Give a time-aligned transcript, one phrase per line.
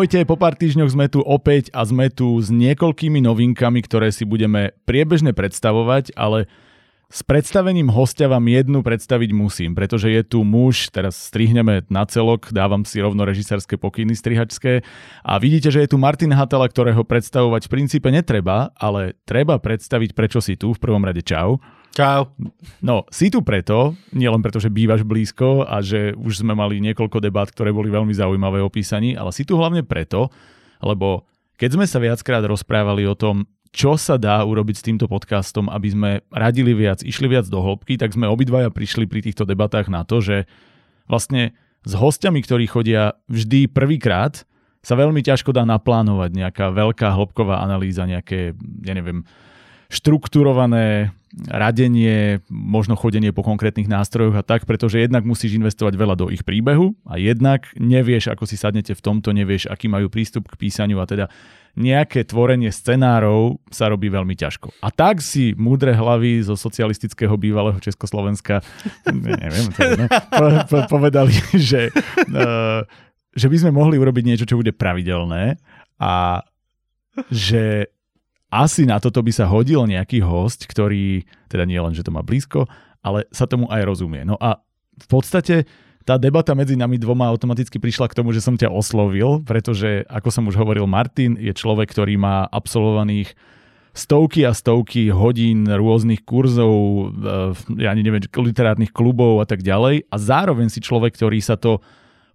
[0.00, 4.24] Ahojte, po pár týždňoch sme tu opäť a sme tu s niekoľkými novinkami, ktoré si
[4.24, 6.48] budeme priebežne predstavovať, ale
[7.12, 12.48] s predstavením hostia vám jednu predstaviť musím, pretože je tu muž, teraz strihneme na celok,
[12.48, 14.80] dávam si rovno režisérske pokyny strihačské
[15.20, 20.16] a vidíte, že je tu Martin Hatala, ktorého predstavovať v princípe netreba, ale treba predstaviť,
[20.16, 21.20] prečo si tu v prvom rade.
[21.20, 21.60] Čau.
[21.90, 22.30] Čau.
[22.78, 27.18] No, si tu preto, nielen preto, že bývaš blízko a že už sme mali niekoľko
[27.18, 30.30] debát, ktoré boli veľmi zaujímavé o písaní, ale si tu hlavne preto,
[30.78, 31.26] lebo
[31.58, 35.88] keď sme sa viackrát rozprávali o tom, čo sa dá urobiť s týmto podcastom, aby
[35.90, 40.02] sme radili viac, išli viac do hĺbky, tak sme obidvaja prišli pri týchto debatách na
[40.02, 40.50] to, že
[41.06, 41.54] vlastne
[41.86, 44.42] s hostiami, ktorí chodia vždy prvýkrát,
[44.80, 49.28] sa veľmi ťažko dá naplánovať nejaká veľká hĺbková analýza, nejaké, ja neviem,
[49.92, 51.12] štrukturované
[51.46, 56.42] radenie, možno chodenie po konkrétnych nástrojoch a tak, pretože jednak musíš investovať veľa do ich
[56.42, 60.98] príbehu a jednak nevieš, ako si sadnete v tomto, nevieš, aký majú prístup k písaniu
[60.98, 61.30] a teda
[61.78, 64.74] nejaké tvorenie scenárov sa robí veľmi ťažko.
[64.82, 68.58] A tak si múdre hlavy zo socialistického bývalého Československa
[69.06, 71.30] neviem, to no, po, po, povedali,
[71.70, 71.94] že,
[72.34, 72.82] uh,
[73.38, 75.62] že by sme mohli urobiť niečo, čo bude pravidelné
[76.02, 76.42] a
[77.30, 77.94] že
[78.50, 82.20] asi na toto by sa hodil nejaký host, ktorý, teda nie len, že to má
[82.20, 82.66] blízko,
[83.00, 84.26] ale sa tomu aj rozumie.
[84.26, 84.58] No a
[85.00, 85.64] v podstate
[86.04, 90.28] tá debata medzi nami dvoma automaticky prišla k tomu, že som ťa oslovil, pretože, ako
[90.34, 93.32] som už hovoril, Martin je človek, ktorý má absolvovaných
[93.94, 100.10] stovky a stovky hodín rôznych kurzov, eh, ja ani neviem, literárnych klubov a tak ďalej
[100.10, 101.78] a zároveň si človek, ktorý sa to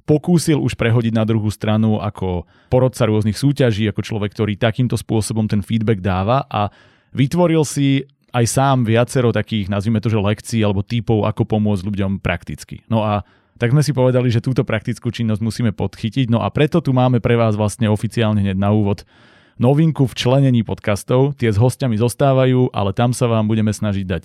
[0.05, 5.49] pokúsil už prehodiť na druhú stranu ako porodca rôznych súťaží, ako človek, ktorý takýmto spôsobom
[5.49, 6.69] ten feedback dáva a
[7.11, 12.11] vytvoril si aj sám viacero takých, nazvime to, že lekcií alebo typov, ako pomôcť ľuďom
[12.21, 12.85] prakticky.
[12.91, 13.25] No a
[13.55, 17.23] tak sme si povedali, že túto praktickú činnosť musíme podchytiť, no a preto tu máme
[17.23, 19.07] pre vás vlastne oficiálne hneď na úvod
[19.55, 21.39] novinku v členení podcastov.
[21.39, 24.23] Tie s hostiami zostávajú, ale tam sa vám budeme snažiť dať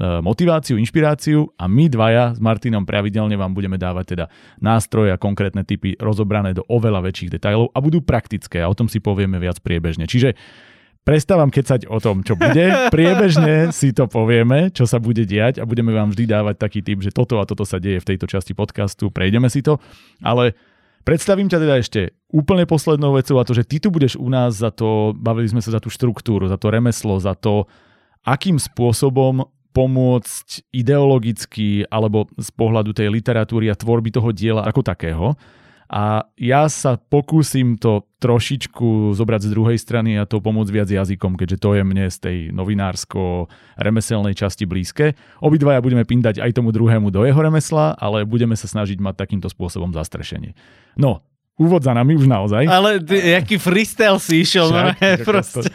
[0.00, 4.24] motiváciu, inšpiráciu a my dvaja s Martinom pravidelne vám budeme dávať teda
[4.56, 8.88] nástroje a konkrétne typy rozobrané do oveľa väčších detajlov a budú praktické a o tom
[8.88, 10.08] si povieme viac priebežne.
[10.08, 10.32] Čiže
[11.04, 12.88] prestávam kecať o tom, čo bude.
[12.88, 17.04] Priebežne si to povieme, čo sa bude diať a budeme vám vždy dávať taký typ,
[17.04, 19.76] že toto a toto sa deje v tejto časti podcastu, prejdeme si to.
[20.24, 20.56] Ale
[21.04, 22.00] predstavím ťa teda ešte
[22.32, 25.60] úplne poslednou vecou a to, že ty tu budeš u nás za to, bavili sme
[25.60, 27.68] sa za tú štruktúru, za to remeslo, za to,
[28.24, 35.26] akým spôsobom pomôcť ideologicky alebo z pohľadu tej literatúry a tvorby toho diela ako takého.
[35.92, 41.36] A ja sa pokúsim to trošičku zobrať z druhej strany a to pomôcť viac jazykom,
[41.36, 45.12] keďže to je mne z tej novinársko-remeselnej časti blízke.
[45.44, 49.52] Obidvaja budeme pindať aj tomu druhému do jeho remesla, ale budeme sa snažiť mať takýmto
[49.52, 50.56] spôsobom zastrešenie.
[50.96, 51.20] No,
[51.60, 52.64] úvod za nami už naozaj.
[52.64, 54.72] Ale ty, jaký freestyle si išiel.
[54.72, 55.68] Však, no, proste.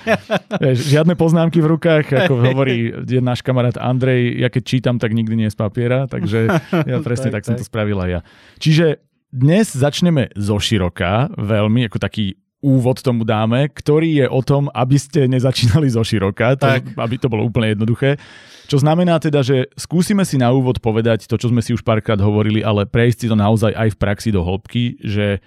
[0.61, 5.49] Žiadne poznámky v rukách, ako hovorí náš kamarát Andrej, ja keď čítam, tak nikdy nie
[5.49, 6.49] z papiera, takže
[6.91, 8.19] ja presne tak, tak, tak som to spravila ja.
[8.57, 14.65] Čiže dnes začneme zo široka, veľmi ako taký úvod tomu dáme, ktorý je o tom,
[14.73, 16.65] aby ste nezačínali zo široka, to,
[16.97, 18.17] aby to bolo úplne jednoduché.
[18.65, 22.17] Čo znamená teda, že skúsime si na úvod povedať to, čo sme si už párkrát
[22.17, 25.39] hovorili, ale prejsť si to naozaj aj v praxi do hĺbky, že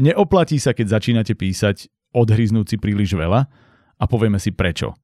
[0.00, 3.40] Neoplatí sa, keď začínate písať, odhryznúť si príliš veľa
[4.00, 4.96] a povieme si prečo.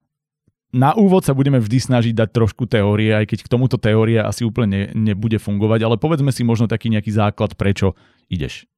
[0.68, 4.44] Na úvod sa budeme vždy snažiť dať trošku teórie, aj keď k tomuto teória asi
[4.44, 4.82] úplne ne,
[5.12, 7.96] nebude fungovať, ale povedzme si možno taký nejaký základ, prečo
[8.28, 8.68] ideš.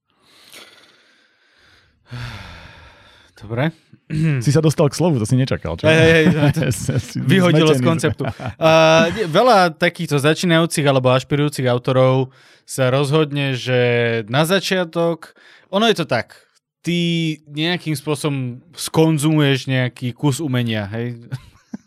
[3.43, 3.75] Dobre.
[4.43, 5.87] Si sa dostal k slovu, to si nečakal, čo?
[5.87, 6.27] Hej, hej,
[7.31, 8.27] vyhodilo z konceptu.
[8.27, 12.35] Uh, veľa takýchto začínajúcich alebo ašpirujúcich autorov
[12.67, 13.81] sa rozhodne, že
[14.27, 15.39] na začiatok
[15.71, 16.35] ono je to tak,
[16.83, 21.31] ty nejakým spôsobom skonzumuješ nejaký kus umenia, hej?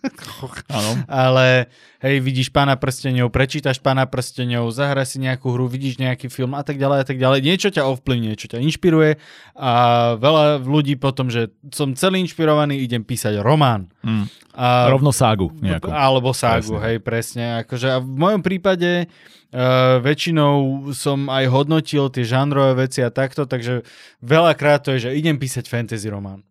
[1.08, 1.72] Ale
[2.04, 6.64] hej, vidíš pána prstenov, prečítaš pána prstenov, zahraj si nejakú hru, vidíš nejaký film a
[6.64, 7.40] tak ďalej a tak ďalej.
[7.40, 9.12] Niečo ťa ovplyvňuje, niečo ťa inšpiruje
[9.56, 9.72] a
[10.20, 13.88] veľa ľudí potom, že som celý inšpirovaný, idem písať román.
[14.04, 14.28] Mm.
[14.54, 15.90] A, Rovno ságu nejakú.
[15.90, 16.86] Alebo ságu, presne.
[16.86, 17.44] hej, presne.
[17.64, 19.08] Akože a v mojom prípade
[19.54, 23.86] Uh, väčšinou som aj hodnotil tie žánrové veci a takto, takže
[24.26, 26.42] veľakrát to je, že idem písať fantasy román.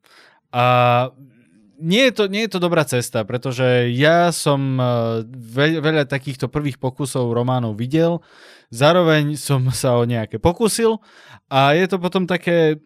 [0.55, 1.11] A
[1.83, 4.85] nie je, to, nie je to dobrá cesta, pretože ja som e,
[5.27, 8.23] veľ, veľa takýchto prvých pokusov románov videl,
[8.71, 11.03] zároveň som sa o nejaké pokusil
[11.51, 12.79] a je to potom také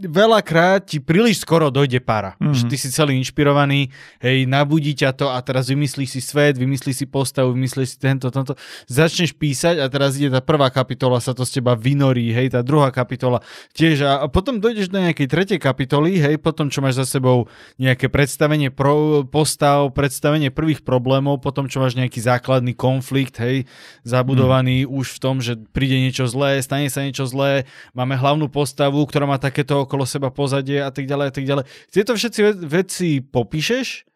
[0.00, 2.32] veľakrát ti príliš skoro dojde para.
[2.40, 2.40] Mhm.
[2.40, 2.56] Mm-hmm.
[2.56, 3.92] Že ty si celý inšpirovaný,
[4.24, 8.32] hej, nabudí ťa to a teraz vymyslíš si svet, vymyslíš si postavu, vymyslíš si tento,
[8.32, 8.56] tento.
[8.88, 12.64] Začneš písať a teraz ide tá prvá kapitola, sa to z teba vynorí, hej, tá
[12.64, 13.44] druhá kapitola
[13.76, 17.52] tiež a, a potom dojdeš do nejakej tretej kapitoly, hej, potom čo máš za sebou
[17.76, 23.68] nejaké predstavenie pro, postav, predstavenie prvých problémov, potom čo máš nejaký základný konflikt, hej,
[24.08, 24.88] zabudovaný mm.
[24.88, 29.28] už v tom, že príde niečo zlé, stane sa niečo zlé, máme hlavnú postavu, ktorá
[29.28, 31.64] má takéto okolo seba pozadie a tak ďalej a tak ďalej.
[31.90, 34.06] Tieto všetci ve- veci popíšeš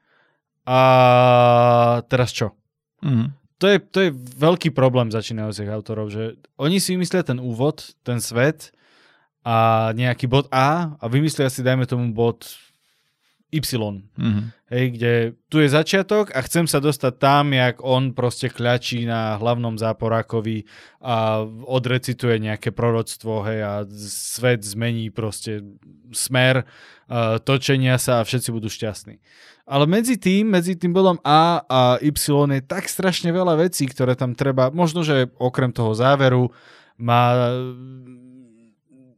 [0.67, 0.81] a
[2.11, 2.55] teraz čo?
[3.03, 3.31] Mm.
[3.57, 8.21] To je, to je veľký problém začínajúcich autorov, že oni si vymyslia ten úvod, ten
[8.21, 8.75] svet
[9.47, 12.45] a nejaký bod A a vymyslia si, dajme tomu, bod
[13.53, 13.63] Y.
[14.19, 14.51] Mm.
[14.67, 15.13] Hej, kde
[15.47, 20.67] tu je začiatok a chcem sa dostať tam, jak on proste kľačí na hlavnom záporákovi
[20.99, 23.73] a odrecituje nejaké proroctvo, hej, a
[24.11, 25.63] svet zmení proste
[26.11, 29.23] smer uh, točenia sa a všetci budú šťastní.
[29.71, 32.15] Ale medzi tým, medzi tým bodom A a Y
[32.51, 36.51] je tak strašne veľa vecí, ktoré tam treba, možno, že okrem toho záveru
[36.99, 37.55] má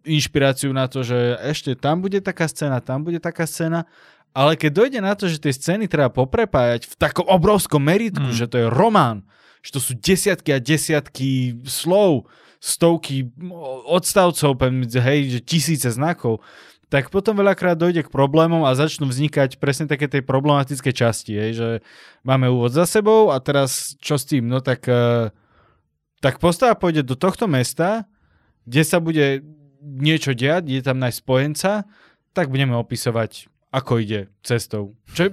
[0.08, 3.84] inšpiráciu na to, že ešte tam bude taká scéna, tam bude taká scéna,
[4.38, 8.38] ale keď dojde na to, že tie scény treba poprepájať v takom obrovskom meritku, Mm.
[8.38, 9.26] že to je román,
[9.66, 12.30] že to sú desiatky a desiatky slov,
[12.62, 13.26] stovky
[13.86, 14.54] odstavcov,
[15.02, 16.38] hej, že tisíce znakov,
[16.88, 21.50] tak potom veľakrát dojde k problémom a začnú vznikať presne také tej problematické časti, hej,
[21.52, 21.68] že
[22.24, 24.48] máme úvod za sebou a teraz čo s tým?
[24.48, 25.28] No tak, eh,
[26.22, 28.08] tak postava pôjde do tohto mesta,
[28.64, 29.44] kde sa bude
[29.82, 31.72] niečo diať, je tam nájsť spojenca,
[32.34, 34.96] tak budeme opisovať, ako ide cestou.
[35.12, 35.32] Čo je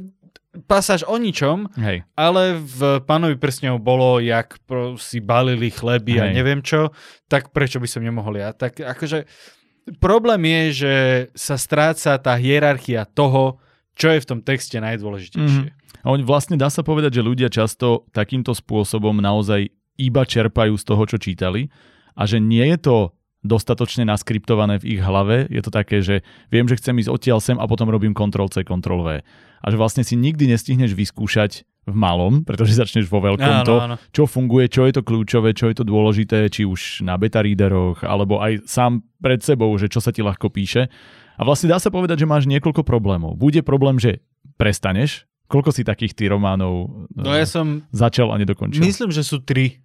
[0.63, 2.07] pasáž o ničom, Hej.
[2.15, 4.55] ale v Pánovi prstňov bolo, jak
[4.99, 6.33] si balili chleby a Hej.
[6.35, 6.95] neviem čo,
[7.27, 8.55] tak prečo by som nemohol ja?
[8.55, 9.27] Tak akože
[9.99, 10.93] problém je, že
[11.35, 13.59] sa stráca tá hierarchia toho,
[13.95, 15.71] čo je v tom texte najdôležitejšie.
[16.05, 20.83] A oni vlastne dá sa povedať, že ľudia často takýmto spôsobom naozaj iba čerpajú z
[20.85, 21.71] toho, čo čítali
[22.15, 22.97] a že nie je to
[23.45, 25.45] dostatočne naskriptované v ich hlave.
[25.47, 29.21] Je to také, že viem, že chcem ísť odtiaľ sem a potom robím Ctrl-C, Ctrl-V.
[29.61, 33.75] A že vlastne si nikdy nestihneš vyskúšať v malom, pretože začneš vo veľkom Áno, to,
[33.77, 33.95] áno.
[34.09, 38.01] čo funguje, čo je to kľúčové, čo je to dôležité, či už na beta readeroch,
[38.01, 40.89] alebo aj sám pred sebou, že čo sa ti ľahko píše.
[41.37, 43.37] A vlastne dá sa povedať, že máš niekoľko problémov.
[43.37, 44.25] Bude problém, že
[44.55, 45.29] prestaneš.
[45.45, 48.81] Koľko si takých ty románov No eh, ja som, začal a nedokončil?
[48.81, 49.77] myslím, že sú tri.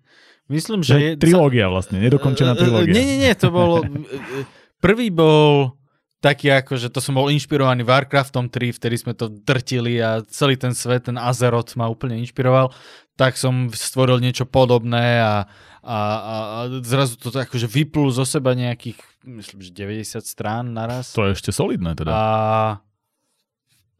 [0.50, 1.10] Myslím, že je...
[1.14, 2.92] trilógia vlastne, nedokončená Eh, eh, trilógia.
[2.92, 3.86] Nie, nie, nie, to bolo...
[3.86, 4.44] eh,
[4.84, 5.78] Prvý bol
[6.20, 10.58] taký ako, že to som bol inšpirovaný Warcraftom 3, vtedy sme to drtili a celý
[10.58, 12.74] ten svet, ten Azeroth ma úplne inšpiroval,
[13.16, 15.48] tak som stvoril niečo podobné a,
[15.80, 21.16] a, a, a zrazu to akože vyplul zo seba nejakých, myslím, že 90 strán naraz.
[21.16, 22.12] To je ešte solidné teda.
[22.12, 22.24] A,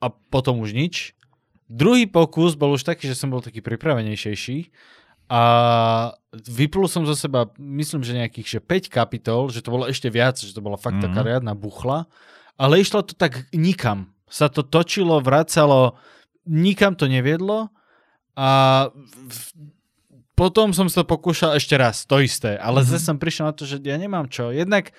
[0.00, 1.16] a potom už nič.
[1.70, 4.58] Druhý pokus bol už taký, že som bol taký pripravenejšejší
[5.30, 5.42] a
[6.32, 10.34] vyplul som zo seba, myslím, že nejakých že 5 kapitol, že to bolo ešte viac,
[10.34, 11.00] že to bola fakt Mhm.
[11.00, 11.06] mm.
[11.06, 12.10] taká riadna buchla,
[12.56, 14.10] ale išlo to tak nikam.
[14.26, 15.94] Sa to točilo, vracalo,
[16.44, 17.70] nikam to neviedlo
[18.34, 18.48] a
[18.90, 19.54] v-
[20.34, 22.82] potom som sa pokúšal ešte raz, to isté, ale Mhm.
[22.82, 22.90] mm-hmm.
[22.92, 24.50] zase som prišiel na to, že ja nemám čo.
[24.50, 24.90] Jednak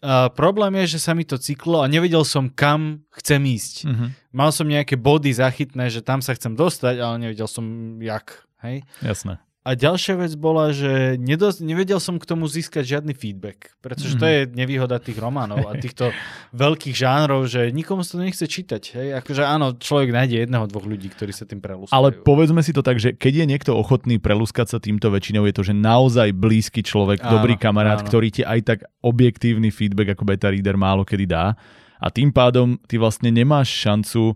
[0.00, 3.74] uh, problém je, že sa mi to cyklo a nevedel som, kam chcem ísť.
[3.84, 4.06] Mhm.
[4.32, 7.62] Mal som nejaké body zachytné, že tam sa chcem dostať, ale nevedel som
[7.96, 8.42] jak.
[8.60, 8.82] Hej?
[8.98, 9.38] Jasné.
[9.62, 14.26] A ďalšia vec bola, že nedos- nevedel som k tomu získať žiadny feedback, pretože to
[14.26, 14.32] Mhm.
[14.32, 16.10] je nevýhoda tých románov a týchto
[16.50, 18.82] veľkých žánrov, že nikomu sa to nechce čítať.
[18.92, 19.22] Hej?
[19.22, 21.94] Akože áno, človek nájde jedného, dvoch ľudí, ktorí sa tým prelúskajú.
[21.94, 25.54] Ale povedzme si to tak, že keď je niekto ochotný prelúskať sa týmto väčšinou, je
[25.54, 28.08] to, že naozaj blízky človek, Áno, dobrý kamarát, áno.
[28.08, 31.54] ktorý ti aj tak objektívny feedback ako beta reader málo kedy dá.
[31.98, 34.34] A tým pádom ty vlastne nemáš šancu,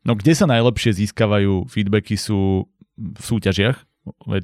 [0.00, 2.62] no kde sa najlepšie získavajú feedbacky sú
[2.94, 3.87] v súťažiach,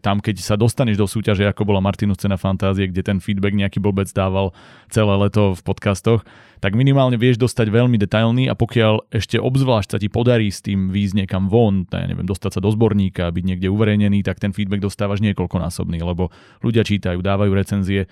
[0.00, 3.78] tam, keď sa dostaneš do súťaže, ako bola Martinus cena fantázie, kde ten feedback nejaký
[3.78, 4.54] blbec dával
[4.88, 6.22] celé leto v podcastoch,
[6.64, 10.88] tak minimálne vieš dostať veľmi detailný a pokiaľ ešte obzvlášť sa ti podarí s tým
[10.88, 14.80] výjsť niekam von, ja neviem, dostať sa do zborníka, byť niekde uverejnený, tak ten feedback
[14.80, 16.32] dostávaš niekoľkonásobný, lebo
[16.64, 18.08] ľudia čítajú, dávajú recenzie.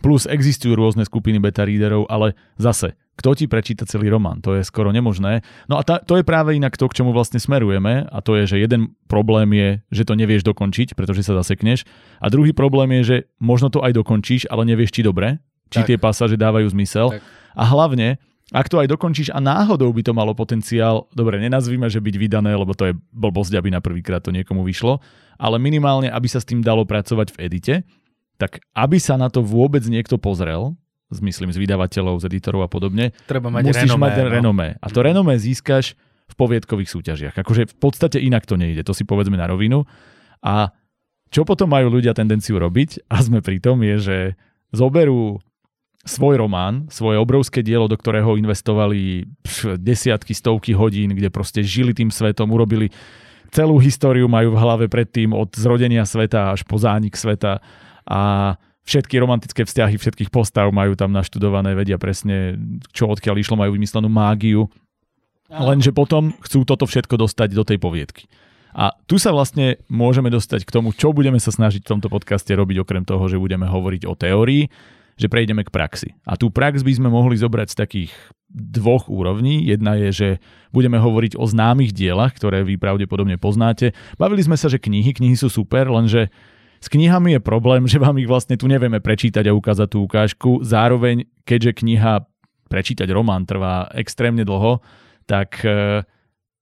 [0.00, 4.40] Plus existujú rôzne skupiny beta readerov, ale zase, kto ti prečíta celý román?
[4.40, 5.44] To je skoro nemožné.
[5.68, 8.56] No a tá, to je práve inak to, k čomu vlastne smerujeme a to je,
[8.56, 11.84] že jeden problém je, že to nevieš dokončiť, pretože sa zasekneš
[12.16, 15.36] a druhý problém je, že možno to aj dokončíš, ale nevieš či dobre,
[15.68, 15.88] či Tak.
[15.92, 17.20] tie pasáže dávajú zmysel Tak.
[17.60, 18.16] a hlavne,
[18.56, 22.56] ak to aj dokončíš a náhodou by to malo potenciál, dobre, nenazvíme, že byť vydané,
[22.56, 24.96] lebo to je blbosť, aby na prvýkrát to niekomu vyšlo,
[25.36, 27.74] ale minimálne, aby sa s tým dalo pracovať v edite,
[28.40, 30.72] tak aby sa na to vôbec niekto pozrel,
[31.12, 34.30] myslím z vydavateľov, z editorov a podobne, Treba mať musíš renomé, mať no.
[34.32, 34.68] renomé.
[34.80, 35.92] A to renomé získaš
[36.30, 37.34] v poviedkových súťažiach.
[37.36, 39.84] Akože v podstate inak to nejde, to si povedzme na rovinu.
[40.40, 40.72] A
[41.28, 44.16] čo potom majú ľudia tendenciu robiť, a sme pri tom, je, že
[44.72, 45.42] zoberú
[46.00, 49.28] svoj román, svoje obrovské dielo, do ktorého investovali
[49.76, 52.88] desiatky, stovky hodín, kde proste žili tým svetom, urobili
[53.50, 57.58] celú históriu majú v hlave predtým od zrodenia sveta až po zánik sveta
[58.06, 58.54] a
[58.84, 62.58] všetky romantické vzťahy všetkých postav majú tam naštudované, vedia presne,
[62.90, 64.66] čo odkiaľ išlo, majú vymyslenú mágiu.
[65.50, 68.30] Lenže potom chcú toto všetko dostať do tej poviedky.
[68.70, 72.54] A tu sa vlastne môžeme dostať k tomu, čo budeme sa snažiť v tomto podcaste
[72.54, 74.70] robiť, okrem toho, že budeme hovoriť o teórii,
[75.18, 76.14] že prejdeme k praxi.
[76.22, 78.10] A tú prax by sme mohli zobrať z takých
[78.50, 79.66] dvoch úrovní.
[79.66, 80.28] Jedna je, že
[80.70, 83.90] budeme hovoriť o známych dielach, ktoré vy pravdepodobne poznáte.
[84.14, 86.30] Bavili sme sa, že knihy, knihy sú super, lenže
[86.80, 90.50] s knihami je problém, že vám ich vlastne tu nevieme prečítať a ukázať tú ukážku.
[90.64, 92.24] Zároveň, keďže kniha,
[92.70, 94.78] prečítať román trvá extrémne dlho,
[95.26, 96.02] tak e,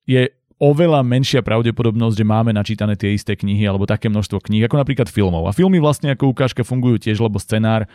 [0.09, 4.81] je oveľa menšia pravdepodobnosť, že máme načítané tie isté knihy alebo také množstvo kníh, ako
[4.83, 5.47] napríklad filmov.
[5.47, 7.87] A filmy vlastne ako ukážka fungujú tiež, lebo scenár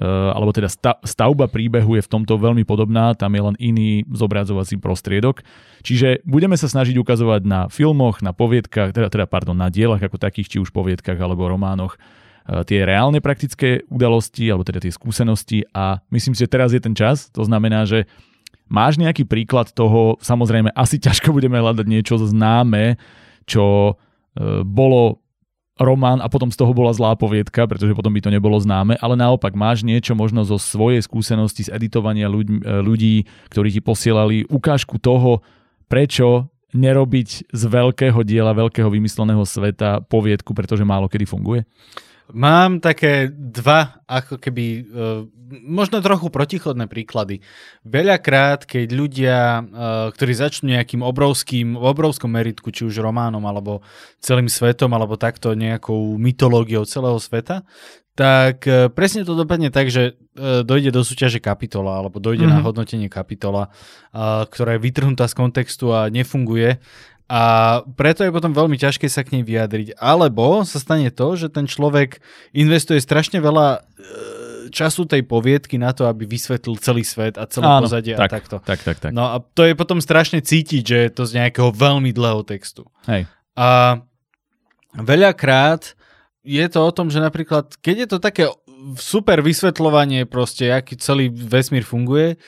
[0.00, 0.72] alebo teda
[1.04, 5.44] stavba príbehu je v tomto veľmi podobná, tam je len iný zobrazovací prostriedok.
[5.84, 10.16] Čiže budeme sa snažiť ukazovať na filmoch, na poviedkach, teda, teda pardon, na dielach ako
[10.16, 12.00] takých, či už poviedkach alebo románoch,
[12.48, 16.80] e, tie reálne praktické udalosti, alebo teda tie skúsenosti a myslím si, že teraz je
[16.80, 18.08] ten čas, to znamená, že
[18.70, 22.96] Máš nejaký príklad toho, samozrejme, asi ťažko budeme hľadať niečo známe,
[23.44, 23.94] čo e,
[24.62, 25.18] bolo
[25.80, 29.16] román a potom z toho bola zlá poviedka, pretože potom by to nebolo známe, ale
[29.16, 35.00] naopak máš niečo možno zo svojej skúsenosti z editovania ľudí, ľudí ktorí ti posielali ukážku
[35.00, 35.40] toho,
[35.88, 41.66] prečo nerobiť z veľkého diela, veľkého vymysleného sveta poviedku, pretože málo kedy funguje?
[42.30, 47.42] Mám také dva, ako keby, uh, možno trochu protichodné príklady.
[47.82, 49.64] Veľakrát, keď ľudia, uh,
[50.14, 53.82] ktorí začnú nejakým obrovským, obrovskom meritku, či už románom, alebo
[54.22, 57.66] celým svetom, alebo takto nejakou mytológiou celého sveta,
[58.14, 62.62] tak uh, presne to dopadne tak, že uh, dojde do súťaže kapitola, alebo dojde mm-hmm.
[62.62, 63.74] na hodnotenie kapitola,
[64.14, 66.78] uh, ktorá je vytrhnutá z kontextu a nefunguje
[67.30, 67.42] a
[67.94, 69.94] preto je potom veľmi ťažké sa k nej vyjadriť.
[70.02, 72.18] Alebo sa stane to, že ten človek
[72.50, 73.80] investuje strašne veľa e,
[74.74, 78.34] času tej poviedky na to, aby vysvetlil celý svet a celé Áno, pozadie tak, a
[78.34, 78.56] takto.
[78.58, 79.10] Tak, tak, tak.
[79.14, 82.90] No a to je potom strašne cítiť, že je to z nejakého veľmi dlhého textu.
[83.06, 83.30] Hej.
[83.54, 84.02] A
[84.98, 85.94] veľakrát
[86.42, 88.44] je to o tom, že napríklad, keď je to také
[88.98, 92.42] super vysvetľovanie proste, aký celý vesmír funguje,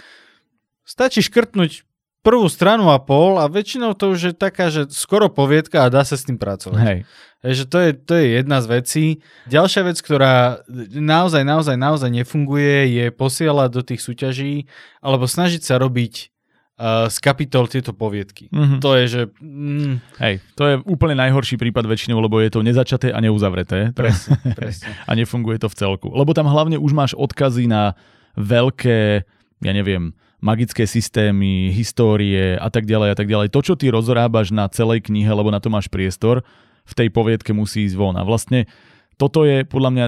[0.83, 1.87] stačí škrtnúť
[2.23, 6.07] prvú stranu a pol a väčšinou to už je taká, že skoro poviedka a dá
[6.07, 6.83] sa s tým pracovať.
[6.83, 6.99] Hej.
[7.43, 9.05] Takže to je, to je jedna z vecí.
[9.51, 10.63] Ďalšia vec, ktorá
[10.95, 14.71] naozaj, naozaj, naozaj nefunguje, je posielať do tých súťaží
[15.03, 16.31] alebo snažiť sa robiť
[16.79, 18.47] uh, z kapitol tieto poviedky.
[18.47, 18.79] Mm-hmm.
[18.79, 19.23] To je, že...
[19.43, 23.91] Mm, Hej, to je úplne najhorší prípad väčšinou, lebo je to nezačaté a neuzavreté.
[23.91, 24.95] Presne, presne.
[24.95, 26.15] a nefunguje to v celku.
[26.15, 27.99] Lebo tam hlavne už máš odkazy na
[28.39, 29.27] veľké,
[29.67, 33.55] ja neviem, magické systémy, histórie a tak ďalej a tak ďalej.
[33.55, 36.43] To, čo ty rozrábaš na celej knihe, lebo na to máš priestor,
[36.83, 38.19] v tej poviedke musí ísť von.
[38.19, 38.67] A vlastne
[39.15, 40.07] toto je podľa mňa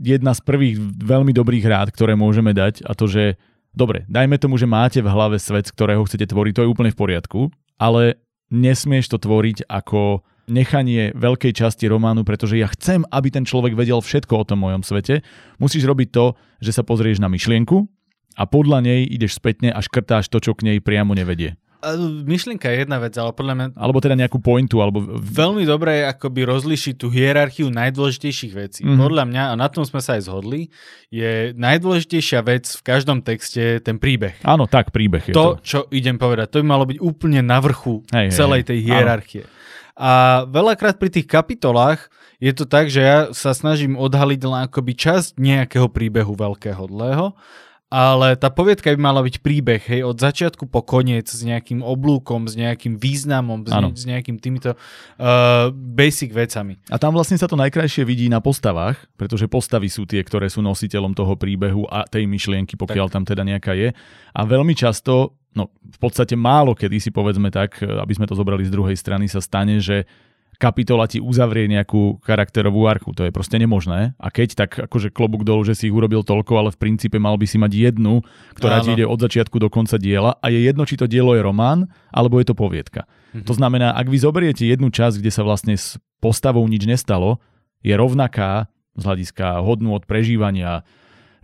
[0.00, 3.36] jedna z prvých veľmi dobrých rád, ktoré môžeme dať a to, že
[3.76, 7.00] dobre, dajme tomu, že máte v hlave svet, ktorého chcete tvoriť, to je úplne v
[7.00, 7.40] poriadku,
[7.76, 8.16] ale
[8.48, 13.98] nesmieš to tvoriť ako nechanie veľkej časti románu, pretože ja chcem, aby ten človek vedel
[13.98, 15.26] všetko o tom mojom svete.
[15.58, 17.82] Musíš robiť to, že sa pozrieš na myšlienku,
[18.36, 21.56] a podľa nej ideš spätne a škrtáš to, čo k nej priamo nevedie.
[21.86, 23.66] A myšlienka je jedna vec, ale podľa mňa...
[23.78, 25.06] Alebo teda nejakú pointu, alebo...
[25.20, 28.80] Veľmi dobré je akoby rozlišiť tú hierarchiu najdôležitejších vecí.
[28.82, 28.98] Mm-hmm.
[28.98, 30.72] Podľa mňa, a na tom sme sa aj zhodli,
[31.12, 34.40] je najdôležitejšia vec v každom texte ten príbeh.
[34.42, 35.60] Áno, tak, príbeh je to.
[35.60, 38.78] To, čo idem povedať, to by malo byť úplne na vrchu hej, celej hej, tej
[38.82, 39.42] hierarchie.
[39.44, 39.54] Áno.
[39.96, 40.12] A
[40.48, 45.40] veľakrát pri tých kapitolách je to tak, že ja sa snažím odhaliť len akoby časť
[45.40, 47.32] nejakého príbehu veľkého, dlhého
[47.86, 52.50] ale tá poviedka by mala byť príbeh, hej, od začiatku po koniec s nejakým oblúkom,
[52.50, 56.82] s nejakým významom, s, ne, s nejakým týmito uh, basic vecami.
[56.90, 60.66] A tam vlastne sa to najkrajšie vidí na postavách, pretože postavy sú tie, ktoré sú
[60.66, 63.14] nositeľom toho príbehu a tej myšlienky, pokiaľ tak.
[63.14, 63.94] tam teda nejaká je.
[64.34, 68.66] A veľmi často, no v podstate málo kedy si povedzme tak, aby sme to zobrali
[68.66, 70.10] z druhej strany, sa stane, že
[70.56, 73.12] kapitola ti uzavrie nejakú charakterovú archu.
[73.16, 74.16] To je proste nemožné.
[74.16, 77.36] A keď, tak akože klobúk dolu, že si ich urobil toľko, ale v princípe mal
[77.36, 78.24] by si mať jednu,
[78.56, 78.84] ktorá Áno.
[78.84, 81.88] ti ide od začiatku do konca diela a je jedno, či to dielo je román,
[82.10, 83.04] alebo je to poviedka.
[83.36, 83.44] Mhm.
[83.44, 87.38] To znamená, ak vy zoberiete jednu časť, kde sa vlastne s postavou nič nestalo,
[87.84, 90.82] je rovnaká z hľadiska hodnú od prežívania,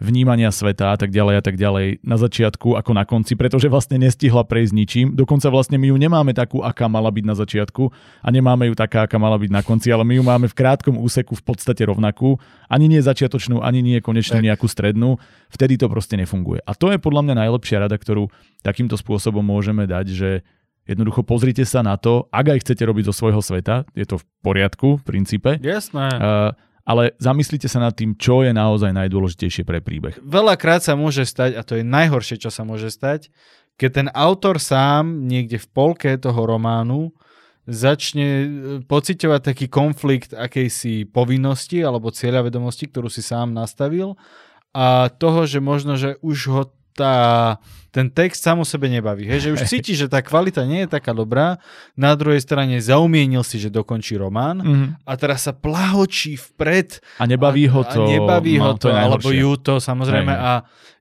[0.03, 4.03] vnímania sveta a tak ďalej a tak ďalej na začiatku ako na konci, pretože vlastne
[4.03, 5.07] nestihla prejsť ničím.
[5.15, 7.89] Dokonca vlastne my ju nemáme takú, aká mala byť na začiatku
[8.21, 10.99] a nemáme ju taká, aká mala byť na konci, ale my ju máme v krátkom
[10.99, 12.43] úseku v podstate rovnakú.
[12.67, 15.23] Ani nie začiatočnú, ani nie konečnú nejakú strednú.
[15.55, 16.59] Vtedy to proste nefunguje.
[16.67, 18.27] A to je podľa mňa najlepšia rada, ktorú
[18.67, 20.31] takýmto spôsobom môžeme dať, že
[20.83, 24.25] Jednoducho pozrite sa na to, ak aj chcete robiť zo svojho sveta, je to v
[24.43, 25.51] poriadku v princípe.
[25.63, 26.11] Jasné.
[26.19, 30.19] Uh, ale zamyslite sa nad tým, čo je naozaj najdôležitejšie pre príbeh.
[30.23, 33.31] Veľakrát sa môže stať, a to je najhoršie, čo sa môže stať,
[33.79, 37.15] keď ten autor sám niekde v polke toho románu
[37.67, 38.47] začne e,
[38.83, 44.19] pociťovať taký konflikt akejsi povinnosti alebo cieľa vedomosti, ktorú si sám nastavil
[44.75, 46.63] a toho, že možno, že už ho
[46.93, 47.57] tá,
[47.93, 49.29] ten text sám o sebe nebaví.
[49.29, 49.49] Hej?
[49.49, 51.61] Že už cíti, že tá kvalita nie je taká dobrá.
[51.93, 54.89] Na druhej strane zaumienil si, že dokončí román mm-hmm.
[55.05, 57.05] a teraz sa plahočí vpred.
[57.21, 58.05] A nebaví ho to.
[58.05, 60.33] A nebaví no, ho to, to alebo ju to samozrejme.
[60.33, 60.41] Hej.
[60.41, 60.53] A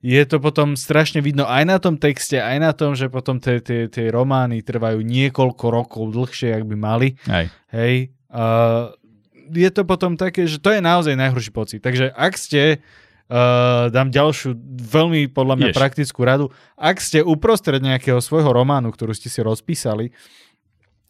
[0.01, 4.05] je to potom strašne vidno aj na tom texte, aj na tom, že potom tie
[4.09, 7.13] romány trvajú niekoľko rokov dlhšie, ak by mali.
[7.29, 7.45] Hej.
[7.69, 7.95] Hej.
[8.31, 8.89] Uh,
[9.51, 11.79] je to potom také, že to je naozaj najhorší pocit.
[11.83, 12.79] Takže ak ste
[13.31, 14.59] Uh, dám ďalšiu
[14.91, 15.77] veľmi podľa mňa Ješ.
[15.79, 16.51] praktickú radu.
[16.75, 20.11] Ak ste uprostred nejakého svojho románu, ktorú ste si rozpísali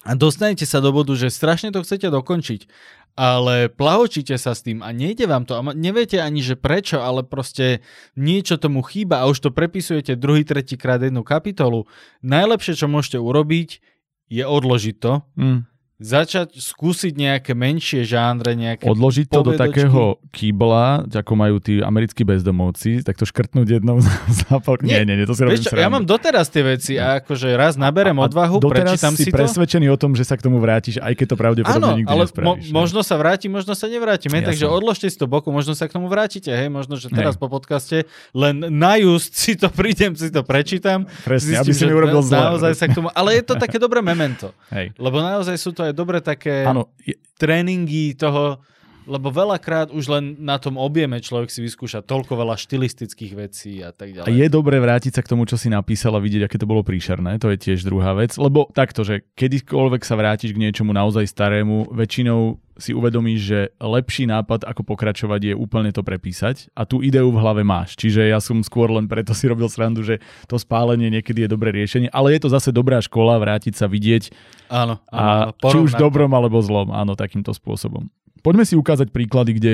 [0.05, 2.69] a dostanete sa do bodu, že strašne to chcete dokončiť,
[3.17, 7.25] ale plahočíte sa s tým a nejde vám to a neviete ani, že prečo, ale
[7.25, 7.81] proste
[8.13, 11.89] niečo tomu chýba a už to prepisujete druhý, tretí krát jednu kapitolu,
[12.21, 13.81] najlepšie, čo môžete urobiť,
[14.29, 15.25] je odložiť to.
[15.41, 15.70] Mm
[16.01, 19.53] začať skúsiť nejaké menšie žánre, nejaké Odložiť to povedočky.
[19.53, 20.03] do takého
[20.33, 24.01] kýbla, ako majú tí americkí bezdomovci, tak to škrtnúť jednou
[24.49, 24.81] zápal.
[24.81, 27.77] Nie, nie, nie, to si robím čo, Ja mám doteraz tie veci a akože raz
[27.77, 29.37] naberem a, odvahu, a prečítam si, si to.
[29.37, 32.25] presvedčený o tom, že sa k tomu vrátiš, aj keď to pravdepodobne Áno, nikdy ale
[32.25, 32.67] nespravíš.
[32.73, 34.25] Mo- možno sa vráti, možno sa nevráti.
[34.25, 36.49] Ja takže odložte si to boku, možno sa k tomu vrátite.
[36.49, 37.41] Hej, možno, že teraz hej.
[37.45, 41.05] po podcaste len na just si to prídem, si to prečítam.
[41.21, 42.41] Presne, zistím, aby si urobil zle.
[42.41, 44.49] Naozaj sa k tomu, ale je to také dobré memento.
[44.73, 44.97] Hej.
[44.97, 47.13] Lebo naozaj sú to aj dobre také ano, je...
[47.37, 48.59] tréningy toho,
[49.05, 53.89] lebo veľakrát už len na tom objeme človek si vyskúša toľko veľa štilistických vecí a
[53.89, 54.27] tak ďalej.
[54.27, 56.85] A je dobré vrátiť sa k tomu, čo si napísal a vidieť, aké to bolo
[56.85, 61.25] príšerné, to je tiež druhá vec, lebo takto, že kedykoľvek sa vrátiš k niečomu naozaj
[61.25, 67.05] starému, väčšinou si uvedomíš, že lepší nápad, ako pokračovať, je úplne to prepísať a tú
[67.05, 67.93] ideu v hlave máš.
[67.93, 70.17] Čiže ja som skôr len preto si robil srandu, že
[70.49, 74.33] to spálenie niekedy je dobré riešenie, ale je to zase dobrá škola vrátiť sa vidieť
[74.73, 78.09] áno, áno, a či už dobrom alebo zlom, áno, takýmto spôsobom.
[78.41, 79.73] Poďme si ukázať príklady, kde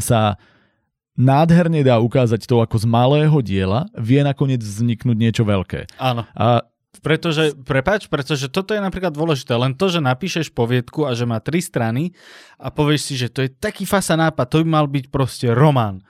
[0.00, 0.40] sa
[1.18, 5.90] nádherne dá ukázať to, ako z malého diela vie nakoniec vzniknúť niečo veľké.
[5.98, 6.24] Áno.
[6.32, 6.62] A
[6.98, 9.54] pretože, prepač, pretože toto je napríklad dôležité.
[9.54, 12.10] Len to, že napíšeš poviedku a že má tri strany
[12.58, 16.02] a povieš si, že to je taký fasa nápad, to by mal byť proste román.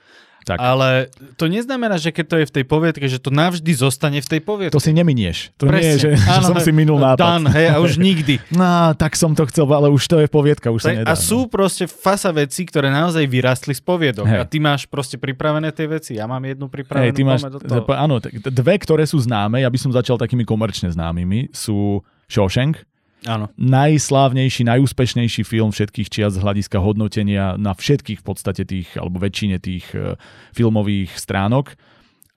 [0.49, 0.57] Tak.
[0.57, 4.25] Ale to neznamená, že keď to je v tej poviedke, že to navždy zostane v
[4.25, 4.73] tej poviedke.
[4.73, 5.53] To si neminieš.
[5.61, 5.77] To Presne.
[5.77, 7.21] nie je, že, že som si minul nápad.
[7.21, 8.41] Dan, hej, a už nikdy.
[8.59, 11.13] No, tak som to chcel, ale už to je poviedka, už tak, sa nedá.
[11.13, 11.51] A sú no.
[11.51, 14.25] proste fasa veci, ktoré naozaj vyrastli z poviedok.
[14.25, 14.39] Hej.
[14.41, 16.17] A ty máš proste pripravené tie veci.
[16.17, 17.05] Ja mám jednu pripravenú.
[17.05, 17.85] Hej, ty máš, do toho.
[17.93, 18.17] áno,
[18.49, 22.83] dve, ktoré sú známe, ja by som začal takými komerčne známymi, sú Shawshank,
[23.27, 23.51] Áno.
[23.59, 29.59] Najslávnejší, najúspešnejší film všetkých čias z hľadiska hodnotenia na všetkých v podstate tých, alebo väčšine
[29.59, 30.15] tých uh,
[30.55, 31.75] filmových stránok.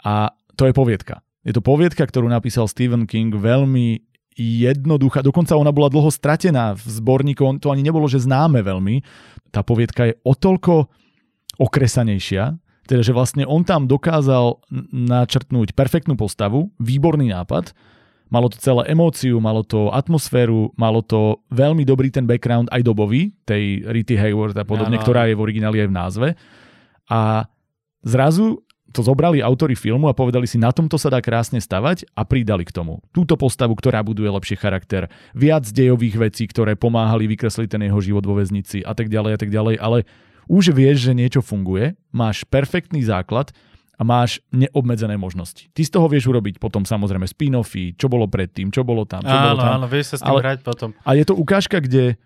[0.02, 1.22] A to je poviedka.
[1.46, 4.02] Je to poviedka, ktorú napísal Stephen King veľmi
[4.38, 9.04] jednoduchá, dokonca ona bola dlho stratená v zborníku, to ani nebolo, že známe veľmi.
[9.52, 10.88] Tá poviedka je o toľko
[11.60, 12.56] okresanejšia,
[12.88, 14.58] teda že vlastne on tam dokázal
[14.90, 17.76] načrtnúť perfektnú postavu, výborný nápad,
[18.32, 23.36] Malo to celé emóciu, malo to atmosféru, malo to veľmi dobrý ten background aj dobový,
[23.44, 25.04] tej Rity Hayward a podobne, no, no.
[25.04, 26.28] ktorá je v origináli aj v názve.
[27.12, 27.44] A
[28.00, 32.24] zrazu to zobrali autory filmu a povedali si, na tomto sa dá krásne stavať a
[32.28, 37.68] pridali k tomu túto postavu, ktorá buduje lepší charakter, viac dejových vecí, ktoré pomáhali vykresliť
[37.68, 40.04] ten jeho život vo väznici a tak ďalej a tak ďalej, ale
[40.46, 43.56] už vieš, že niečo funguje, máš perfektný základ
[44.02, 45.70] a máš neobmedzené možnosti.
[45.70, 49.30] Ty z toho vieš urobiť potom samozrejme spin-offy, čo bolo predtým, čo bolo tam, čo
[49.30, 49.70] áno, bolo tam.
[49.78, 50.90] Áno, vieš sa s tým Ale, hrať potom.
[51.06, 52.18] A je to ukážka, kde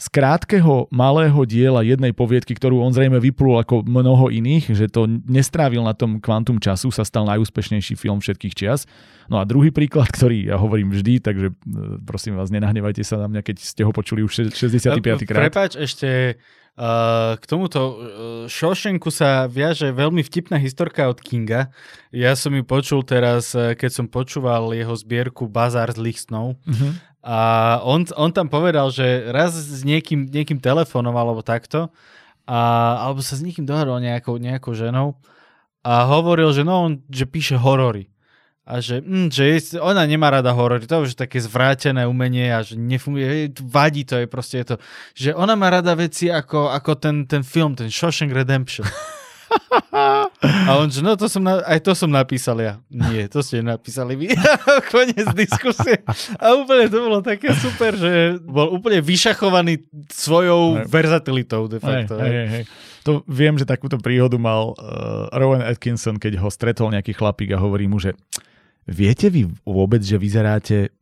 [0.00, 5.04] z krátkeho malého diela jednej poviedky, ktorú on zrejme vyplul ako mnoho iných, že to
[5.28, 8.88] nestrávil na tom kvantum času, sa stal najúspešnejší film všetkých čias.
[9.28, 11.54] No a druhý príklad, ktorý ja hovorím vždy, takže e,
[12.08, 15.28] prosím vás, nenahnevajte sa na mňa, keď ste ho počuli už 65.
[15.28, 15.52] krát.
[15.52, 16.40] Prepač, ešte
[16.80, 17.94] Uh, k tomuto uh,
[18.48, 21.68] Shawshanku sa viaže veľmi vtipná historka od Kinga.
[22.08, 26.56] Ja som ju počul teraz, keď som počúval jeho zbierku Bazár zlých snov.
[26.64, 26.96] Uh-huh.
[27.20, 31.92] A on, on tam povedal, že raz s niekým, niekým telefonoval alebo takto,
[32.48, 32.58] a,
[33.04, 35.20] alebo sa s niekým dohodol nejakou, nejakou ženou
[35.84, 38.08] a hovoril, že no on, že píše horory.
[38.64, 42.54] A že, mm, že je, ona nemá rada horory, to je už také zvrátené umenie
[42.54, 44.76] a že nefunguje, vadí to je proste je to,
[45.16, 48.86] že ona má rada veci ako, ako ten, ten film, ten Shawshank Redemption.
[50.40, 52.80] A on, že no to som, na, aj to som napísal ja.
[52.88, 54.32] Nie, to ste napísali vy.
[54.92, 56.00] Konec diskusie.
[56.40, 62.16] A úplne to bolo také super, že bol úplne vyšachovaný svojou verzatilitou de facto.
[62.16, 62.64] Hej, hej, hej.
[63.04, 67.60] To viem, že takúto príhodu mal uh, Rowan Atkinson, keď ho stretol nejaký chlapík a
[67.60, 68.16] hovorí mu, že
[68.88, 70.96] viete vy vôbec, že vyzeráte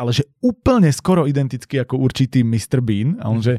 [0.00, 2.80] ale že úplne skoro identicky ako určitý Mr.
[2.80, 3.44] Bean a on, mm.
[3.44, 3.54] že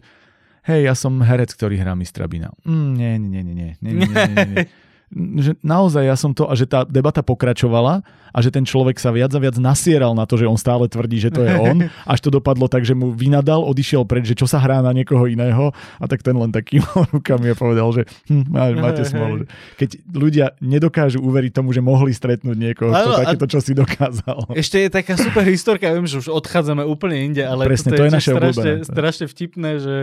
[0.65, 2.49] hej, ja som herec, ktorý hrá Mistra Bina.
[2.65, 4.65] Mm, nie, nie, nie, nie, nie, nie, nie, nie, nie
[5.13, 7.99] že naozaj ja som to, a že tá debata pokračovala
[8.31, 11.19] a že ten človek sa viac a viac nasieral na to, že on stále tvrdí,
[11.19, 11.77] že to je on,
[12.15, 15.27] až to dopadlo tak, že mu vynadal, odišiel preč, že čo sa hrá na niekoho
[15.27, 16.79] iného a tak ten len takým
[17.13, 18.45] rukami a povedal, že hm,
[18.79, 19.43] máte smolu.
[19.75, 24.55] Keď ľudia nedokážu uveriť tomu, že mohli stretnúť niekoho, kto takéto čo si dokázal.
[24.55, 28.07] Ešte je taká super historka, viem, že už odchádzame úplne inde, ale Presne, to je,
[28.07, 29.95] je naše strašne, strašne vtipné, že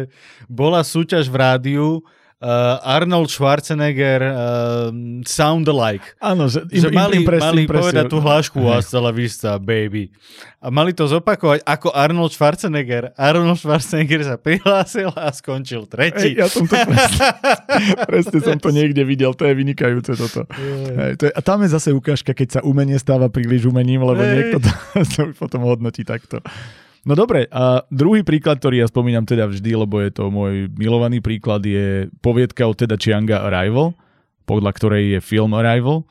[0.53, 2.05] bola súťaž v rádiu,
[2.39, 4.91] uh, Arnold Schwarzenegger uh,
[5.27, 6.15] sound alike.
[6.23, 10.11] Áno, že, im, že mali, mali povedať tú hlášku a celá vista, baby.
[10.63, 13.15] A mali to zopakovať ako Arnold Schwarzenegger.
[13.19, 16.35] Arnold Schwarzenegger sa prihlásil a skončil tretí.
[16.35, 17.27] Ej, ja som to presne,
[18.11, 20.47] presne som to niekde videl, to je vynikajúce toto.
[20.95, 24.23] Ej, to je, a tam je zase ukážka, keď sa umenie stáva príliš umením, lebo
[24.23, 24.31] Ej.
[24.35, 24.71] niekto to,
[25.15, 26.43] to potom hodnotí takto.
[27.09, 31.25] No dobre, a druhý príklad, ktorý ja spomínam teda vždy, lebo je to môj milovaný
[31.25, 33.97] príklad, je poviedka od teda Chianga Arrival,
[34.45, 36.05] podľa ktorej je film Arrival.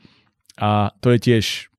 [0.58, 1.70] A to je tiež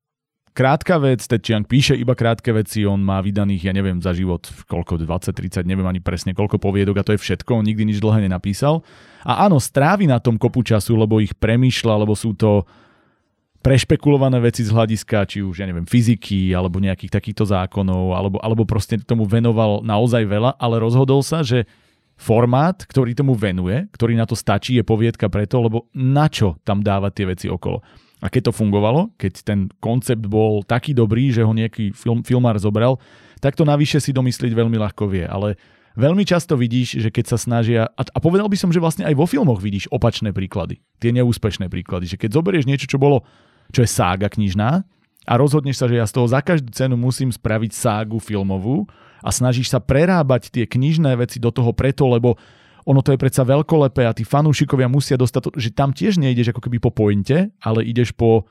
[0.54, 4.46] krátka vec, Ted Chiang píše iba krátke veci, on má vydaných, ja neviem, za život
[4.70, 8.30] koľko, 20-30, neviem ani presne koľko poviedok a to je všetko, on nikdy nič dlhé
[8.30, 8.86] nenapísal.
[9.26, 12.70] A áno, strávi na tom kopu času, lebo ich premýšľa, lebo sú to
[13.58, 18.62] prešpekulované veci z hľadiska, či už, ja neviem, fyziky, alebo nejakých takýchto zákonov, alebo, alebo
[18.62, 21.66] proste tomu venoval naozaj veľa, ale rozhodol sa, že
[22.18, 26.82] formát, ktorý tomu venuje, ktorý na to stačí, je poviedka preto, lebo na čo tam
[26.82, 27.82] dávať tie veci okolo.
[28.18, 32.58] A keď to fungovalo, keď ten koncept bol taký dobrý, že ho nejaký film, filmár
[32.58, 32.98] zobral,
[33.38, 35.22] tak to navyše si domyslieť veľmi ľahko vie.
[35.22, 35.54] Ale
[35.94, 39.14] veľmi často vidíš, že keď sa snažia, a, a povedal by som, že vlastne aj
[39.14, 43.22] vo filmoch vidíš opačné príklady, tie neúspešné príklady, že keď zoberieš niečo, čo bolo
[43.72, 44.84] čo je sága knižná
[45.28, 48.88] a rozhodneš sa, že ja z toho za každú cenu musím spraviť ságu filmovú
[49.20, 52.40] a snažíš sa prerábať tie knižné veci do toho preto, lebo
[52.88, 56.56] ono to je predsa veľkolepé a tí fanúšikovia musia dostať to, že tam tiež nejdeš
[56.56, 58.48] ako keby po pointe, ale ideš po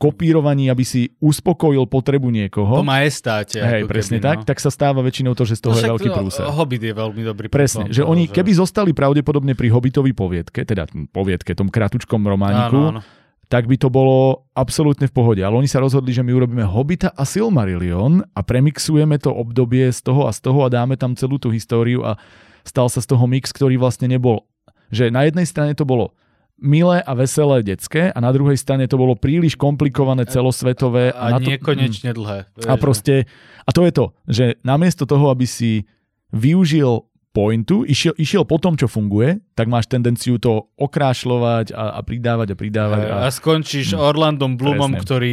[0.00, 2.80] kopírovaní, aby si uspokojil potrebu niekoho.
[2.80, 3.60] Po majestáte.
[3.60, 4.36] Hej, presne keby, tak.
[4.40, 4.46] No.
[4.48, 6.46] Tak sa stáva väčšinou to, že z toho no, je veľký prúser.
[6.48, 11.52] Hobbit je veľmi dobrý Presne, že oni keby zostali pravdepodobne pri Hobbitovi poviedke, teda poviedke,
[11.52, 13.19] tom kratučkom romániku, áno, áno
[13.50, 15.42] tak by to bolo absolútne v pohode.
[15.42, 20.06] Ale oni sa rozhodli, že my urobíme Hobita a Silmarillion a premixujeme to obdobie z
[20.06, 22.14] toho a z toho a dáme tam celú tú históriu a
[22.62, 24.46] stal sa z toho mix, ktorý vlastne nebol.
[24.94, 26.14] Že na jednej strane to bolo
[26.62, 31.10] milé a veselé detské a na druhej strane to bolo príliš komplikované celosvetové.
[31.10, 32.46] A, a, a to, nekonečne dlhé.
[32.70, 33.26] A proste,
[33.66, 35.90] a to je to, že namiesto toho, aby si
[36.30, 42.00] využil pointu, išiel, išiel po tom, čo funguje, tak máš tendenciu to okrášľovať a, a
[42.02, 43.00] pridávať a pridávať.
[43.06, 45.04] A, a skončíš hm, Orlandom Bloomom, presne.
[45.06, 45.32] ktorý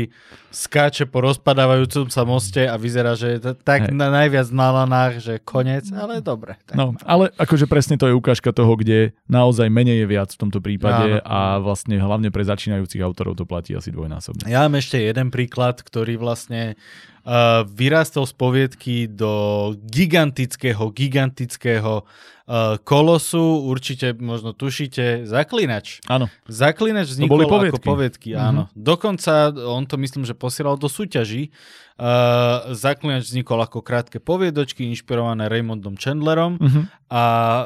[0.54, 5.34] skáče po rozpadávajúcom sa moste a vyzerá, že je tak na, najviac na lanách, že
[5.42, 6.58] konec, ale dobre.
[6.70, 10.40] Tak no, ale akože presne to je ukážka toho, kde naozaj menej je viac v
[10.40, 11.26] tomto prípade Áno.
[11.26, 14.46] a vlastne hlavne pre začínajúcich autorov to platí asi dvojnásobne.
[14.46, 16.78] Ja mám ešte jeden príklad, ktorý vlastne
[17.28, 26.00] Uh, vyrástol z poviedky do gigantického, gigantického uh, kolosu, určite možno tušíte, Zaklinač.
[26.08, 26.32] Áno.
[26.48, 27.76] Zaklinač vznikol to boli poviedky.
[27.76, 28.48] ako poviedky, mm-hmm.
[28.48, 28.64] áno.
[28.72, 31.52] Dokonca on to myslím, že posielal do súťaží.
[32.00, 37.12] Uh, Zaklinač vznikol ako krátke poviedočky, inšpirované Raymondom Chandlerom mm-hmm.
[37.12, 37.24] a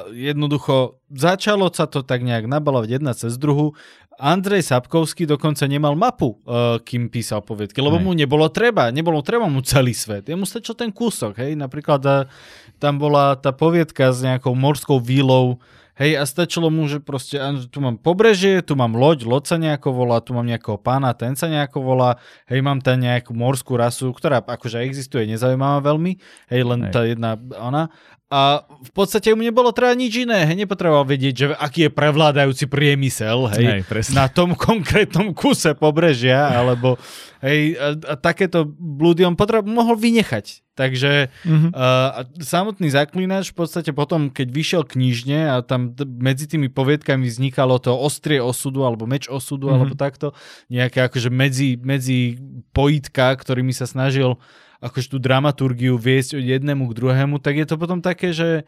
[0.10, 3.78] jednoducho začalo sa to tak nejak nabalovať jedna cez druhu.
[4.22, 8.06] Andrej Sapkovský dokonca nemal mapu, uh, kým písal poviedky, lebo hej.
[8.06, 10.30] mu nebolo treba, nebolo treba mu celý svet.
[10.30, 12.30] Jemu stačil ten kúsok, hej, napríklad uh,
[12.78, 15.58] tam bola tá poviedka s nejakou morskou výlou,
[16.02, 17.38] Hej, a stačilo mu, že proste,
[17.70, 21.38] tu mám pobrežie, tu mám loď, loď sa nejako volá, tu mám nejakého pána, ten
[21.38, 22.18] sa nejako volá,
[22.50, 26.18] hej, mám tam nejakú morskú rasu, ktorá akože existuje, nezaujímavá veľmi,
[26.50, 26.92] hej, len hej.
[26.92, 27.94] tá jedna, ona,
[28.32, 32.66] a v podstate mu nebolo treba nič iné, hej, nepotreboval vedieť, že aký je prevládajúci
[32.72, 36.96] priemysel, hej, hej na tom konkrétnom kuse pobrežia, alebo
[37.44, 40.64] hej, a, a takéto blúdy on potreboval, mohol vynechať.
[40.82, 41.72] Takže mm-hmm.
[41.78, 47.78] uh, samotný zaklínač v podstate potom, keď vyšiel knižne a tam medzi tými poviedkami vznikalo
[47.78, 49.78] to ostrie osudu alebo meč osudu mm-hmm.
[49.78, 50.34] alebo takto,
[50.74, 52.42] nejaké akože medzi, medzi
[52.74, 54.42] pojitka, ktorými sa snažil
[54.82, 58.66] akože tú dramaturgiu viesť od jednému k druhému, tak je to potom také, že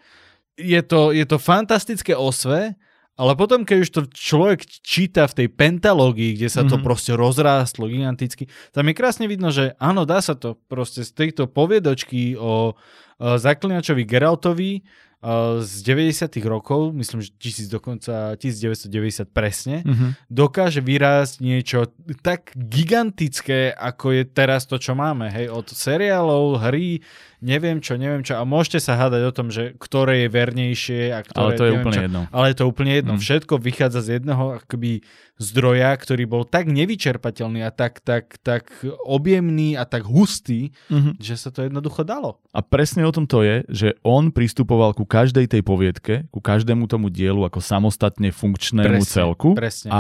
[0.54, 2.78] je to, je to fantastické osve,
[3.14, 6.88] ale potom, keď už to človek číta v tej pentalógii, kde sa to mm-hmm.
[6.88, 11.46] proste rozrástlo giganticky, tam je krásne vidno, že áno, dá sa to proste z tejto
[11.46, 14.82] poviedočky o, o zaklinačovi Geraltovi
[15.64, 20.28] z 90 rokov, myslím, že tisíc dokonca 1990 presne, mm-hmm.
[20.28, 25.32] dokáže vyrásť niečo tak gigantické, ako je teraz to, čo máme.
[25.32, 27.00] Hej, od seriálov, hry,
[27.44, 28.40] neviem čo, neviem čo.
[28.40, 31.44] A môžete sa hádať o tom, že ktoré je vernejšie a ktoré...
[31.44, 32.04] Ale to je úplne čo.
[32.08, 32.22] jedno.
[32.32, 33.14] Ale je to úplne jedno.
[33.14, 33.22] Mm.
[33.22, 35.04] Všetko vychádza z jedného akoby
[35.38, 38.72] zdroja, ktorý bol tak nevyčerpateľný a tak, tak, tak
[39.04, 41.20] objemný a tak hustý, mm-hmm.
[41.20, 42.40] že sa to jednoducho dalo.
[42.56, 46.88] A presne o tom to je, že on pristupoval ku každej tej poviedke, ku každému
[46.88, 49.52] tomu dielu ako samostatne funkčnému presne, celku.
[49.58, 49.90] Presne.
[49.92, 50.00] A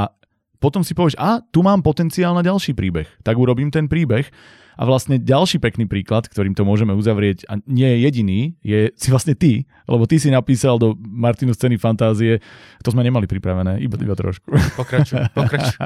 [0.63, 3.09] potom si povieš, a tu mám potenciál na ďalší príbeh.
[3.19, 4.31] Tak urobím ten príbeh
[4.73, 9.07] a vlastne ďalší pekný príklad, ktorým to môžeme uzavrieť, a nie je jediný, je si
[9.13, 12.41] vlastne ty, lebo ty si napísal do Martinu scény fantázie,
[12.81, 14.49] to sme nemali pripravené, iba, iba trošku.
[14.79, 15.77] Pokračuj, pokračuj.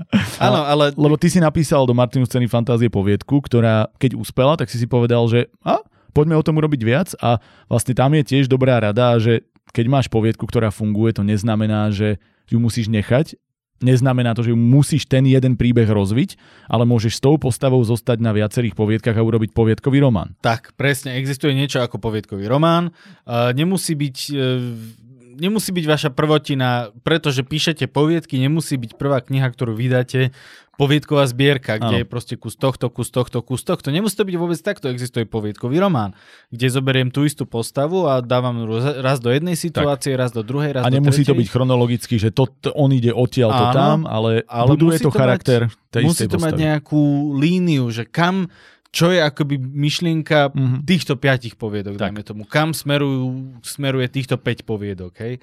[0.46, 0.94] Áno, ale...
[0.96, 4.86] Lebo ty si napísal do Martinu scény fantázie poviedku, ktorá keď uspela, tak si si
[4.86, 5.82] povedal, že a,
[6.16, 9.44] poďme o tom urobiť viac a vlastne tam je tiež dobrá rada, že
[9.76, 12.16] keď máš poviedku, ktorá funguje, to neznamená, že
[12.48, 13.36] ju musíš nechať,
[13.84, 16.40] Neznamená to, že musíš ten jeden príbeh rozviť,
[16.72, 20.32] ale môžeš s tou postavou zostať na viacerých poviedkach a urobiť poviedkový román.
[20.40, 22.88] Tak, presne, existuje niečo ako poviedkový román.
[23.28, 25.05] Uh, nemusí byť uh,
[25.36, 30.32] nemusí byť vaša prvotina, pretože píšete poviedky, nemusí byť prvá kniha, ktorú vydáte,
[30.76, 32.00] poviedková zbierka, kde ano.
[32.04, 33.88] je proste kus tohto, kus tohto, kus tohto.
[33.88, 36.12] Nemusí to byť vôbec takto, existuje poviedkový román,
[36.52, 38.68] kde zoberiem tú istú postavu a dávam
[39.00, 40.20] raz do jednej situácie, tak.
[40.20, 43.10] raz do druhej, raz A nemusí do to byť chronologicky, že to, to on ide
[43.10, 46.44] odtiaľ to tam, ale, ale buduje to, to charakter mať, tej Musí to postavy.
[46.44, 47.02] mať nejakú
[47.40, 48.52] líniu, že kam
[48.94, 50.80] čo je akoby myšlienka mm-hmm.
[50.86, 52.10] týchto piatich poviedok, tak.
[52.10, 52.42] dajme tomu.
[52.46, 55.42] Kam smerujú, smeruje týchto 5 poviedok, hej?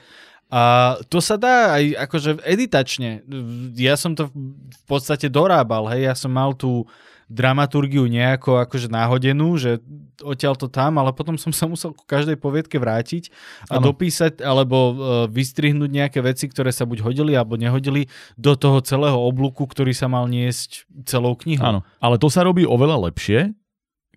[0.54, 3.26] A to sa dá aj akože editačne.
[3.74, 6.86] Ja som to v podstate dorábal, hej, ja som mal tú
[7.32, 9.80] dramaturgiu nejako akože náhodenú, že
[10.22, 13.34] odtiaľ to tam, ale potom som sa musel ku každej poviedke vrátiť
[13.68, 13.92] a ano.
[13.92, 14.94] dopísať alebo uh,
[15.28, 18.08] vystrihnúť nejaké veci, ktoré sa buď hodili alebo nehodili
[18.38, 21.64] do toho celého oblúku, ktorý sa mal niesť celou knihou.
[21.64, 23.52] Áno, ale to sa robí oveľa lepšie,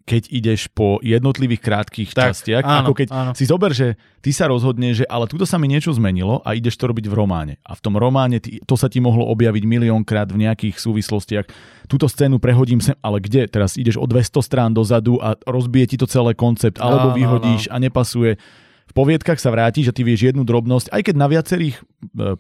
[0.07, 3.31] keď ideš po jednotlivých krátkých tak, častiach, áno, ako keď áno.
[3.35, 6.79] si zober, že ty sa rozhodne, že ale tuto sa mi niečo zmenilo a ideš
[6.79, 7.55] to robiť v románe.
[7.66, 11.51] A v tom románe ty, to sa ti mohlo objaviť miliónkrát v nejakých súvislostiach.
[11.90, 13.51] Túto scénu prehodím sem, ale kde?
[13.51, 17.66] Teraz ideš o 200 strán dozadu a rozbije ti to celé koncept, alebo áno, vyhodíš
[17.66, 17.75] áno.
[17.75, 18.33] a nepasuje
[18.97, 21.83] poviedkach sa vráti, že ty vieš jednu drobnosť, aj keď na viacerých e,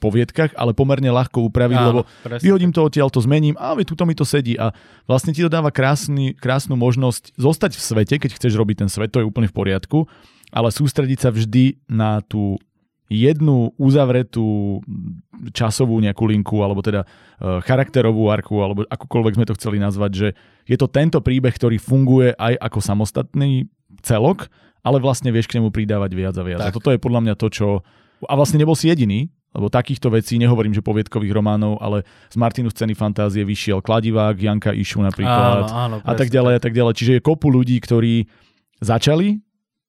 [0.00, 2.40] poviedkach, ale pomerne ľahko upraviť, Áno, lebo presne.
[2.40, 4.72] vyhodím to odtiaľ, to zmením, a tuto mi to sedí a
[5.04, 9.12] vlastne ti to dáva krásny, krásnu možnosť zostať v svete, keď chceš robiť ten svet,
[9.12, 10.08] to je úplne v poriadku,
[10.48, 12.56] ale sústrediť sa vždy na tú
[13.06, 14.82] jednu uzavretú
[15.54, 20.28] časovú nejakú linku, alebo teda e, charakterovú arku, alebo akokoľvek sme to chceli nazvať, že
[20.66, 23.70] je to tento príbeh, ktorý funguje aj ako samostatný
[24.02, 24.50] celok,
[24.86, 26.62] ale vlastne vieš k nemu pridávať viac a viac.
[26.62, 26.70] Tak.
[26.70, 27.66] A toto je podľa mňa to, čo...
[28.22, 32.70] A vlastne nebol si jediný, lebo takýchto vecí, nehovorím, že poviedkových románov, ale z Martinu
[32.70, 36.92] scény fantázie vyšiel Kladivák, Janka Išu napríklad áno, áno, a tak ďalej a tak ďalej.
[36.92, 38.30] Čiže je kopu ľudí, ktorí
[38.78, 39.40] začali,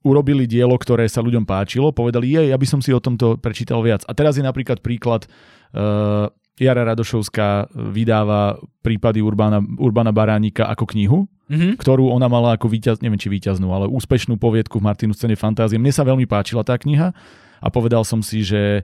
[0.08, 3.84] urobili dielo, ktoré sa ľuďom páčilo, povedali, jej, ja by som si o tomto prečítal
[3.84, 4.08] viac.
[4.08, 5.28] A teraz je napríklad príklad
[5.76, 11.78] uh, Jara Radošovská vydáva prípady Urbana, Urbana Baránika ako knihu, mm-hmm.
[11.78, 15.78] ktorú ona mala ako víťaz, neviem či víťaznú, ale úspešnú poviedku v Martinu scéne fantázie.
[15.78, 17.14] Mne sa veľmi páčila tá kniha
[17.62, 18.82] a povedal som si, že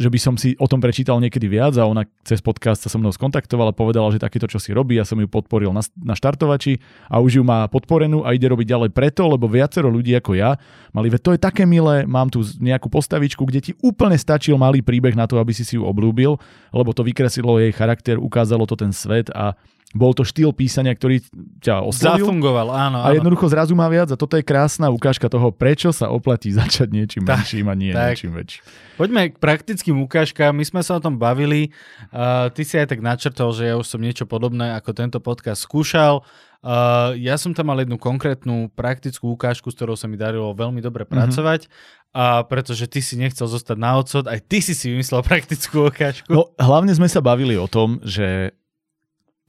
[0.00, 2.96] že by som si o tom prečítal niekedy viac a ona cez podcast sa so
[2.96, 6.80] mnou skontaktovala, povedala, že takéto čo si robí, ja som ju podporil na, na štartovači
[7.12, 10.56] a už ju má podporenú a ide robiť ďalej preto, lebo viacero ľudí ako ja
[10.96, 14.80] mali, veď to je také milé, mám tu nejakú postavičku, kde ti úplne stačil malý
[14.80, 16.40] príbeh na to, aby si si ju oblúbil,
[16.72, 19.52] lebo to vykreslilo jej charakter, ukázalo to ten svet a
[19.92, 21.20] bol to štýl písania, ktorý
[21.60, 22.24] ťa oslovil.
[22.24, 23.06] Zafungoval, áno, áno.
[23.06, 26.88] A jednoducho zrazu má viac a toto je krásna ukážka toho, prečo sa oplatí začať
[26.88, 28.16] niečím tak, menším a nie tak.
[28.16, 28.62] niečím väčším.
[28.96, 30.52] Poďme k praktickým ukážkám.
[30.52, 31.72] My sme sa o tom bavili.
[32.12, 35.64] Uh, ty si aj tak načrtol, že ja už som niečo podobné ako tento podcast
[35.64, 36.24] skúšal.
[36.62, 40.78] Uh, ja som tam mal jednu konkrétnu praktickú ukážku, s ktorou sa mi darilo veľmi
[40.78, 41.10] dobre mhm.
[41.10, 41.66] pracovať.
[41.66, 42.00] Mm-hmm.
[42.12, 46.28] A pretože ty si nechcel zostať na odsod, aj ty si si vymyslel praktickú ukážku.
[46.30, 48.54] No, hlavne sme sa bavili o tom, že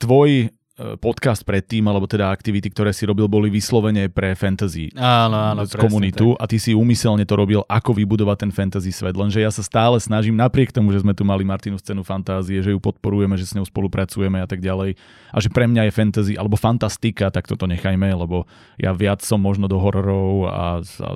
[0.04, 5.56] tvoj uh, podcast predtým, alebo teda aktivity, ktoré si robil, boli vyslovene pre fantasy áno,
[5.56, 6.40] áno, komunitu tak.
[6.42, 9.16] a ty si úmyselne to robil, ako vybudovať ten fantasy svet.
[9.16, 12.76] Lenže ja sa stále snažím, napriek tomu, že sme tu mali Martinu scénu fantázie, že
[12.76, 15.00] ju podporujeme, že s ňou spolupracujeme a tak ďalej,
[15.32, 18.44] a že pre mňa je fantasy alebo fantastika, tak toto nechajme, lebo
[18.76, 21.10] ja viac som možno do hororov a, a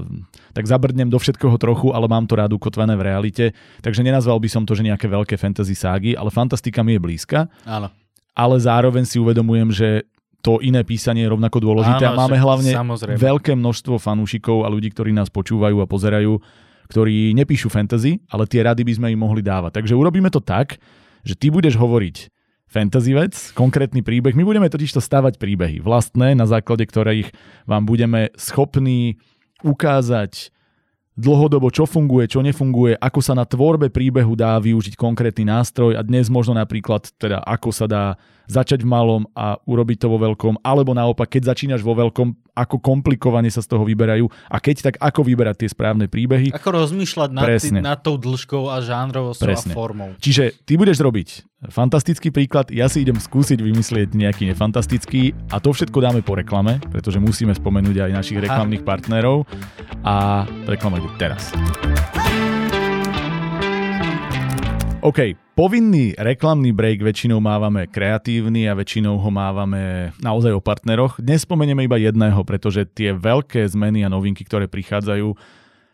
[0.56, 3.46] tak zabrdnem do všetkého trochu, ale mám to rád ukotvené v realite.
[3.84, 7.52] Takže nenazval by som to, že nejaké veľké fantasy ságy, ale fantastika mi je blízka.
[7.68, 7.92] Áno
[8.38, 9.90] ale zároveň si uvedomujem, že
[10.46, 13.18] to iné písanie je rovnako dôležité Áno, a máme hlavne samozrejme.
[13.18, 16.38] veľké množstvo fanúšikov a ľudí, ktorí nás počúvajú a pozerajú,
[16.88, 19.82] ktorí nepíšu fantasy, ale tie rady by sme im mohli dávať.
[19.82, 20.78] Takže urobíme to tak,
[21.26, 22.30] že ty budeš hovoriť
[22.70, 24.38] fantasy vec, konkrétny príbeh.
[24.38, 27.34] My budeme totiž to stavať príbehy vlastné, na základe ktorých
[27.66, 29.18] vám budeme schopní
[29.66, 30.54] ukázať
[31.18, 36.02] dlhodobo, čo funguje, čo nefunguje, ako sa na tvorbe príbehu dá využiť konkrétny nástroj a
[36.06, 38.04] dnes možno napríklad teda ako sa dá
[38.48, 42.82] začať v malom a urobiť to vo veľkom, alebo naopak, keď začínaš vo veľkom, ako
[42.82, 46.56] komplikovane sa z toho vyberajú a keď tak, ako vyberať tie správne príbehy.
[46.56, 49.74] Ako rozmýšľať nad, tý, nad tou dĺžkou a žánrovosťou Presne.
[49.74, 50.10] a formou.
[50.18, 55.74] Čiže ty budeš robiť fantastický príklad, ja si idem skúsiť vymyslieť nejaký nefantastický a to
[55.74, 59.46] všetko dáme po reklame, pretože musíme spomenúť aj našich reklamných partnerov
[60.02, 61.54] a reklama ide teraz.
[65.08, 71.16] OK, povinný reklamný break väčšinou mávame kreatívny a väčšinou ho mávame naozaj o partneroch.
[71.24, 75.32] Dnes spomenieme iba jedného, pretože tie veľké zmeny a novinky, ktoré prichádzajú,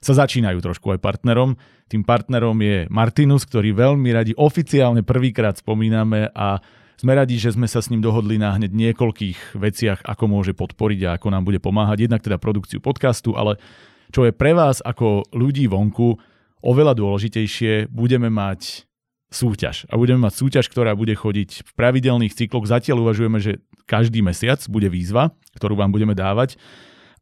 [0.01, 1.53] sa začínajú trošku aj partnerom.
[1.93, 6.57] Tým partnerom je Martinus, ktorý veľmi radi oficiálne prvýkrát spomíname a
[6.97, 10.99] sme radi, že sme sa s ním dohodli na hneď niekoľkých veciach, ako môže podporiť
[11.05, 12.09] a ako nám bude pomáhať.
[12.09, 13.61] Jednak teda produkciu podcastu, ale
[14.09, 16.17] čo je pre vás ako ľudí vonku
[16.65, 18.89] oveľa dôležitejšie, budeme mať
[19.33, 19.89] súťaž.
[19.89, 22.69] A budeme mať súťaž, ktorá bude chodiť v pravidelných cykloch.
[22.69, 26.55] Zatiaľ uvažujeme, že každý mesiac bude výzva, ktorú vám budeme dávať.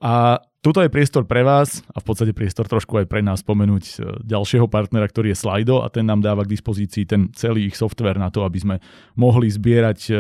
[0.02, 3.84] A tuto je priestor pre vás a v podstate priestor trošku aj pre nás spomenúť
[3.86, 3.94] e,
[4.26, 8.18] ďalšieho partnera, ktorý je Slido a ten nám dáva k dispozícii ten celý ich software
[8.18, 8.76] na to, aby sme
[9.18, 10.14] mohli zbierať e,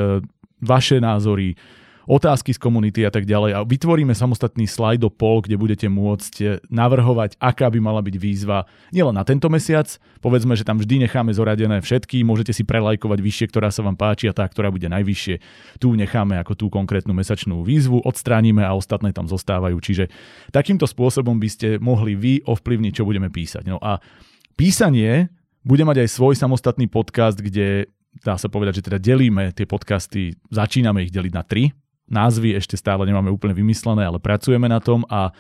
[0.62, 1.58] vaše názory,
[2.12, 3.52] otázky z komunity a tak ďalej.
[3.56, 8.67] A vytvoríme samostatný slide poll, kde budete môcť eh, navrhovať, aká by mala byť výzva
[8.91, 9.88] nielen na tento mesiac.
[10.19, 14.28] Povedzme, že tam vždy necháme zoradené všetky, môžete si prelajkovať vyššie, ktorá sa vám páči
[14.28, 15.36] a tá, ktorá bude najvyššie.
[15.80, 19.80] Tu necháme ako tú konkrétnu mesačnú výzvu, odstránime a ostatné tam zostávajú.
[19.80, 20.12] Čiže
[20.52, 23.63] takýmto spôsobom by ste mohli vy ovplyvniť, čo budeme písať.
[23.71, 24.04] No a
[24.60, 25.32] písanie
[25.63, 27.88] bude mať aj svoj samostatný podcast, kde
[28.19, 31.71] dá sa povedať, že teda delíme tie podcasty, začíname ich deliť na tri,
[32.12, 35.32] Názvy ešte stále nemáme úplne vymyslené, ale pracujeme na tom a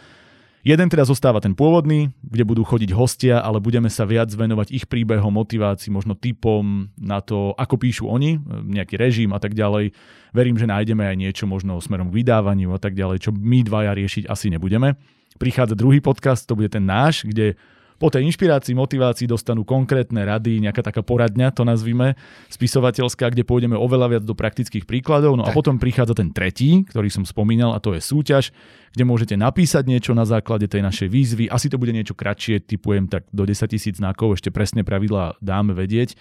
[0.61, 4.85] Jeden teda zostáva ten pôvodný, kde budú chodiť hostia, ale budeme sa viac venovať ich
[4.85, 8.37] príbehom, motivácii, možno typom na to, ako píšu oni,
[8.69, 9.89] nejaký režim a tak ďalej.
[10.37, 13.97] Verím, že nájdeme aj niečo možno smerom k vydávaniu a tak ďalej, čo my dvaja
[13.97, 15.01] riešiť asi nebudeme.
[15.41, 17.57] Prichádza druhý podcast, to bude ten náš, kde
[18.01, 22.17] po tej inšpirácii, motivácii dostanú konkrétne rady, nejaká taká poradňa, to nazvime,
[22.49, 25.37] spisovateľská, kde pôjdeme oveľa viac do praktických príkladov.
[25.37, 25.53] No tak.
[25.53, 28.49] a potom prichádza ten tretí, ktorý som spomínal, a to je súťaž,
[28.97, 31.45] kde môžete napísať niečo na základe tej našej výzvy.
[31.53, 35.77] Asi to bude niečo kratšie, typujem tak do 10 tisíc znakov, ešte presne pravidla dáme
[35.77, 36.17] vedieť.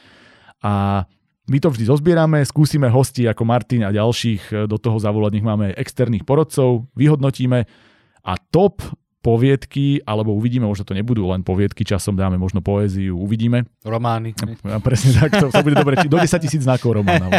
[0.60, 1.08] A
[1.48, 5.72] my to vždy zozbierame, skúsime hosti ako Martin a ďalších do toho zavolať, nech máme
[5.72, 7.64] externých porodcov, vyhodnotíme
[8.20, 8.84] a top
[9.20, 13.68] poviedky, alebo uvidíme, možno to nebudú len poviedky, časom dáme možno poéziu, uvidíme.
[13.84, 14.32] Romány.
[14.64, 17.28] A presne tak, to, to bude dobre, do 10 tisíc znakov románov.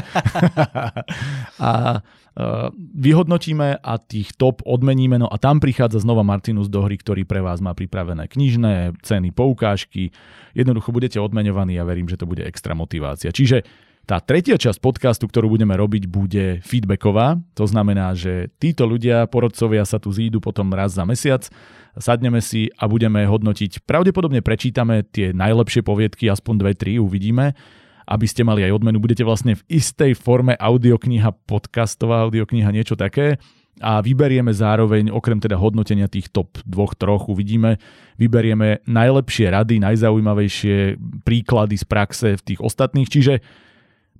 [1.58, 7.02] a uh, vyhodnotíme a tých top odmeníme, no a tam prichádza znova Martinus do hry,
[7.02, 10.14] ktorý pre vás má pripravené knižné, ceny, poukážky.
[10.54, 13.34] Jednoducho budete odmenovaní a verím, že to bude extra motivácia.
[13.34, 13.66] Čiže
[14.12, 17.40] tá tretia časť podcastu, ktorú budeme robiť, bude feedbacková.
[17.56, 21.48] To znamená, že títo ľudia, porodcovia sa tu zídu potom raz za mesiac,
[21.96, 23.88] sadneme si a budeme hodnotiť.
[23.88, 27.56] Pravdepodobne prečítame tie najlepšie poviedky, aspoň dve, tri, uvidíme
[28.12, 29.00] aby ste mali aj odmenu.
[29.00, 33.40] Budete vlastne v istej forme audiokniha, podcastová audiokniha, niečo také
[33.80, 37.80] a vyberieme zároveň, okrem teda hodnotenia tých top dvoch, troch, uvidíme,
[38.20, 43.40] vyberieme najlepšie rady, najzaujímavejšie príklady z praxe v tých ostatných, čiže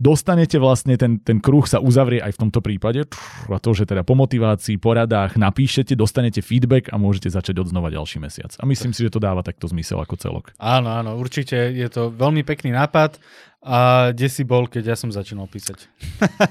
[0.02, 3.06] dostanete vlastne, ten, ten kruh sa uzavrie aj v tomto prípade
[3.46, 7.94] a to, že teda po motivácii, poradách napíšete, dostanete feedback a môžete začať od znova
[7.94, 8.58] ďalší mesiac.
[8.58, 10.46] A myslím si, že to dáva takto zmysel ako celok.
[10.58, 13.22] Áno, áno, určite je to veľmi pekný nápad
[13.62, 15.86] A kde si bol, keď ja som začínal písať?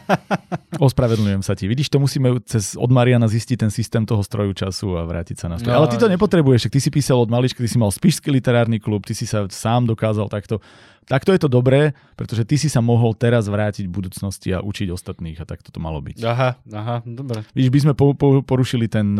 [0.79, 1.67] Ospravedlňujem sa ti.
[1.67, 5.51] Vidíš, to musíme cez, od Mariana zistiť ten systém toho stroju času a vrátiť sa
[5.51, 5.75] naspäť.
[5.75, 8.79] No, Ale ty to nepotrebuješ, ty si písal od malička, ty si mal Spišský literárny
[8.79, 10.63] klub, ty si sa sám dokázal takto.
[11.11, 14.95] Takto je to dobré, pretože ty si sa mohol teraz vrátiť v budúcnosti a učiť
[14.95, 16.23] ostatných a takto to malo byť.
[16.23, 17.43] Aha, aha, dobre.
[17.59, 19.19] Vidíš, by sme po, po, porušili ten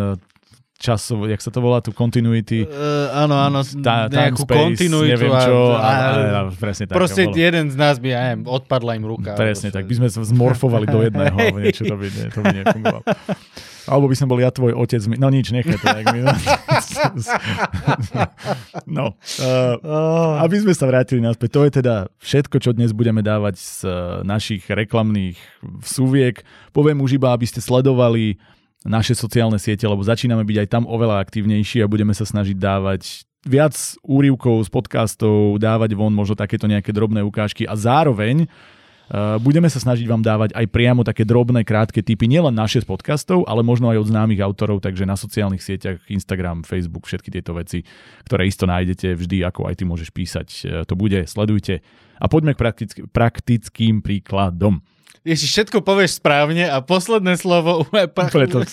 [0.81, 2.65] časov, jak sa to volá, tu continuity.
[2.65, 5.13] Uh, áno, áno, tá, nejakú space, kontinuitu.
[5.13, 6.97] Neviem čo, a, a, a, a, presne tak.
[6.97, 9.37] Proste jeden z nás by, ja neviem, odpadla im ruka.
[9.37, 13.05] Presne tak, by sme sa zmorfovali do jedného, niečo to by, ne, to by nefungovalo.
[13.91, 15.03] Alebo by som bol ja tvoj otec.
[15.21, 15.85] No nič, nechaj to.
[15.85, 16.21] Jak my...
[18.87, 19.19] no.
[19.43, 21.49] Uh, aby sme sa vrátili naspäť.
[21.59, 23.91] To je teda všetko, čo dnes budeme dávať z uh,
[24.23, 25.37] našich reklamných
[25.83, 26.41] súviek.
[26.71, 28.39] Poviem už iba, aby ste sledovali
[28.85, 33.29] naše sociálne siete, lebo začíname byť aj tam oveľa aktívnejší a budeme sa snažiť dávať
[33.45, 39.69] viac úrivkov z podcastov, dávať von možno takéto nejaké drobné ukážky a zároveň uh, budeme
[39.69, 43.65] sa snažiť vám dávať aj priamo také drobné, krátke typy, nielen naše z podcastov, ale
[43.65, 47.85] možno aj od známych autorov, takže na sociálnych sieťach, Instagram, Facebook, všetky tieto veci,
[48.29, 51.81] ktoré isto nájdete vždy, ako aj ty môžeš písať, uh, to bude, sledujte.
[52.21, 54.85] A poďme k praktick- praktickým príkladom.
[55.21, 58.09] Ježiš, všetko povieš správne a posledné slovo úplne
[58.49, 58.65] to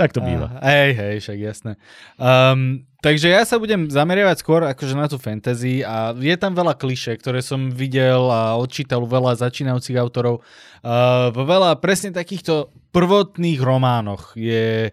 [0.00, 0.58] Tak to býva.
[0.58, 1.72] Uh, hej, hej, však jasné.
[2.18, 6.74] Um, takže ja sa budem zameriavať skôr akože na tú fantasy a je tam veľa
[6.74, 10.42] kliše, ktoré som videl a odčítal veľa začínajúcich autorov.
[10.82, 14.90] Uh, vo veľa presne takýchto prvotných románoch je,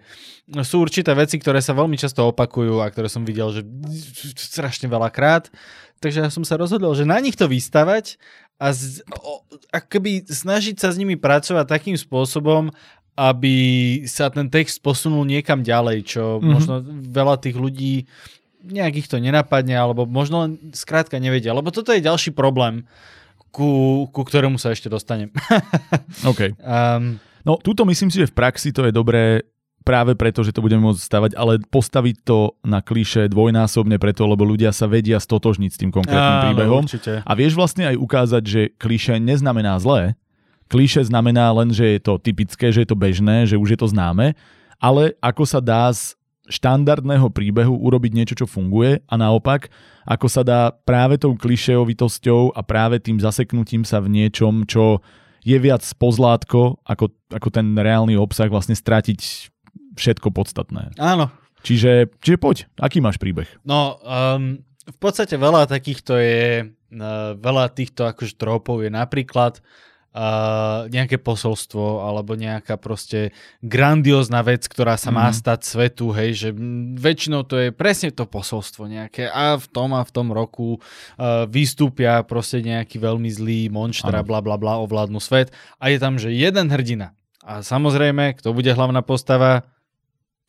[0.61, 3.65] sú určité veci, ktoré sa veľmi často opakujú a ktoré som videl, že
[4.37, 5.49] strašne veľakrát.
[5.99, 8.15] Takže ja som sa rozhodol, že na nich to vystavať
[8.59, 9.41] a z, o,
[9.71, 12.69] akoby snažiť sa s nimi pracovať takým spôsobom,
[13.15, 13.57] aby
[14.07, 16.51] sa ten text posunul niekam ďalej, čo mm-hmm.
[16.51, 16.73] možno
[17.11, 18.07] veľa tých ľudí
[18.59, 21.55] nejak ich to nenapadne, alebo možno len skrátka nevedia.
[21.55, 22.83] Lebo toto je ďalší problém,
[23.49, 25.31] ku, ku ktorému sa ešte dostanem.
[26.31, 26.59] OK.
[26.59, 29.47] Um, no, túto myslím si, že v praxi to je dobré
[29.89, 34.45] práve preto, že to budeme môcť stavať, ale postaviť to na kliše dvojnásobne preto, lebo
[34.45, 36.83] ľudia sa vedia stotožniť s tým konkrétnym Áno, príbehom.
[36.85, 37.25] Určite.
[37.25, 40.13] A vieš vlastne aj ukázať, že kliše neznamená zlé.
[40.69, 43.89] Kliše znamená len, že je to typické, že je to bežné, že už je to
[43.89, 44.37] známe,
[44.77, 46.13] ale ako sa dá z
[46.49, 49.73] štandardného príbehu urobiť niečo, čo funguje a naopak,
[50.05, 55.01] ako sa dá práve tou klišeovitosťou a práve tým zaseknutím sa v niečom, čo
[55.45, 59.49] je viac pozlátko, ako, ako ten reálny obsah vlastne stratiť
[59.95, 60.95] všetko podstatné.
[60.99, 61.31] Áno.
[61.59, 63.47] Čiže, čiže poď, aký máš príbeh?
[63.67, 69.59] No, um, v podstate veľa takýchto je, uh, veľa týchto akože trópov je napríklad
[70.15, 75.35] uh, nejaké posolstvo alebo nejaká proste grandiózna vec, ktorá sa má mm.
[75.35, 76.49] stať svetu, hej, že
[76.97, 81.45] väčšinou to je presne to posolstvo nejaké a v tom a v tom roku uh,
[81.45, 86.15] vystúpia proste nejaký veľmi zlý monšter a bla bla bla ovládnu svet a je tam,
[86.17, 87.18] že jeden hrdina.
[87.49, 89.65] A samozrejme, kto bude hlavná postava?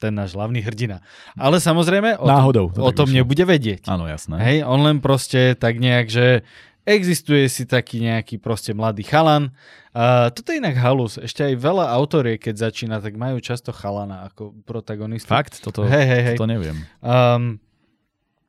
[0.00, 1.04] ten náš hlavný hrdina.
[1.36, 3.20] Ale samozrejme o, Náhodou, to, o tom vyšlo.
[3.20, 3.84] nebude vedieť.
[3.84, 4.40] Áno, jasné.
[4.40, 6.40] Hej, on len proste tak nejak, že
[6.88, 9.52] existuje si taký nejaký proste mladý chalan.
[9.92, 11.20] Uh, toto je inak halus.
[11.20, 15.28] Ešte aj veľa autorie, keď začína, tak majú často chalana ako protagonistu.
[15.28, 15.60] Fakt?
[15.60, 16.36] Toto, hey, hey, hey.
[16.40, 16.80] toto neviem.
[17.04, 17.60] Um,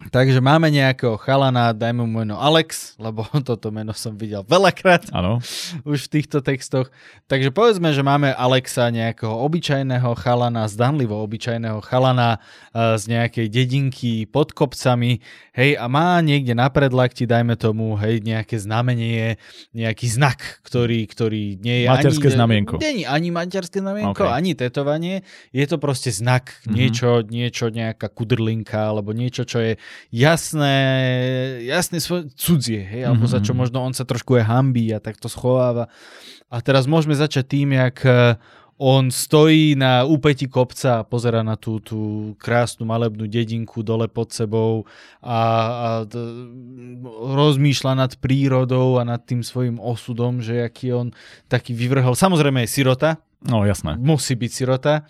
[0.10, 5.38] Takže máme nejakého chalana, dajme mu meno Alex, lebo toto meno som videl veľakrát ano.
[5.92, 6.90] už v týchto textoch.
[7.30, 12.42] Takže povedzme, že máme Alexa nejakého obyčajného chalana, zdanlivo obyčajného chalana
[12.74, 15.22] uh, z nejakej dedinky pod kopcami,
[15.54, 19.38] hej, a má niekde na predlakti, dajme tomu, hej, nejaké znamenie,
[19.76, 22.36] nejaký znak, ktorý, ktorý nie je materské ani...
[22.36, 22.74] znamienko.
[22.80, 24.34] Nie, ani materské znamienko, okay.
[24.34, 25.22] ani tetovanie.
[25.52, 26.74] Je to proste znak, mm-hmm.
[26.74, 29.74] niečo, niečo, nejaká kudrlinka, alebo niečo, čo je
[30.12, 30.78] jasné,
[31.64, 33.36] jasné svoje cudzie, hej, alebo mm-hmm.
[33.38, 33.60] za čo mhm.
[33.60, 35.88] možno on sa trošku je hambí a tak to schováva.
[36.52, 38.36] A teraz môžeme začať tým, jak e,
[38.76, 44.36] on stojí na úpeti kopca a pozera na tú, tú krásnu malebnú dedinku dole pod
[44.36, 44.90] sebou
[45.22, 46.50] a, a d-
[47.40, 51.08] rozmýšľa nad prírodou a nad tým svojim osudom, že aký on
[51.46, 52.18] taký vyvrhol.
[52.18, 53.22] Samozrejme je sirota.
[53.46, 53.96] No jasné.
[54.02, 55.06] Musí byť sirota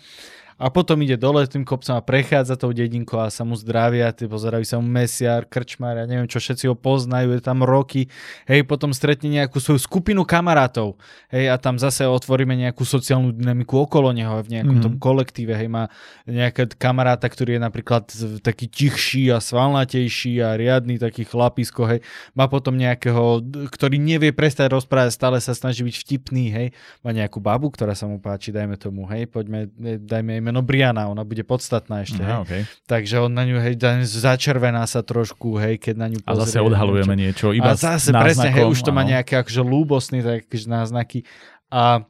[0.60, 4.28] a potom ide dole tým kopcom a prechádza tou dedinkou a sa mu zdravia, ty
[4.28, 8.12] pozerajú sa mu mesiar, krčmar, ja neviem čo, všetci ho poznajú, je tam roky,
[8.44, 11.00] hej, potom stretne nejakú svoju skupinu kamarátov,
[11.32, 14.86] hej, a tam zase otvoríme nejakú sociálnu dynamiku okolo neho v nejakom mm-hmm.
[14.86, 15.88] tom kolektíve, hej, má
[16.28, 18.04] nejaká kamaráta, ktorý je napríklad
[18.44, 22.04] taký tichší a svalnatejší a riadny taký chlapisko, hej,
[22.36, 23.40] má potom nejakého,
[23.72, 26.66] ktorý nevie prestať rozprávať, stále sa snaží byť vtipný, hej,
[27.00, 29.70] má nejakú babu, ktorá sa mu páči, dajme tomu, hej, poďme,
[30.02, 32.18] dajme meno Briana, ona bude podstatná ešte.
[32.20, 32.42] Aha, hej.
[32.42, 32.62] okay.
[32.90, 36.42] Takže on na ňu, hej, začervená sa trošku, hej, keď na ňu A pozrie.
[36.50, 39.10] zase odhalujeme niečo, iba a zase s presne, hej, náznakom, už to má áno.
[39.14, 41.18] nejaké akože lúbosný takže náznaky.
[41.70, 42.04] A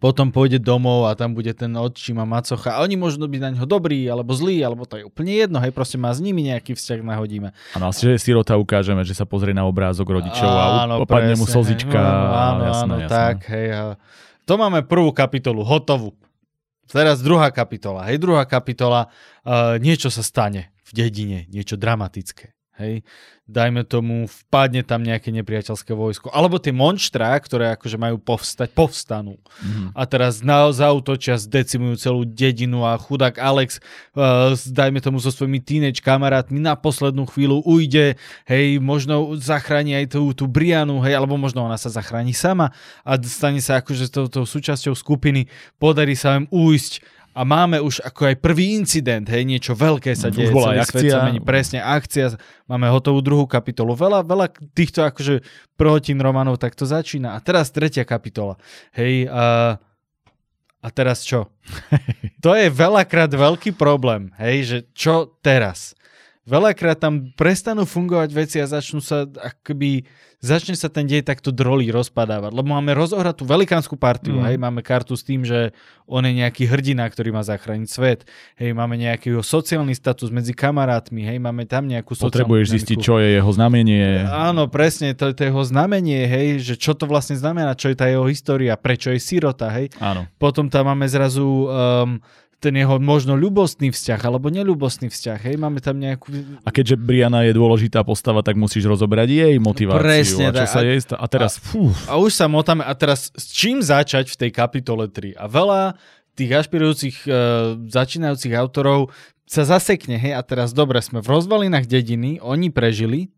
[0.00, 2.78] potom pôjde domov a tam bude ten odčím a macocha.
[2.78, 5.60] A oni môžu byť na ňo dobrí, alebo zlí, alebo to je úplne jedno.
[5.60, 7.52] Hej, proste má s nimi nejaký vzťah, nahodíme.
[7.76, 11.44] Áno, asi, že sirota ukážeme, že sa pozrie na obrázok rodičov a Áno, opadne mu
[11.44, 11.98] presne, slzička.
[11.98, 12.08] hej.
[12.08, 13.10] Áno, áno, jasné, áno, jasné.
[13.12, 13.66] tak, hej.
[13.74, 13.80] A
[14.48, 16.16] to máme prvú kapitolu, hotovú.
[16.90, 18.06] Teraz druhá kapitola.
[18.10, 19.08] Hej, druhá kapitola,
[19.44, 22.52] uh, niečo sa stane v dedine, niečo dramatické.
[22.80, 23.04] Hej,
[23.44, 26.32] dajme tomu, vpadne tam nejaké nepriateľské vojsko.
[26.32, 29.36] Alebo tie monštrá, ktoré akože majú povstať, povstanú.
[29.60, 29.92] Mhm.
[29.92, 33.76] A teraz na, zautočia, zdecimujú celú dedinu a chudák Alex,
[34.16, 38.16] uh, dajme tomu so svojimi teenage kamarátmi, na poslednú chvíľu ujde,
[38.48, 42.72] hej, možno zachráni aj tú, tú Brianu, hej, alebo možno ona sa zachráni sama
[43.04, 45.44] a stane sa akože tou, tou súčasťou skupiny,
[45.76, 50.28] podarí sa im ujsť a máme už ako aj prvý incident, hej, niečo veľké sa
[50.28, 51.26] deje, bola celý aj svet sa akcia.
[51.28, 52.26] mení, presne, akcia,
[52.68, 53.96] máme hotovú druhú kapitolu.
[53.96, 55.40] Veľa, veľa týchto akože
[55.80, 57.32] prvotín románov takto začína.
[57.32, 58.60] A teraz tretia kapitola.
[58.92, 59.76] Hej, a,
[60.84, 61.48] a teraz čo?
[62.44, 65.96] to je veľakrát veľký problém, hej, že čo teraz?
[66.42, 70.02] Veľakrát tam prestanú fungovať veci a začnú sa akoby,
[70.42, 74.50] začne sa ten dej takto drolí rozpadávať, lebo máme rozohratú velikánsku partiu, Mm.
[74.50, 75.70] hej, máme kartu s tým, že
[76.02, 78.26] on je nejaký hrdina, ktorý má zachrániť svet,
[78.58, 82.78] hej, máme nejaký sociálny status medzi kamarátmi, hej, máme tam nejakú sociálnu Potrebuješ dynamiku.
[82.82, 84.02] zistiť, čo je jeho znamenie.
[84.26, 88.02] Áno, presne, to je to jeho znamenie, hej, že čo to vlastne znamená, čo je
[88.02, 89.94] tá jeho história, prečo je sirota, hej.
[90.02, 90.26] Áno.
[90.42, 92.18] Potom tam máme zrazu um,
[92.62, 96.30] ten jeho možno ľubostný vzťah, alebo neľubostný vzťah, hej, máme tam nejakú...
[96.62, 100.80] A keďže Briana je dôležitá postava, tak musíš rozoberať jej motiváciu Presne, a čo sa
[100.80, 104.30] A- jej sta- A teraz, fú, A už sa motáme, a teraz s čím začať
[104.30, 105.34] v tej kapitole 3?
[105.34, 105.98] A veľa
[106.38, 107.34] tých ašpirujúcich uh,
[107.90, 109.10] začínajúcich autorov
[109.44, 113.34] sa zasekne, hej, a teraz dobre, sme v rozvalinách dediny, oni prežili,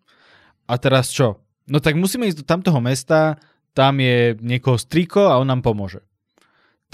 [0.68, 1.40] a teraz čo?
[1.64, 3.40] No tak musíme ísť do tamtoho mesta,
[3.72, 6.04] tam je niekoho striko a on nám pomôže.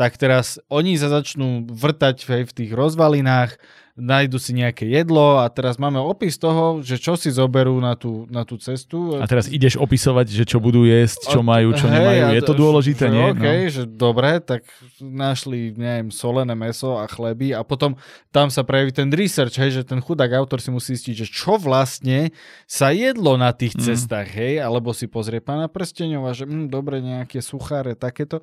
[0.01, 3.61] Tak teraz oni sa začnú vrtať hej, v tých rozvalinách,
[3.93, 8.25] nájdu si nejaké jedlo a teraz máme opis toho, že čo si zoberú na tú,
[8.29, 9.13] na tú cestu.
[9.15, 12.25] a teraz ideš opisovať, že čo budú jesť, čo majú, čo Hej, nemajú.
[12.33, 13.25] Je to dôležité, že, nie?
[13.29, 13.69] OK, No.
[13.69, 14.65] že dobre, tak
[14.99, 17.93] našli, neviem, solené meso a chleby a potom
[18.31, 21.61] tam sa prejaví ten research, hej, že ten chudák autor si musí zistiť, že čo
[21.61, 22.33] vlastne
[22.65, 23.83] sa jedlo na tých Mhm.
[23.83, 28.41] cestách, hej, alebo si pozrie pána prsteňov a že hm, dobre, nejaké sucháre, takéto.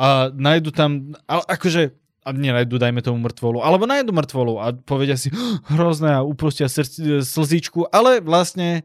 [0.00, 5.16] A nájdu tam, ale akože a nenajdu, dajme tomu mŕtvolu, alebo nájdu mŕtvolu a povedia
[5.16, 8.84] si "Hm, hrozné a upustia srdc, slzičku, ale vlastne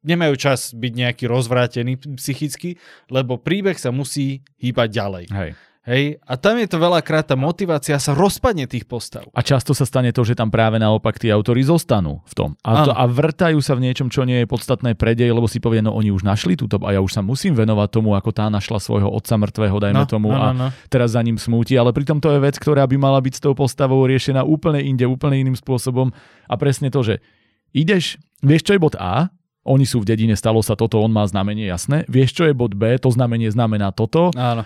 [0.00, 2.80] nemajú čas byť nejaký rozvrátený psychicky,
[3.12, 5.24] lebo príbeh sa musí hýbať ďalej.
[5.34, 5.50] Hej.
[5.86, 6.18] Hej?
[6.26, 9.22] A tam je to veľakrát tá motivácia sa rozpadne tých postav.
[9.30, 12.50] A často sa stane to, že tam práve naopak tí autori zostanú v tom.
[12.66, 15.62] A, to, a vrtajú sa v niečom, čo nie je podstatné pre dej, lebo si
[15.62, 18.50] povie, no oni už našli túto a ja už sa musím venovať tomu, ako tá
[18.50, 20.68] našla svojho otca mŕtvého, dajme no, tomu, no, a no, no.
[20.90, 23.54] teraz za ním smúti, ale pritom to je vec, ktorá by mala byť s tou
[23.54, 26.10] postavou riešená úplne inde, úplne iným spôsobom.
[26.50, 27.22] A presne to, že
[27.70, 29.30] ideš, vieš čo je bod A,
[29.66, 32.06] oni sú v dedine, stalo sa toto, on má znamenie, jasné.
[32.06, 34.62] Vieš čo je bod B, to znamenie znamená toto, Áno.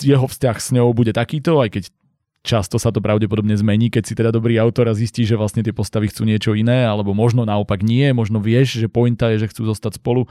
[0.00, 1.84] Jeho vzťah s ňou bude takýto, aj keď
[2.42, 5.70] často sa to pravdepodobne zmení, keď si teda dobrý autor a zistí, že vlastne tie
[5.70, 9.70] postavy chcú niečo iné, alebo možno naopak nie, možno vieš, že pointa je, že chcú
[9.70, 10.26] zostať spolu,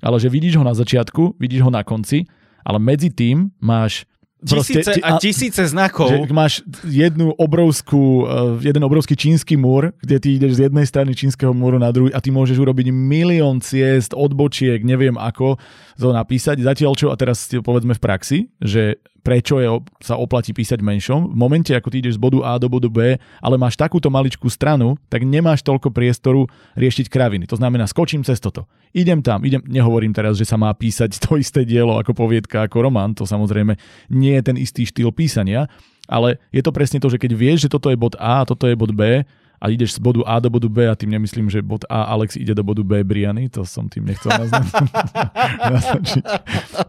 [0.00, 2.24] ale že vidíš ho na začiatku, vidíš ho na konci,
[2.64, 4.08] ale medzi tým máš
[4.40, 6.08] Tisíce ti- a tisíce znakov.
[6.08, 11.12] že máš jednu obrovskú, eh, jeden obrovský čínsky múr, kde ty ideš z jednej strany
[11.12, 15.60] čínskeho múru na druhý a ty môžeš urobiť milión ciest, odbočiek, neviem ako
[16.00, 16.56] to napísať.
[16.64, 19.68] Zatiaľ čo, a teraz povedzme v praxi, že prečo je,
[20.00, 21.30] sa oplatí písať menšom.
[21.32, 24.48] V momente, ako ty ideš z bodu A do bodu B, ale máš takúto maličkú
[24.48, 27.44] stranu, tak nemáš toľko priestoru riešiť kraviny.
[27.52, 28.64] To znamená, skočím cez toto.
[28.96, 32.90] Idem tam, idem, nehovorím teraz, že sa má písať to isté dielo ako poviedka, ako
[32.90, 33.76] román, to samozrejme
[34.10, 35.70] nie je ten istý štýl písania,
[36.10, 38.66] ale je to presne to, že keď vieš, že toto je bod A a toto
[38.66, 39.22] je bod B
[39.60, 42.34] a ideš z bodu A do bodu B a tým nemyslím, že bod A Alex
[42.34, 44.88] ide do bodu B Briany, to som tým nechcel naznačiť.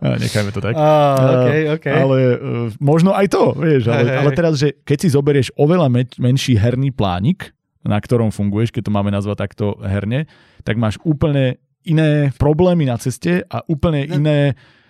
[0.01, 0.73] A Nechajme to tak.
[0.73, 1.85] Á, OK, OK.
[1.87, 2.35] Ale uh,
[2.79, 4.17] možno aj to, vieš, ale, hej.
[4.17, 7.51] ale teraz, že keď si zoberieš oveľa me- menší herný plánik,
[7.81, 10.29] na ktorom funguješ, keď to máme nazvať takto herne,
[10.63, 14.39] tak máš úplne iné problémy na ceste a úplne No, iné,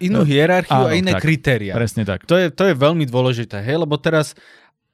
[0.01, 1.23] Inú hierarchiu a áno, iné tak.
[1.23, 1.71] kritéria.
[1.71, 2.27] presne tak.
[2.27, 4.35] To je, to je veľmi dôležité, hej, lebo teraz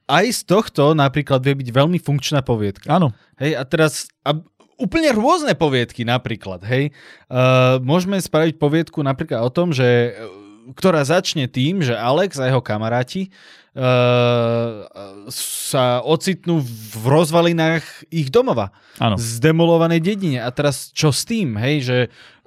[0.08, 2.88] aj z tohto napríklad vie byť veľmi funkčná poviedka.
[2.88, 4.34] Áno, Hej, a teraz a
[4.78, 6.90] úplne rôzne poviedky napríklad, hej.
[7.30, 12.50] Uh, môžeme spraviť poviedku napríklad o tom, že uh, ktorá začne tým, že Alex a
[12.50, 13.30] jeho kamaráti
[13.78, 14.84] uh,
[15.30, 18.74] sa ocitnú v rozvalinách ich domova.
[18.98, 19.14] Áno.
[19.14, 20.42] Zdemolovanej dedine.
[20.42, 21.54] A teraz čo s tým?
[21.54, 21.98] Hej, že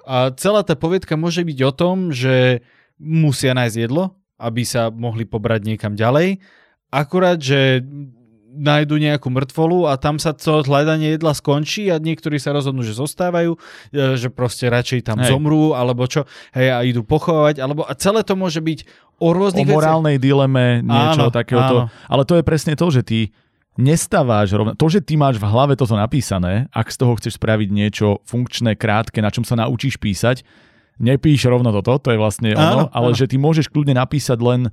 [0.02, 2.66] a celá tá poviedka môže byť o tom, že
[2.98, 6.42] musia nájsť jedlo, aby sa mohli pobrať niekam ďalej.
[6.92, 7.80] Akurát, že
[8.52, 12.92] nájdu nejakú mŕtvolu a tam sa to hľadanie jedla skončí a niektorí sa rozhodnú, že
[12.92, 13.56] zostávajú,
[13.90, 15.32] e, že proste radšej tam hej.
[15.32, 18.84] zomrú, alebo čo, hej, a idú pochovať, alebo a celé to môže byť
[19.24, 20.28] o rôznych O morálnej veciach.
[20.28, 21.76] dileme, niečo áno, takéhoto.
[21.88, 22.12] Áno.
[22.12, 23.32] Ale to je presne to, že ty
[23.80, 24.76] nestáváš rovno.
[24.76, 28.76] To, že ty máš v hlave toto napísané, ak z toho chceš spraviť niečo funkčné,
[28.76, 30.44] krátke, na čom sa naučíš písať,
[31.00, 33.16] nepíš rovno toto, to je vlastne áno, ono, ale áno.
[33.16, 34.68] že ty môžeš kľudne napísať len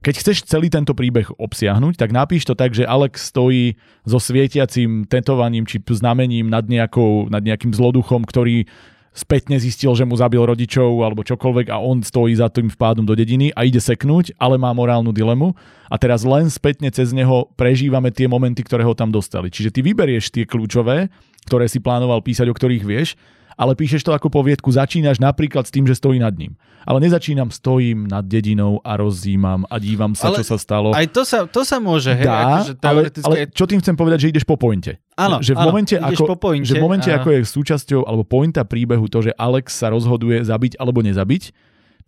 [0.00, 3.76] keď chceš celý tento príbeh obsiahnuť, tak napíš to tak, že Alex stojí
[4.08, 8.64] so svietiacím tetovaním či znamením nad, nejakou, nad nejakým zloduchom, ktorý
[9.10, 13.12] spätne zistil, že mu zabil rodičov alebo čokoľvek a on stojí za tým vpádom do
[13.18, 15.52] dediny a ide seknúť, ale má morálnu dilemu
[15.90, 19.50] a teraz len spätne cez neho prežívame tie momenty, ktoré ho tam dostali.
[19.50, 21.10] Čiže ty vyberieš tie kľúčové,
[21.50, 23.18] ktoré si plánoval písať, o ktorých vieš
[23.60, 26.56] ale píšeš to ako poviedku, začínaš napríklad s tým, že stojí nad ním.
[26.88, 30.96] Ale nezačínam, stojím nad dedinou a rozímam a dívam sa, ale čo sa stalo.
[30.96, 34.24] Aj to sa, to sa môže, hej, Dá, akože ale, ale čo tým chcem povedať,
[34.24, 34.96] že ideš po pointe.
[35.12, 38.24] Áno, že v momente, áno, ako, po pointe, že v momente ako je súčasťou alebo
[38.24, 41.52] pointa príbehu to, že Alex sa rozhoduje zabiť alebo nezabiť,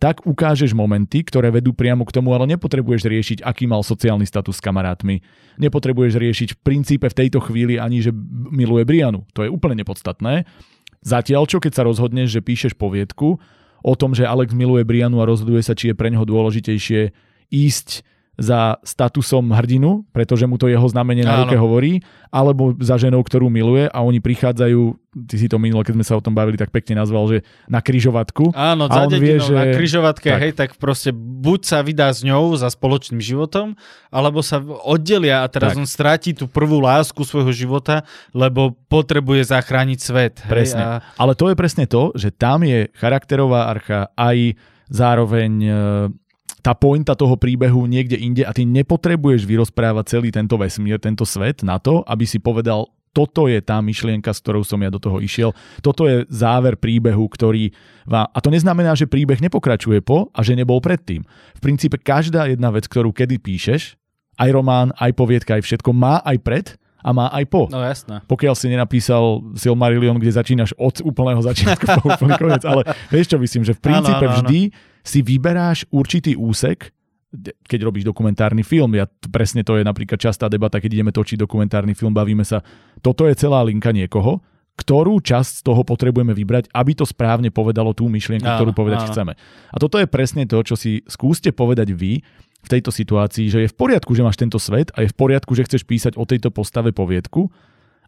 [0.01, 4.57] tak ukážeš momenty, ktoré vedú priamo k tomu, ale nepotrebuješ riešiť, aký mal sociálny status
[4.57, 5.21] s kamarátmi.
[5.61, 8.11] Nepotrebuješ riešiť v princípe v tejto chvíli ani, že
[8.49, 9.23] miluje Brianu.
[9.37, 10.49] To je úplne nepodstatné.
[11.03, 13.37] Zatiaľ čo, keď sa rozhodneš, že píšeš poviedku
[13.83, 17.11] o tom, že Alex miluje Brianu a rozhoduje sa, či je pre neho dôležitejšie
[17.51, 22.01] ísť za statusom hrdinu, pretože mu to jeho znamenie na ruke hovorí,
[22.33, 24.81] alebo za ženou, ktorú miluje a oni prichádzajú,
[25.29, 27.37] ty si to minule, keď sme sa o tom bavili, tak pekne nazval, že
[27.69, 28.57] na kryžovatku.
[28.57, 29.53] Áno, a on vie, že...
[29.53, 30.41] na kryžovatke, tak.
[30.41, 33.77] hej, tak proste buď sa vydá s ňou za spoločným životom,
[34.09, 35.85] alebo sa oddelia a teraz tak.
[35.85, 38.01] on stráti tú prvú lásku svojho života,
[38.33, 40.41] lebo potrebuje zachrániť svet.
[40.41, 40.81] Hej, presne.
[40.81, 40.91] A...
[41.21, 44.57] Ale to je presne to, že tam je charakterová archa aj
[44.89, 45.51] zároveň
[46.63, 51.59] tá pointa toho príbehu niekde inde a ty nepotrebuješ vyrozprávať celý tento vesmír, tento svet
[51.59, 55.21] na to, aby si povedal, toto je tá myšlienka, s ktorou som ja do toho
[55.21, 55.53] išiel.
[55.85, 57.69] Toto je záver príbehu, ktorý
[58.09, 58.25] vám...
[58.33, 61.21] A to neznamená, že príbeh nepokračuje po a že nebol predtým.
[61.53, 63.99] V princípe každá jedna vec, ktorú kedy píšeš,
[64.41, 66.65] aj román, aj poviedka, aj všetko, má aj pred
[67.03, 67.67] a má aj po.
[67.67, 68.23] No jasné.
[68.25, 73.37] Pokiaľ si nenapísal Silmarillion, kde začínaš od úplného začiatku po úplný koniec, ale vieš čo
[73.37, 74.59] myslím, že v princípe ano, ano, vždy
[75.03, 76.95] si vyberáš určitý úsek,
[77.67, 78.95] keď robíš dokumentárny film.
[78.95, 82.63] Ja, presne to je napríklad častá debata, keď ideme točiť dokumentárny film, bavíme sa,
[83.03, 84.39] toto je celá linka niekoho,
[84.73, 89.05] ktorú časť z toho potrebujeme vybrať, aby to správne povedalo tú myšlienku, áno, ktorú povedať
[89.05, 89.09] áno.
[89.13, 89.33] chceme.
[89.69, 92.25] A toto je presne to, čo si skúste povedať vy
[92.63, 95.51] v tejto situácii, že je v poriadku, že máš tento svet a je v poriadku,
[95.51, 97.51] že chceš písať o tejto postave poviedku,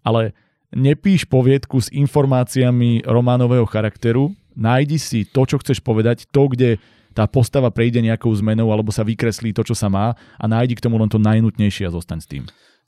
[0.01, 0.31] ale
[0.71, 6.79] nepíš poviedku s informáciami románového charakteru, nájdi si to, čo chceš povedať, to, kde
[7.15, 10.83] tá postava prejde nejakou zmenou alebo sa vykreslí to, čo sa má a nájdi k
[10.83, 12.43] tomu len to najnutnejšie a zostaň s tým.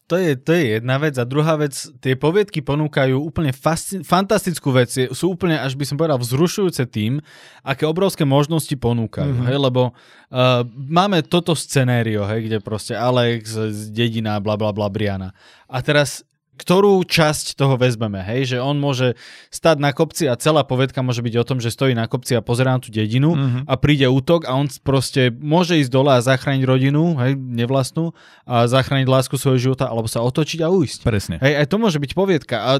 [0.07, 1.19] To je, to je jedna vec.
[1.19, 4.87] A druhá vec, tie poviedky ponúkajú úplne fascin- fantastickú vec.
[5.11, 7.19] Sú úplne, až by som povedal, vzrušujúce tým,
[7.59, 9.35] aké obrovské možnosti ponúkajú.
[9.35, 9.47] Mm-hmm.
[9.51, 9.57] Hej?
[9.59, 13.55] Lebo uh, máme toto scenério, hej, kde proste Alex
[13.91, 15.35] dedina, bla bla bla, Briana.
[15.67, 16.23] A teraz
[16.57, 19.13] ktorú časť toho vezmeme, hej, že on môže
[19.53, 22.41] stať na kopci a celá povedka môže byť o tom, že stojí na kopci a
[22.41, 23.63] pozerá na tú dedinu mm-hmm.
[23.69, 28.17] a príde útok a on proste môže ísť dole a zachrániť rodinu, hej, nevlastnú
[28.49, 30.99] a zachrániť lásku svojho života alebo sa otočiť a ujsť.
[31.05, 31.35] Presne.
[31.37, 32.71] Hej, aj to môže byť poviedka a,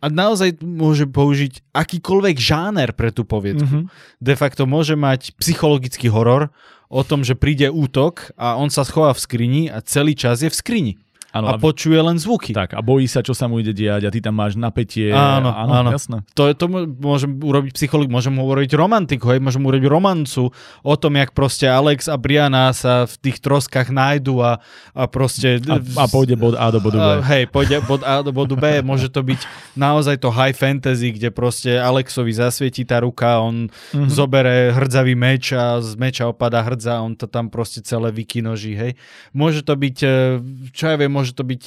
[0.00, 3.84] a naozaj môže použiť akýkoľvek žáner pre tú poviedku.
[3.86, 4.24] Mm-hmm.
[4.24, 6.48] De facto môže mať psychologický horor
[6.88, 10.48] o tom, že príde útok a on sa schová v skrini a celý čas je
[10.48, 10.92] v skrini.
[11.28, 12.56] Ano, a, a počuje len zvuky.
[12.56, 15.12] Tak a bojí sa, čo sa mu ide diať a ty tam máš napätie.
[15.12, 15.90] Áno, áno, áno.
[15.92, 16.24] jasné.
[16.32, 20.48] To, to môžem urobiť psycholog, môžem mu urobiť romantiku, hej, môžem urobiť romancu
[20.80, 24.56] o tom, jak proste Alex a Briana sa v tých troskách nájdu a,
[24.96, 25.60] a proste...
[25.68, 27.04] A, a pôjde bod A do bodu B.
[27.04, 29.44] A, hej, pôjde bod A do bodu B, môže to byť
[29.76, 34.08] naozaj to high fantasy, kde proste Alexovi zasvietí tá ruka, on mm-hmm.
[34.08, 38.92] zobere hrdzavý meč a z meča opada hrdza, on to tam proste celé vykinoží, hej.
[39.36, 40.40] Môže to byť, eh,
[40.72, 41.62] čo ja viem, môže to byť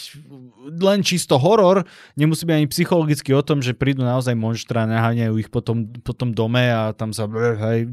[0.69, 5.49] len čisto horor, nemusí byť ani psychologicky o tom, že prídu naozaj monštra, naháňajú ich
[5.49, 7.25] po tom, po tom dome a tam sa...
[7.31, 7.89] Hej.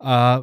[0.00, 0.42] A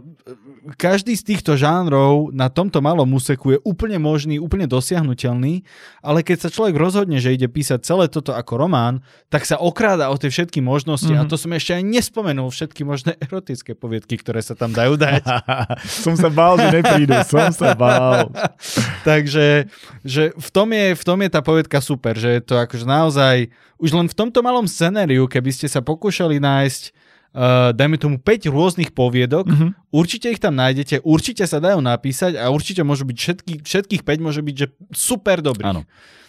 [0.76, 5.64] každý z týchto žánrov na tomto malom úseku je úplne možný, úplne dosiahnutelný,
[6.04, 9.00] ale keď sa človek rozhodne, že ide písať celé toto ako román,
[9.32, 11.28] tak sa okráda o tie všetky možnosti mm-hmm.
[11.28, 15.24] a to som ešte aj nespomenul všetky možné erotické poviedky, ktoré sa tam dajú dať.
[16.06, 18.32] som sa bál, že neprídu, som sa bál.
[19.10, 19.72] Takže
[20.04, 23.50] že v, tom je, v tom je tá poviedka super, že je to akože naozaj,
[23.82, 26.94] už len v tomto malom scenériu, keby ste sa pokúšali nájsť
[27.34, 29.90] uh, dajme tomu 5 rôznych poviedok, mm-hmm.
[29.90, 34.26] určite ich tam nájdete, určite sa dajú napísať a určite môžu byť všetky, všetkých 5
[34.26, 35.66] môže byť, že super dobrý.
[35.66, 35.82] Áno,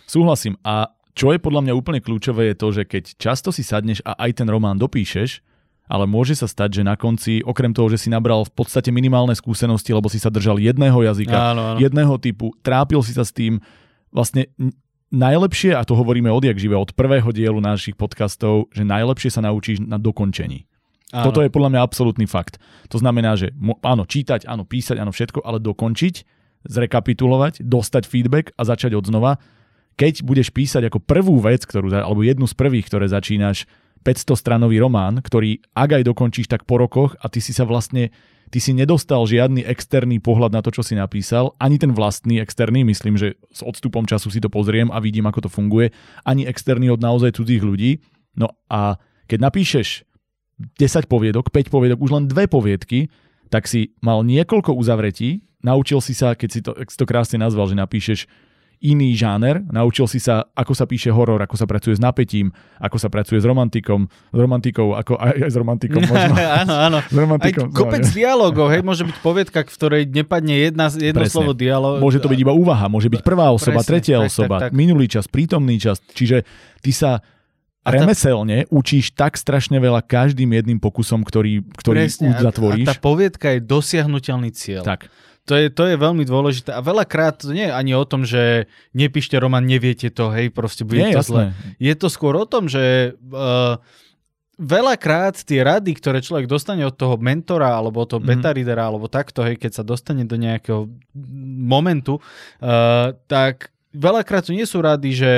[0.09, 0.57] súhlasím.
[0.65, 4.17] A čo je podľa mňa úplne kľúčové je to, že keď často si sadneš a
[4.17, 5.45] aj ten román dopíšeš,
[5.89, 9.33] ale môže sa stať, že na konci, okrem toho, že si nabral v podstate minimálne
[9.33, 11.79] skúsenosti, lebo si sa držal jedného jazyka, áno, áno.
[11.81, 13.57] jedného typu, trápil si sa s tým,
[14.13, 14.53] vlastne
[15.13, 19.85] najlepšie, a to hovoríme odjak živé, od prvého dielu našich podcastov, že najlepšie sa naučíš
[19.85, 20.69] na dokončení.
[21.09, 21.33] Áno.
[21.33, 22.61] Toto je podľa mňa absolútny fakt.
[22.93, 26.15] To znamená, že áno, čítať, áno, písať, áno, všetko, ale dokončiť,
[26.69, 29.41] zrekapitulovať, dostať feedback a začať od znova.
[29.97, 33.65] Keď budeš písať ako prvú vec, ktorú, alebo jednu z prvých, ktoré začínaš,
[34.05, 38.15] 500-stranový román, ktorý ak aj dokončíš, tak po rokoch a ty si sa vlastne,
[38.49, 42.85] ty si nedostal žiadny externý pohľad na to, čo si napísal, ani ten vlastný externý,
[42.89, 45.93] myslím, že s odstupom času si to pozriem a vidím, ako to funguje,
[46.25, 48.01] ani externý od naozaj cudzích ľudí.
[48.35, 48.97] No a
[49.29, 50.09] keď napíšeš
[50.59, 53.13] 10 poviedok, 5 poviedok, už len dve poviedky,
[53.49, 57.39] tak si mal niekoľko uzavretí, naučil si sa, keď si to, keď si to krásne
[57.41, 58.21] nazval, že napíšeš
[58.79, 62.97] iný žáner, naučil si sa, ako sa píše horor, ako sa pracuje s napätím, ako
[62.99, 66.35] sa pracuje s romantikom, s romantikou, ako aj, aj s romantikom možno.
[66.39, 66.99] áno, áno.
[67.03, 67.67] S romantikom.
[67.71, 71.35] Aj kopec no, dialogov, hej, môže byť poviedka, v ktorej nepadne jedna, jedno Presne.
[71.35, 71.99] slovo dialog.
[71.99, 74.79] Môže to byť iba úvaha, môže byť prvá osoba, Presne, tretia tak, osoba, tak, tak.
[74.79, 76.47] minulý čas, prítomný čas, čiže
[76.79, 77.19] ty sa
[77.89, 82.85] a remeselne učíš tak strašne veľa každým jedným pokusom, ktorý, ktorý Presne, zatvoríš.
[82.85, 84.85] A, a tá poviedka je dosiahnutelný cieľ.
[84.85, 85.09] Tak.
[85.49, 86.77] To je, to je veľmi dôležité.
[86.77, 90.85] A veľakrát to nie je ani o tom, že nepíšte román, neviete to, hej, proste
[90.85, 91.57] bude nie, to zle.
[91.81, 93.81] Je to skôr o tom, že uh,
[94.61, 98.45] veľakrát tie rady, ktoré človek dostane od toho mentora alebo od toho mm-hmm.
[98.45, 100.93] beta readera alebo takto, hej, keď sa dostane do nejakého
[101.65, 105.33] momentu, uh, tak veľakrát to nie sú rady, že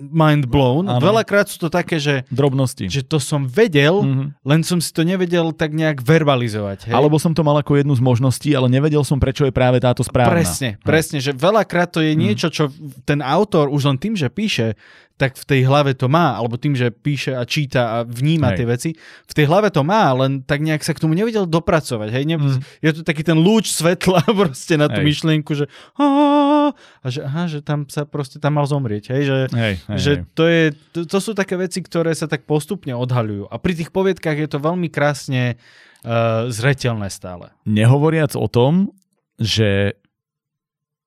[0.00, 0.88] mind blown.
[0.88, 1.04] Ano.
[1.04, 2.24] Veľakrát sú to také, že...
[2.32, 2.88] Drobnosti.
[2.88, 4.28] Že to som vedel, mm-hmm.
[4.40, 6.88] len som si to nevedel tak nejak verbalizovať.
[6.88, 6.94] Hej?
[6.96, 10.00] Alebo som to mal ako jednu z možností, ale nevedel som, prečo je práve táto
[10.00, 10.40] správna.
[10.40, 12.20] Presne, presne, že veľakrát to je mm.
[12.20, 12.72] niečo, čo
[13.04, 14.74] ten autor už len tým, že píše,
[15.20, 18.56] tak v tej hlave to má, alebo tým, že píše a číta a vníma Hej.
[18.56, 18.90] tie veci,
[19.28, 22.08] v tej hlave to má, len tak nejak sa k tomu nevedel dopracovať.
[22.08, 22.24] Hej?
[22.24, 22.64] Ne, mm.
[22.80, 25.12] Je to taký ten lúč svetla proste na tú Hej.
[25.12, 25.68] myšlienku, že
[26.00, 29.12] a že, aha, že tam sa proste tam mal zomrieť.
[29.12, 29.22] Hej?
[29.28, 30.24] Že, hej, hej, že hej.
[30.32, 30.62] To, je,
[30.96, 33.52] to, to sú také veci, ktoré sa tak postupne odhaľujú.
[33.52, 37.52] A pri tých poviedkach je to veľmi krásne uh, zretelné stále.
[37.68, 38.96] Nehovoriac o tom,
[39.36, 40.00] že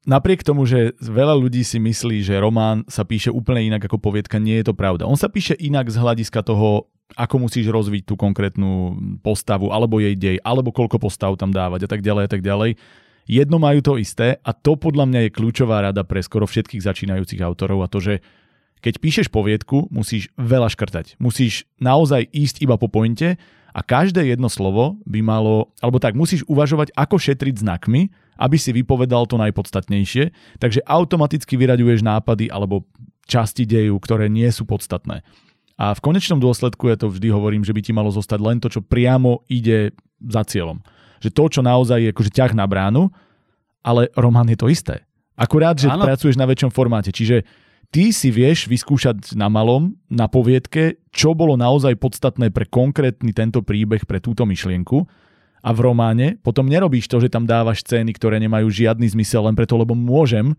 [0.03, 4.39] napriek tomu, že veľa ľudí si myslí, že román sa píše úplne inak ako poviedka,
[4.39, 5.07] nie je to pravda.
[5.07, 10.17] On sa píše inak z hľadiska toho, ako musíš rozviť tú konkrétnu postavu, alebo jej
[10.17, 12.79] dej, alebo koľko postav tam dávať a tak ďalej a tak ďalej.
[13.23, 17.39] Jedno majú to isté a to podľa mňa je kľúčová rada pre skoro všetkých začínajúcich
[17.39, 18.19] autorov a to, že
[18.83, 21.15] keď píšeš poviedku, musíš veľa škrtať.
[21.15, 23.39] Musíš naozaj ísť iba po pointe
[23.73, 28.69] a každé jedno slovo by malo, alebo tak musíš uvažovať, ako šetriť znakmi, aby si
[28.69, 30.29] vypovedal to najpodstatnejšie,
[30.61, 32.85] takže automaticky vyraďuješ nápady alebo
[33.25, 35.25] časti dejú, ktoré nie sú podstatné.
[35.73, 38.69] A v konečnom dôsledku ja to vždy hovorím, že by ti malo zostať len to,
[38.69, 40.85] čo priamo ide za cieľom.
[41.17, 43.09] Že to, čo naozaj je akože ťah na bránu,
[43.81, 45.01] ale román je to isté.
[45.33, 46.05] Akurát, že ano.
[46.05, 47.09] pracuješ na väčšom formáte.
[47.09, 47.41] Čiže
[47.93, 53.61] ty si vieš vyskúšať na malom, na poviedke, čo bolo naozaj podstatné pre konkrétny tento
[53.61, 55.05] príbeh, pre túto myšlienku
[55.63, 59.53] a v románe potom nerobíš to, že tam dávaš scény, ktoré nemajú žiadny zmysel len
[59.53, 60.57] preto, lebo môžem,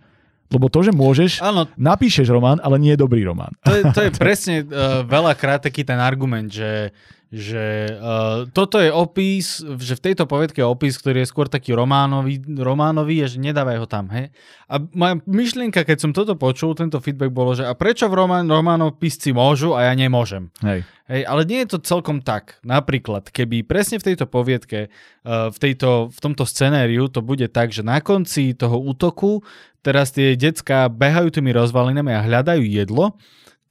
[0.48, 1.66] lebo to, že môžeš, ano.
[1.74, 3.50] napíšeš román, ale nie je dobrý román.
[3.66, 6.94] To je, to je presne uh, veľakrát taký ten argument, že
[7.34, 11.74] že uh, toto je opis, že v tejto povedke je opis, ktorý je skôr taký
[11.74, 14.30] románový, románový a že nedávaj ho tam, hej.
[14.70, 18.46] A moja myšlienka, keď som toto počul, tento feedback bolo, že a prečo v román,
[18.46, 20.54] románov písci môžu a ja nemôžem.
[20.62, 20.86] Hej.
[21.10, 22.62] Hej, ale nie je to celkom tak.
[22.62, 24.94] Napríklad, keby presne v tejto poviedke,
[25.26, 29.42] uh, v, tejto, v tomto scenériu to bude tak, že na konci toho útoku
[29.82, 33.18] teraz tie decka behajú tými rozvalinami a hľadajú jedlo,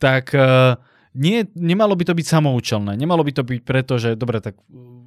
[0.03, 0.75] tak uh,
[1.13, 2.97] nie, nemalo by to byť samoučelné.
[2.97, 4.57] Nemalo by to byť preto, že dobre, tak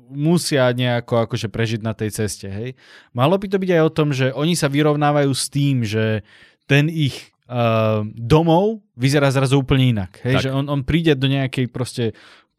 [0.07, 2.79] musia nejako akože prežiť na tej ceste, hej.
[3.11, 6.23] Malo by to byť aj o tom, že oni sa vyrovnávajú s tým, že
[6.71, 10.23] ten ich uh, domov vyzerá zrazu úplne inak.
[10.23, 10.35] Hej?
[10.41, 10.45] Tak.
[10.47, 12.05] Že on, on príde do nejakej proste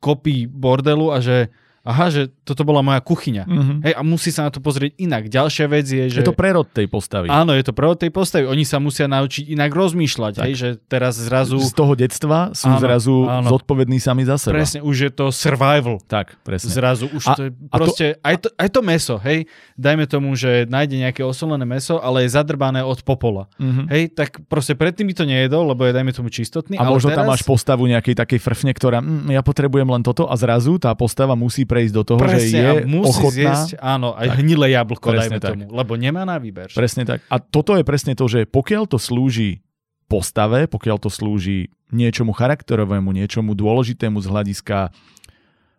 [0.03, 1.49] kopy bordelu a že
[1.87, 3.43] aha, že toto bola moja kuchyňa.
[3.47, 3.73] Mhm.
[3.81, 5.31] Hej, a musí sa na to pozrieť inak.
[5.31, 6.19] Ďalšia vec je, že...
[6.19, 7.31] Je to prerod tej postavy.
[7.31, 8.43] Áno, je to prerod tej postavy.
[8.43, 10.43] Oni sa musia naučiť inak rozmýšľať, Tak.
[10.43, 11.55] hej, že teraz zrazu...
[11.57, 13.47] Z toho detstva sú Áno, zrazu áno.
[13.47, 14.59] zodpovední sami za seba.
[14.59, 16.03] Presne, už je to survival.
[16.03, 16.67] Tak, presne.
[16.67, 20.03] Zrazu už A- to je a to- proste, aj, to, aj to meso, hej, dajme
[20.03, 23.47] tomu, že nájde nejaké osolené meso, ale je zadrbané od popola.
[23.55, 23.87] Mhm.
[23.87, 26.75] Hej, tak proste predtým by to nejedol, lebo je, dajme tomu, čistotný.
[26.75, 30.27] A možno teraz, tam máš postavu nejakej takej frfne, ktorá mm, ja potrebujem len toto
[30.27, 33.53] a zrazu tá postava musí prejsť do toho, presne, že je a musí ochotná.
[33.53, 34.37] zjesť, áno, aj Tak.
[34.41, 35.51] hnilé jablko, Presne dajme tak.
[35.53, 36.73] tomu, lebo nemá na výber.
[36.73, 37.21] Presne tak.
[37.29, 39.61] A toto je presne to, že pokiaľ to slúži
[40.09, 44.89] postave, pokiaľ to slúži niečomu charakterovému, niečomu dôležitému z hľadiska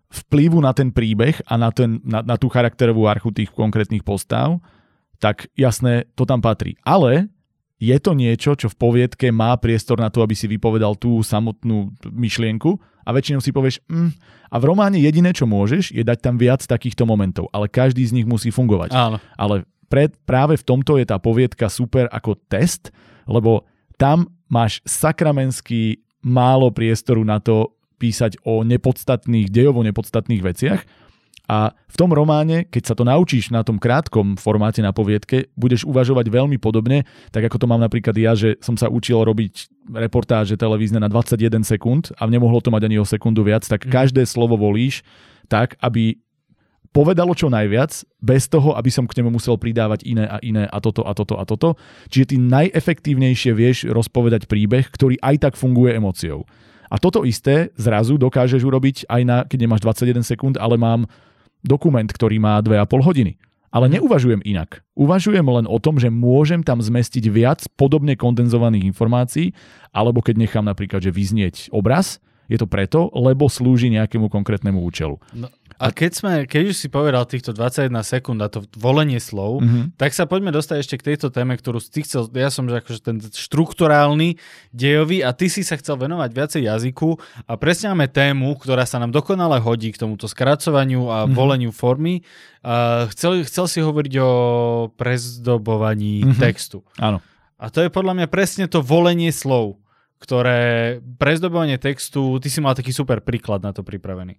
[0.09, 4.57] vplyvu na ten príbeh a na, ten, na, na tú charakterovú archu tých konkrétnych postav,
[5.21, 6.79] tak jasné, to tam patrí.
[6.81, 7.29] Ale
[7.77, 11.93] je to niečo, čo v poviedke má priestor na to, aby si vypovedal tú samotnú
[12.09, 14.11] myšlienku a väčšinou si povieš, mm,
[14.53, 18.21] a v románe jediné, čo môžeš, je dať tam viac takýchto momentov, ale každý z
[18.21, 18.93] nich musí fungovať.
[18.93, 22.93] Áno, Ale pre, práve v tomto je tá poviedka super ako test,
[23.25, 23.65] lebo
[23.97, 30.81] tam máš sakramensky málo priestoru na to písať o nepodstatných, dejovo nepodstatných veciach.
[31.49, 35.89] A v tom románe, keď sa to naučíš na tom krátkom formáte na poviedke, budeš
[35.89, 40.61] uvažovať veľmi podobne, tak ako to mám napríklad ja, že som sa učil robiť reportáže
[40.61, 43.91] televízne na 21 sekúnd a nemohlo to mať ani o sekundu viac, tak Mhm.
[43.91, 45.01] každé slovo volíš
[45.49, 46.21] tak, aby
[46.93, 50.79] povedalo čo najviac, bez toho, aby som k nemu musel pridávať iné a iné a
[50.85, 51.81] toto a toto a toto.
[52.13, 56.45] Čiže ty najefektívnejšie vieš rozpovedať príbeh, ktorý aj tak funguje emóciou.
[56.89, 61.05] A toto isté zrazu dokážeš urobiť aj na, keď nemáš 21 sekúnd, ale mám
[61.63, 63.33] dokument, ktorý má 2,5 hodiny.
[63.69, 64.81] Ale neuvažujem inak.
[64.97, 69.53] Uvažujem len o tom, že môžem tam zmestiť viac podobne kondenzovaných informácií,
[69.93, 72.17] alebo keď nechám napríklad, že vyznieť obraz,
[72.49, 75.21] je to preto, lebo slúži nejakému konkrétnemu účelu.
[75.37, 79.63] No, a keď, sme, keď už si povedal týchto 21 sekúnd a to volenie slov,
[79.63, 79.95] Mhm.
[79.95, 83.01] tak sa poďme dostať ešte k tejto téme, ktorú si chcel, ja som že akože
[83.01, 84.37] ten štruktúrálny,
[84.71, 87.15] dejový a ty si sa chcel venovať viacej jazyku
[87.47, 91.33] a presne máme tému, ktorá sa nám dokonale hodí k tomuto skracovaniu a Mhm.
[91.33, 92.27] voleniu formy.
[92.67, 94.31] A chcel, chcel si hovoriť o
[94.93, 96.39] prezdobovaní Mhm.
[96.43, 96.83] textu.
[96.99, 97.23] Áno.
[97.59, 99.79] A to je podľa mňa presne to volenie slov,
[100.19, 104.39] ktoré prezdobovanie textu, ty si mal taký super príklad na to pripravený.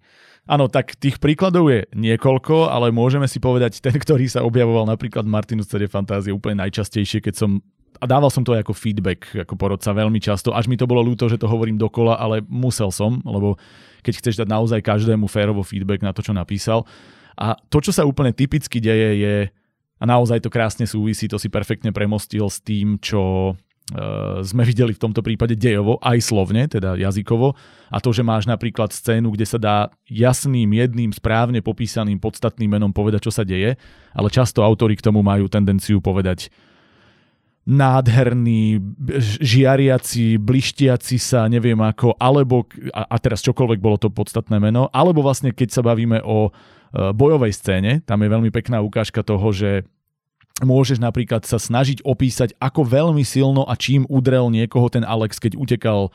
[0.49, 5.21] Áno, tak tých príkladov je niekoľko, ale môžeme si povedať ten, ktorý sa objavoval napríklad
[5.21, 7.61] v Martinus CD Fantázie úplne najčastejšie, keď som
[7.99, 11.03] a dával som to aj ako feedback, ako porodca veľmi často, až mi to bolo
[11.03, 13.59] ľúto, že to hovorím dokola, ale musel som, lebo
[14.01, 16.87] keď chceš dať naozaj každému férovo feedback na to, čo napísal.
[17.35, 19.35] A to, čo sa úplne typicky deje, je,
[19.99, 23.53] a naozaj to krásne súvisí, to si perfektne premostil s tým, čo
[24.45, 27.57] sme videli v tomto prípade dejovo, aj slovne, teda jazykovo,
[27.89, 32.93] a to, že máš napríklad scénu, kde sa dá jasným, jedným, správne popísaným, podstatným menom
[32.93, 33.81] povedať, čo sa deje,
[34.13, 36.53] ale často autori k tomu majú tendenciu povedať
[37.69, 38.81] nádherný,
[39.45, 45.53] žiariaci, blištiaci sa, neviem ako, alebo, a, teraz čokoľvek bolo to podstatné meno, alebo vlastne
[45.53, 46.51] keď sa bavíme o e,
[47.13, 49.85] bojovej scéne, tam je veľmi pekná ukážka toho, že
[50.63, 55.55] môžeš napríklad sa snažiť opísať, ako veľmi silno a čím udrel niekoho ten Alex, keď
[55.55, 56.09] utekal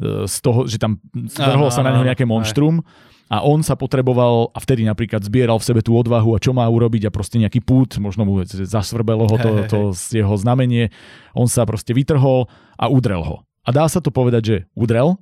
[0.00, 2.82] e, z toho, že tam vrhlo Áno, sa na neho nejaké monštrum.
[3.30, 6.66] A on sa potreboval a vtedy napríklad zbieral v sebe tú odvahu a čo má
[6.66, 10.90] urobiť a proste nejaký pút, možno mu zasvrbelo ho to, to jeho znamenie,
[11.30, 13.46] on sa proste vytrhol a udrel ho.
[13.62, 15.14] A dá sa to povedať, že udrel?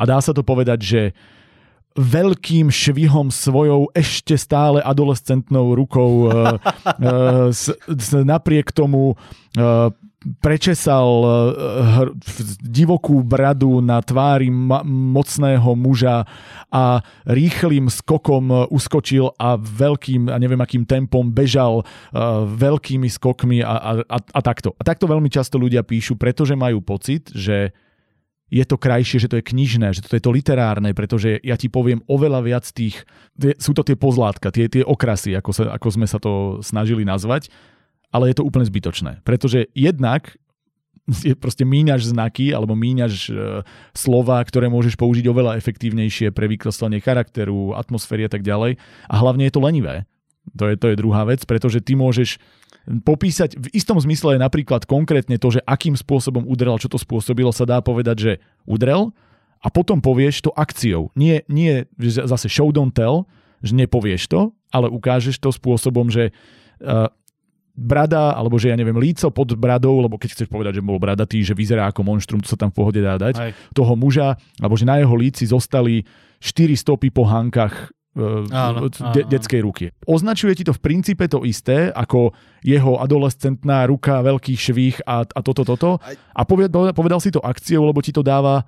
[0.00, 1.00] A dá sa to povedať, že
[1.96, 6.36] veľkým švihom svojou ešte stále adolescentnou rukou e, e,
[7.50, 9.16] s, s, napriek tomu
[9.56, 9.94] e,
[10.42, 11.06] prečesal
[12.58, 16.26] divokú bradu na tvári ma- mocného muža
[16.66, 16.98] a
[17.30, 21.84] rýchlým skokom uskočil a veľkým, a neviem akým tempom bežal e,
[22.58, 24.74] veľkými skokmi a, a, a, a takto.
[24.76, 27.70] A takto veľmi často ľudia píšu, pretože majú pocit, že
[28.46, 31.66] je to krajšie, že to je knižné, že to je to literárne, pretože ja ti
[31.66, 33.02] poviem oveľa viac tých,
[33.58, 37.50] sú to tie pozlátka, tie, tie okrasy, ako, sa, ako sme sa to snažili nazvať,
[38.14, 40.38] ale je to úplne zbytočné, pretože jednak
[41.06, 43.32] je proste míňaš znaky alebo míňaš e,
[43.94, 48.74] slova, ktoré môžeš použiť oveľa efektívnejšie pre vykreslenie charakteru, atmosféry a tak ďalej.
[49.06, 50.02] A hlavne je to lenivé.
[50.58, 52.42] To je, to je druhá vec, pretože ty môžeš
[52.86, 57.66] popísať v istom zmysle napríklad konkrétne to, že akým spôsobom udrel, čo to spôsobilo, sa
[57.66, 58.32] dá povedať, že
[58.62, 59.10] udrel
[59.58, 61.10] a potom povieš to akciou.
[61.18, 63.26] Nie, nie zase show don't tell,
[63.58, 67.10] že nepovieš to, ale ukážeš to spôsobom, že uh,
[67.76, 71.44] brada, alebo že ja neviem, líco pod bradou, lebo keď chceš povedať, že bol bradatý,
[71.44, 73.52] že vyzerá ako monštrum, to sa tam v pohode dá dať, Hej.
[73.76, 76.06] toho muža, alebo že na jeho líci zostali
[76.40, 79.92] 4 stopy po hankách Áno, de- áno, detskej ruky.
[80.08, 82.32] Označuje ti to v princípe to isté, ako
[82.64, 86.00] jeho adolescentná ruka, veľký švih a, a toto, toto.
[86.32, 88.64] A povedal, povedal si to akciou, lebo ti to dáva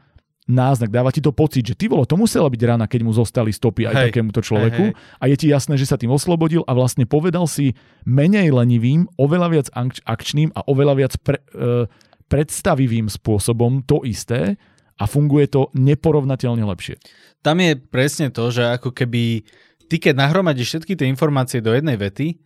[0.49, 3.53] náznak, dáva ti to pocit, že ty vole, to musela byť rana, keď mu zostali
[3.53, 4.05] stopy aj Hej.
[4.09, 5.21] takémuto človeku Hej, hej.
[5.21, 7.77] a je ti jasné, že sa tým oslobodil a vlastne povedal si
[8.09, 11.85] menej lenivým, oveľa viac ak- akčným a oveľa viac pre, e,
[12.33, 14.57] predstavivým spôsobom to isté
[14.99, 16.99] a funguje to neporovnateľne lepšie.
[17.41, 19.47] Tam je presne to, že ako keby
[19.89, 22.43] ty keď nahromadíš všetky tie informácie do jednej vety,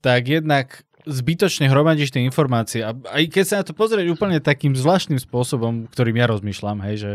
[0.00, 2.84] tak jednak zbytočne hromadíš tie informácie.
[2.84, 6.96] A aj keď sa na to pozrieť úplne takým zvláštnym spôsobom, ktorým ja rozmýšľam, hej,
[6.96, 7.12] že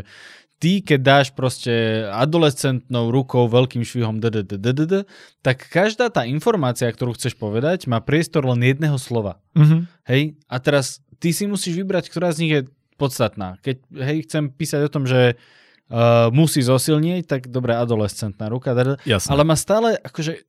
[0.57, 5.05] ty, keď dáš proste adolescentnou rukou veľkým švihom DDD,
[5.45, 9.37] tak každá tá informácia, ktorú chceš povedať, má priestor len jedného slova.
[9.53, 9.81] Mm-hmm.
[10.09, 12.61] Hej, a teraz ty si musíš vybrať, ktorá z nich je
[12.95, 13.59] podstatná.
[13.59, 18.71] Keď hej, chcem písať o tom, že uh, musí zosilnieť, tak dobre, adolescentná ruka,
[19.03, 19.29] Jasné.
[19.29, 20.41] ale má stále akože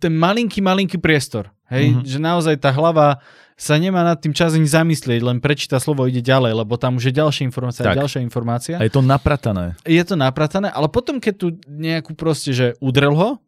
[0.00, 1.52] ten malinký, malinký priestor.
[1.68, 1.94] Hej, Mhm.
[2.00, 2.08] mm-hmm.
[2.08, 3.20] že naozaj tá hlava
[3.54, 7.08] sa nemá nad tým čas ani zamyslieť, len prečíta slovo, ide ďalej, lebo tam už
[7.08, 8.02] je ďalšia informácia, Tak.
[8.02, 8.74] ďalšia informácia.
[8.76, 9.78] A je to napratané.
[9.86, 13.38] Je to napratané, ale potom, keď tu nejakú proste, že udrel ho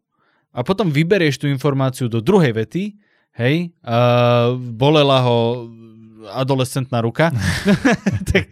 [0.55, 2.95] a potom vyberieš tú informáciu do druhej vety,
[3.35, 5.67] hej, uh, bolela ho
[6.31, 7.31] adolescentná ruka,
[8.29, 8.51] tak,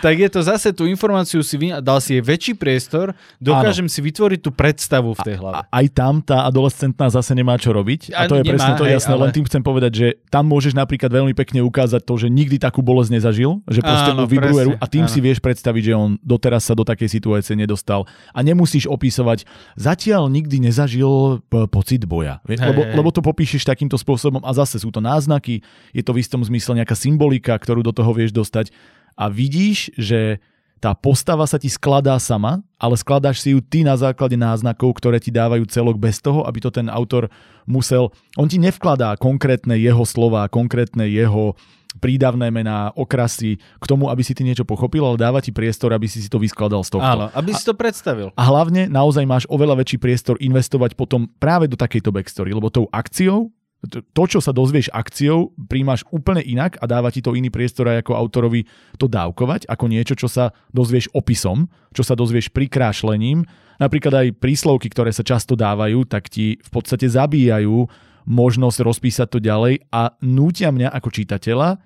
[0.00, 3.12] tak je to zase tú informáciu si vy, dal si jej väčší priestor,
[3.42, 5.66] dokážem si vytvoriť tú predstavu v tej hlave.
[5.66, 8.14] A aj tam tá adolescentná zase nemá čo robiť.
[8.14, 9.12] A, A to je nemá, presne to hej, jasné.
[9.14, 12.56] ale- Len tým chcem povedať, že tam môžeš napríklad veľmi pekne ukázať to, že nikdy
[12.62, 15.12] takú bolesť nezažil, že proste Áno, mu vybruje a tým áno.
[15.12, 18.06] si vieš predstaviť, že on doteraz sa do takej situácie nedostal.
[18.30, 22.38] A nemusíš opísovať, zatiaľ nikdy nezažil pocit boja.
[22.46, 22.94] Lebo, hej.
[22.94, 25.60] lebo to popíšeš takýmto spôsobom a zase sú to náznaky,
[25.90, 28.76] je to v istom zmysle nejaká symbolika, ktorú do toho vieš dostať
[29.16, 30.44] a vidíš, že
[30.76, 35.16] tá postava sa ti skladá sama, ale skladáš si ju ty na základe náznakov, ktoré
[35.16, 37.32] ti dávajú celok bez toho, aby to ten autor
[37.64, 38.12] musel...
[38.36, 41.56] On ti nevkladá konkrétne jeho slova, konkrétne jeho
[41.96, 46.04] prídavné mená, okrasy k tomu, aby si ty niečo pochopil, ale dáva ti priestor, aby
[46.04, 47.08] si si to vyskladal z tohto.
[47.08, 48.36] Áno, aby si to predstavil.
[48.36, 52.84] A hlavne naozaj máš oveľa väčší priestor investovať potom práve do takejto backstory, lebo tou
[52.92, 53.48] akciou,
[53.84, 58.06] to- čo sa dozvieš akciou, príjmaš úplne inak a dáva ti to iný priestor aj
[58.06, 58.64] ako autorovi
[58.96, 63.46] to dávkovať, ako niečo, čo sa dozvieš opisom, čo sa dozvieš prikrášlením.
[63.76, 67.86] Napríklad aj príslovky, ktoré sa často dávajú, tak ti v podstate zabíjajú
[68.26, 71.78] možnosť rozpísať to ďalej a nútia mňa ako čitateľa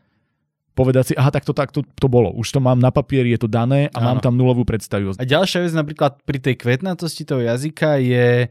[0.71, 2.33] povedať si, aha, tak to, tak to, to bolo.
[2.33, 4.25] Už to mám na papieri, je to dané a mám Áno.
[4.25, 5.21] tam nulovú predstavivosť.
[5.21, 8.49] A ďalšia vec napríklad pri tej kvetnatosti toho jazyka je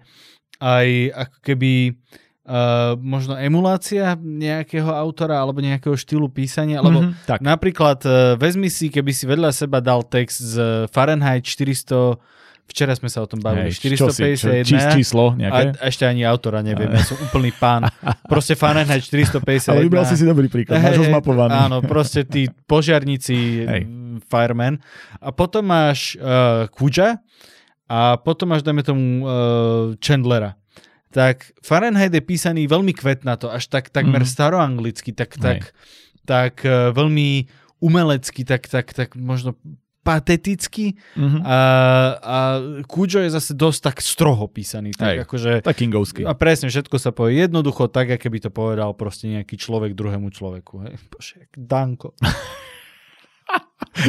[0.62, 1.72] aj ako keby
[2.50, 7.40] uh, možno emulácia nejakého autora alebo nejakého štýlu písania, lebo Mhm, tak.
[7.40, 10.56] napríklad uh, vezmi si, keby si vedľa seba dal text z
[10.90, 12.18] Fahrenheit 400,
[12.66, 15.74] včera sme sa o tom bavili, Hej, čo si, čo, 451 čís, číslo nejaké?
[15.74, 17.90] a ešte ani autora neviem, ja som úplný pán.
[18.26, 19.70] Proste Fahrenheit 451.
[19.70, 21.54] Ale vybral si si dobrý príklad, máš ho zmapovaný.
[21.56, 24.78] Áno, proste tí požiarníci, mm, fireman.
[25.18, 27.18] A potom máš uh, Kuja
[27.90, 29.30] a potom máš, dajme tomu, uh,
[29.98, 30.59] Chandlera.
[31.10, 34.30] Tak Fahrenheit je písaný veľmi kvetnato, až tak takmer Mhm.
[34.30, 35.74] staroanglicky, tak, tak,
[36.24, 37.50] tak uh, veľmi
[37.80, 39.58] umelecky, tak, tak, tak možno
[40.00, 41.44] pateticky Mhm.
[41.44, 41.58] a,
[42.16, 42.38] a
[42.84, 44.90] Kujo je zase dosť tak stroho písaný.
[44.92, 45.18] Tak Hej.
[45.22, 46.22] akože Tak Kingovský.
[46.24, 50.30] a presne, všetko sa povie jednoducho, tak, aké by to povedal proste nejaký človek druhému
[50.30, 50.74] človeku.
[50.84, 50.94] Hej.
[51.10, 52.14] Bože, Danko.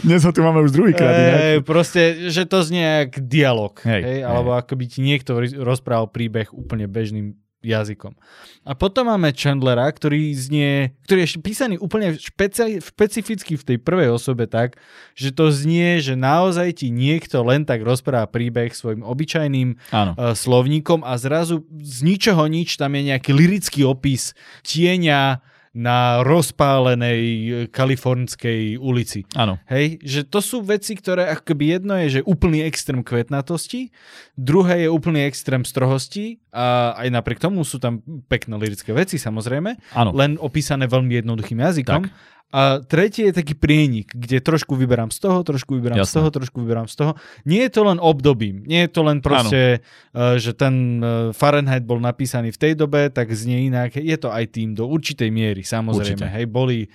[0.06, 1.10] Dnes ho tu máme už druhýkrát.
[1.10, 3.74] Ej, proste, že to znie jak dialog.
[3.82, 4.28] Hej, Hej, hej.
[4.28, 8.16] alebo ako by ti niekto rozprával príbeh úplne bežným jazykom.
[8.64, 14.16] A potom máme Chandlera, ktorý znie, ktorý je písaný úplne špeci- špecificky v tej prvej
[14.16, 14.80] osobe tak,
[15.12, 20.12] že to znie, že naozaj ti niekto len tak rozpráva príbeh svojim obyčajným Áno.
[20.16, 24.32] uh, slovníkom a zrazu z ničoho nič tam je nejaký lirický opis
[24.64, 29.22] tieňa na rozpálenej eh, kalifornskej ulici.
[29.38, 29.62] Áno.
[29.70, 33.94] Hej, že to sú veci, ktoré akoby jedno je, že úplný extrém kvetnatosti,
[34.34, 39.94] druhé je úplný extrém strohosti a aj napriek tomu sú tam pekné lirické veci samozrejme,
[39.94, 40.10] Áno.
[40.10, 42.02] len opísané veľmi jednoduchým jazykom.
[42.10, 42.38] Tak.
[42.50, 46.16] A tretie je taký prienik, kde trošku vyberám z toho, trošku vyberám z Jasné.
[46.18, 47.12] toho, trošku vyberám z toho.
[47.46, 51.86] Nie je to len obdobím, nie je to len proste, uh, že ten uh, Fahrenheit
[51.86, 53.94] bol napísaný v tej dobe, tak znie inak.
[53.94, 56.18] Je to aj tým do určitej miery, samozrejme.
[56.18, 56.26] Určite.
[56.26, 56.90] Hej, boli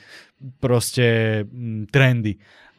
[0.59, 2.35] proste mm, trendy.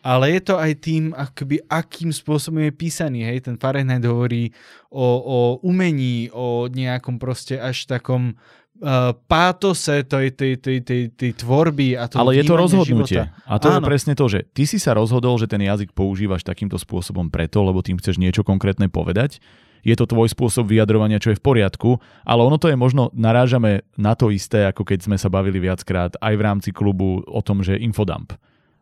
[0.06, 3.26] Ale je to aj tým, akoby, akým spôsobom je písaný.
[3.26, 4.54] Hej, ten Fahrenheit hovorí
[4.86, 8.38] o, o umení, o nejakom proste až takom
[8.80, 13.22] uh, pátose tej, tej, tej, tej, tej tvorby a to Ale je to rozhodnutie.
[13.24, 13.48] Života.
[13.48, 13.76] A to Áno.
[13.78, 17.64] je presne to, že ty si sa rozhodol, že ten jazyk používaš takýmto spôsobom preto,
[17.64, 19.40] lebo tým chceš niečo konkrétne povedať.
[19.86, 23.86] Je to tvoj spôsob vyjadrovania, čo je v poriadku, ale ono to je možno, narážame
[23.94, 27.62] na to isté, ako keď sme sa bavili viackrát aj v rámci klubu o tom,
[27.62, 28.34] že infodump.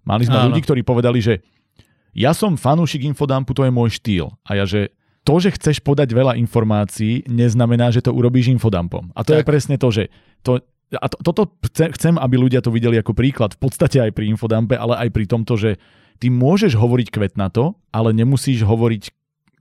[0.09, 0.49] Mali sme Áno.
[0.49, 1.45] ľudí, ktorí povedali, že
[2.16, 4.32] ja som fanúšik infodumpu, to je môj štýl.
[4.49, 4.95] A ja, že
[5.25, 9.11] to, že chceš podať veľa informácií, neznamená, že to urobíš infodumpom.
[9.16, 9.41] A to tak.
[9.41, 10.12] je presne to, že
[10.45, 10.61] to,
[10.93, 11.43] a to, toto
[11.97, 15.25] chcem, aby ľudia to videli ako príklad, v podstate aj pri infodumpe, ale aj pri
[15.25, 15.81] tomto, že
[16.20, 19.11] ty môžeš hovoriť kvetnato, ale nemusíš hovoriť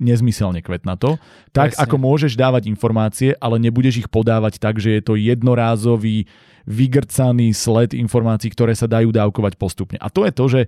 [0.04, 1.16] nezmyselne kvetnato.
[1.56, 1.82] Tak, Presne.
[1.88, 6.28] ako môžeš dávať informácie, ale nebudeš ich podávať tak, že je to jednorázový,
[6.64, 9.98] vygrcaný sled informácií, ktoré sa dajú dávkovať postupne.
[10.00, 10.62] A to je to, že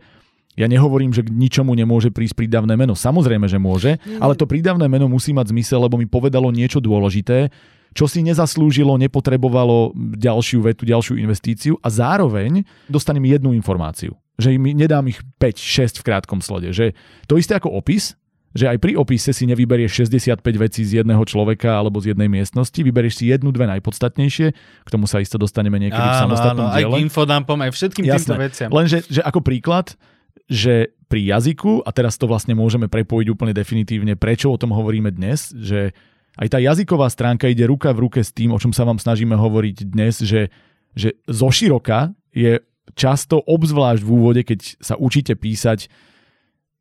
[0.55, 2.95] ja nehovorím, že k ničomu nemôže prísť prídavné meno.
[2.95, 7.51] Samozrejme, že môže, ale to prídavné meno musí mať zmysel, lebo mi povedalo niečo dôležité,
[7.95, 14.15] čo si nezaslúžilo, nepotrebovalo ďalšiu vetu, ďalšiu investíciu a zároveň dostanem jednu informáciu.
[14.35, 16.75] Že mi nedám ich 5, 6 v krátkom slode.
[16.75, 16.91] Že
[17.23, 18.19] to isté ako opis,
[18.55, 22.75] že aj pri opise si nevyberieš 65 vecí z jedného človeka alebo z jednej miestnosti,
[22.75, 26.75] vyberieš si jednu, dve najpodstatnejšie, k tomu sa isto dostaneme niekedy áno, v samostatnom áno,
[26.79, 26.95] diele.
[26.95, 28.15] Aj k infodumpom, aj všetkým Jasné.
[28.15, 28.69] týmto veciam.
[28.71, 29.99] Lenže že ako príklad,
[30.45, 35.13] že pri jazyku, a teraz to vlastne môžeme prepojiť úplne definitívne, prečo o tom hovoríme
[35.13, 35.93] dnes, že
[36.35, 39.37] aj tá jazyková stránka ide ruka v ruke s tým, o čom sa vám snažíme
[39.37, 40.51] hovoriť dnes, že,
[40.91, 42.59] že zoširoka je
[42.93, 45.87] často, obzvlášť v úvode, keď sa učíte písať,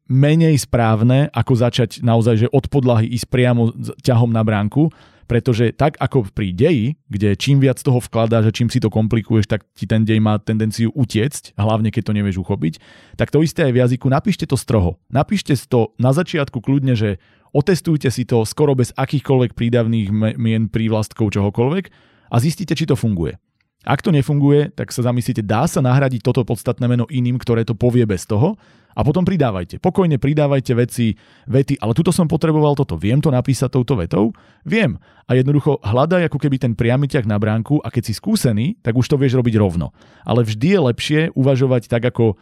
[0.04, 3.72] menej správne, ako začať naozaj, že od podlahy ísť priamo
[4.04, 4.92] ťahom na bránku
[5.24, 9.48] pretože tak ako pri deji, kde čím viac toho vkladáš a čím si to komplikuješ,
[9.48, 12.80] tak ti ten dej má tendenciu utiecť, hlavne keď to nevieš uchopiť,
[13.16, 15.00] tak to isté aj v jazyku, napíšte to stroho.
[15.12, 17.20] Napíšte to na začiatku kľudne, že
[17.54, 21.84] otestujte si to skoro bez akýchkoľvek prídavných mien, prívlastkov, čohokoľvek
[22.32, 23.38] a zistíte, či to funguje.
[23.84, 27.76] Ak to nefunguje, tak sa zamyslíte, dá sa nahradiť toto podstatné meno iným, ktoré to
[27.76, 28.56] povie bez toho
[28.94, 29.82] a potom pridávajte.
[29.82, 31.18] Pokojne pridávajte veci,
[31.50, 32.94] vety, ale tuto som potreboval toto.
[32.94, 34.30] Viem to napísať touto vetou?
[34.62, 34.96] Viem.
[35.26, 38.94] A jednoducho hľadaj ako keby ten priamy ťah na bránku a keď si skúsený, tak
[38.94, 39.90] už to vieš robiť rovno.
[40.22, 42.38] Ale vždy je lepšie uvažovať tak ako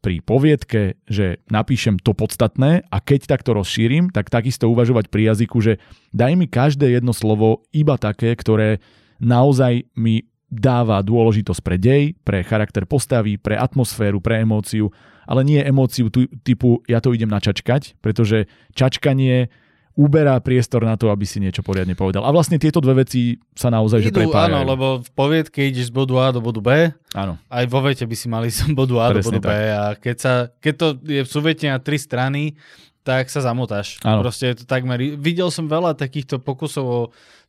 [0.00, 5.58] pri poviedke, že napíšem to podstatné a keď takto rozšírim, tak takisto uvažovať pri jazyku,
[5.58, 5.82] že
[6.14, 8.78] daj mi každé jedno slovo iba také, ktoré
[9.18, 14.94] naozaj mi dáva dôležitosť pre dej, pre charakter postavy, pre atmosféru, pre emóciu
[15.26, 16.08] ale nie emóciu
[16.46, 18.46] typu ja to idem načačkať, pretože
[18.78, 19.50] čačkanie
[19.96, 22.22] uberá priestor na to, aby si niečo poriadne povedal.
[22.22, 24.52] A vlastne tieto dve veci sa naozaj Idú, že prepájajú.
[24.52, 26.92] Áno, lebo v poviedke ideš z bodu A do bodu B.
[27.16, 27.40] Áno.
[27.48, 29.50] Aj vo vete by si mali z bodu A Presne do bodu tak.
[29.50, 29.56] B.
[29.72, 32.60] A keď, sa, keď to je v súvete na tri strany,
[33.08, 33.96] tak sa zamotáš.
[34.04, 34.20] Áno.
[34.20, 35.00] Proste je to takmer...
[35.00, 37.00] Videl som veľa takýchto pokusov o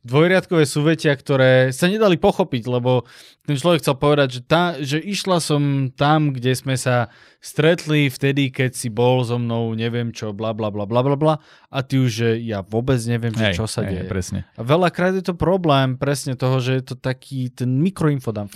[0.06, 3.02] dvojriadkové súvetia, ktoré sa nedali pochopiť, lebo
[3.42, 7.10] ten človek chcel povedať, že, tá, že išla som tam, kde sme sa
[7.42, 11.34] stretli vtedy, keď si bol so mnou, neviem čo, bla bla bla bla bla
[11.70, 14.04] a ty už, že ja vôbec neviem, hej, čo sa hej, deje.
[14.06, 14.40] Presne.
[14.54, 18.54] A veľakrát je to problém presne toho, že je to taký ten mikroinfodump.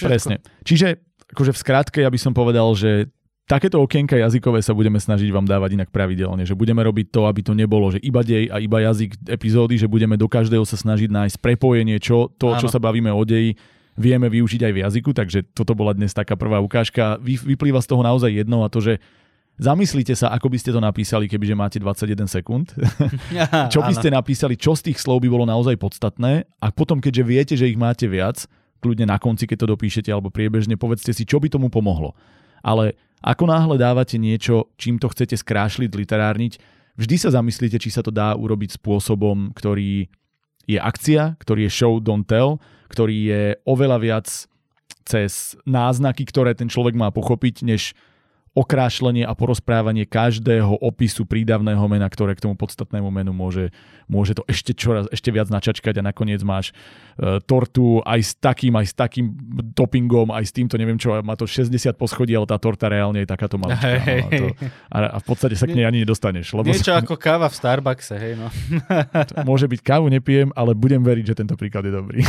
[0.00, 0.40] Presne.
[0.64, 3.12] Čiže akože v skratke ja by som povedal, že
[3.48, 7.40] Takéto okienka jazykové sa budeme snažiť vám dávať inak pravidelne, že budeme robiť to, aby
[7.40, 11.08] to nebolo, že iba dej a iba jazyk epizódy, že budeme do každého sa snažiť
[11.08, 12.60] nájsť prepojenie, čo to, Áno.
[12.60, 13.56] čo sa bavíme o deji,
[13.96, 17.16] vieme využiť aj v jazyku, takže toto bola dnes taká prvá ukážka.
[17.24, 19.00] Vy, vyplýva z toho naozaj jedno a to, že
[19.58, 22.70] Zamyslite sa, ako by ste to napísali, kebyže máte 21 sekúnd.
[23.74, 27.22] čo by ste napísali, čo z tých slov by bolo naozaj podstatné a potom, keďže
[27.26, 28.46] viete, že ich máte viac,
[28.78, 32.14] kľudne na konci, keď to dopíšete alebo priebežne, povedzte si, čo by tomu pomohlo.
[32.62, 36.52] Ale ako náhle dávate niečo, čím to chcete skrášliť, literárniť,
[36.98, 40.06] vždy sa zamyslíte, či sa to dá urobiť spôsobom, ktorý
[40.68, 42.60] je akcia, ktorý je show, don't tell,
[42.92, 44.26] ktorý je oveľa viac
[45.08, 47.96] cez náznaky, ktoré ten človek má pochopiť, než
[48.58, 53.70] okrášlenie a porozprávanie každého opisu prídavného mena, ktoré k tomu podstatnému menu môže,
[54.10, 58.74] môže to ešte čoraz, ešte viac načačkať a nakoniec máš uh, tortu aj s takým,
[58.74, 59.30] aj s takým
[59.78, 63.28] toppingom, aj s týmto, neviem čo, má to 60 poschodí, ale tá torta reálne je
[63.30, 63.78] takáto malá.
[63.78, 64.46] Hey, no, a, to,
[64.90, 66.50] a, a v podstate sa k nej ani nedostaneš.
[66.58, 68.50] Lebo Niečo sa, ako káva v Starbuckse, hej no.
[69.48, 72.20] môže byť kávu, nepijem, ale budem veriť, že tento príklad je dobrý.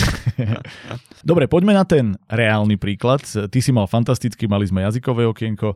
[1.29, 3.25] Dobre, poďme na ten reálny príklad.
[3.25, 5.73] Ty si mal fantastický, mali sme jazykové okienko.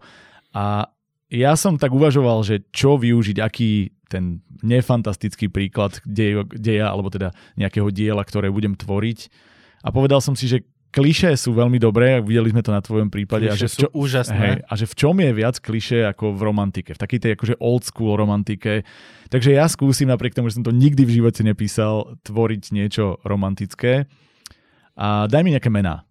[0.53, 0.93] A
[1.33, 7.33] ja som tak uvažoval, že čo využiť, aký ten nefantastický príklad deja, deja, alebo teda
[7.57, 9.33] nejakého diela, ktoré budem tvoriť.
[9.81, 10.61] A povedal som si, že
[10.93, 13.49] kliše sú veľmi dobré, videli sme to na tvojom prípade.
[13.49, 14.37] A že v čo, sú úžasné.
[14.37, 17.55] Hej, a že v čom je viac kliše ako v romantike, v takej tej akože
[17.57, 18.85] old school romantike.
[19.33, 24.05] Takže ja skúsim napriek tomu, že som to nikdy v živote nepísal, tvoriť niečo romantické.
[24.93, 26.05] A daj mi nejaké mená.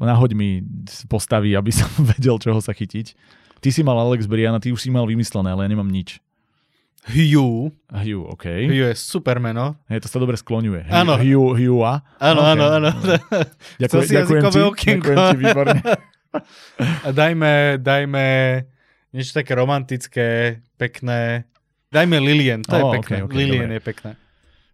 [0.00, 0.64] Nahoď mi
[1.12, 3.12] postavy, aby som vedel, čoho sa chytiť.
[3.62, 6.18] Ty si mal Alex Briana, ty už si mal vymyslené, ale ja nemám nič.
[7.06, 7.70] Hugh.
[7.90, 8.46] Hugh, OK.
[8.66, 9.74] Hugh je super meno.
[9.86, 10.86] Hej, to sa dobre skloňuje.
[10.86, 11.18] Áno.
[11.18, 12.02] Hugh, Hugh a?
[12.18, 12.90] Áno, áno, áno.
[13.82, 15.10] Ďakujem, si ďakujem ti, okienko.
[15.10, 15.78] ďakujem ti, výborne.
[17.06, 18.24] A dajme, dajme
[19.12, 21.44] niečo také romantické, pekné.
[21.92, 23.16] Dajme Lilien, to je Ó, pekné.
[23.20, 23.76] ok, ok, Lilien dobre.
[23.76, 24.10] je pekné.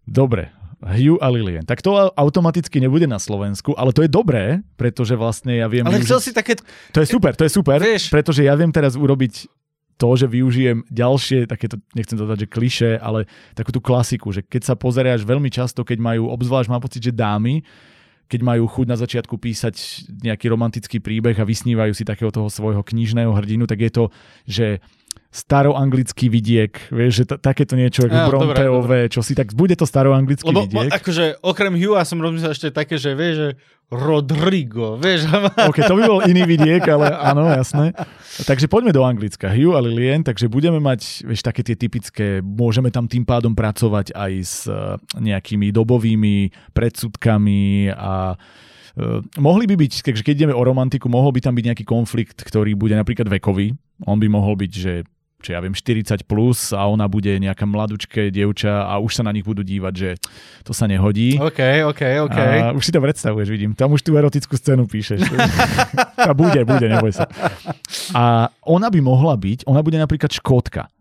[0.07, 0.43] Dobre,
[0.79, 1.67] Hugh a Lillian.
[1.67, 5.83] Tak to automaticky nebude na Slovensku, ale to je dobré, pretože vlastne ja viem...
[5.83, 6.55] Ale využiť- chcel si také...
[6.95, 9.51] To je super, to je super, Vieš- pretože ja viem teraz urobiť
[9.99, 14.39] to, že využijem ďalšie, takéto, nechcem to dať, že kliše, ale takú tú klasiku, že
[14.39, 17.67] keď sa pozeráš veľmi často, keď majú, obzvlášť mám pocit, že dámy,
[18.31, 19.75] keď majú chuť na začiatku písať
[20.23, 24.03] nejaký romantický príbeh a vysnívajú si takého toho svojho knižného hrdinu, tak je to,
[24.47, 24.67] že
[25.29, 30.49] staroanglický vidiek, vieš, že t- takéto niečo ako Bronteové, čo si, tak bude to staroanglický
[30.49, 30.89] Lebo vidiek.
[30.89, 33.49] akože okrem Hugha som rozmyslel ešte také, že vieš, že
[33.93, 35.29] Rodrigo, vieš.
[35.69, 37.93] OK, to by bol iný vidiek, ale áno, jasné.
[38.45, 39.49] Takže poďme do Anglicka.
[39.53, 44.13] Hugh a Lillian, takže budeme mať, vieš, také tie typické, môžeme tam tým pádom pracovať
[44.13, 48.33] aj s eh, nejakými dobovými predsudkami a
[48.99, 52.43] Uh, mohli by byť, takže keď ideme o romantiku, mohol by tam byť nejaký konflikt,
[52.43, 53.71] ktorý bude napríklad vekový.
[54.03, 55.07] On by mohol byť, že
[55.39, 59.31] čo ja viem, 40 plus a ona bude nejaká mladučké dievča a už sa na
[59.31, 60.09] nich budú dívať, že
[60.67, 61.39] to sa nehodí.
[61.39, 62.39] OK, OK, OK.
[62.39, 63.71] A už si to predstavuješ, vidím.
[63.71, 65.23] Tam už tú erotickú scénu píšeš.
[66.29, 67.31] a bude, bude, neboj sa.
[68.11, 70.91] A ona by mohla byť, ona bude napríklad škótka.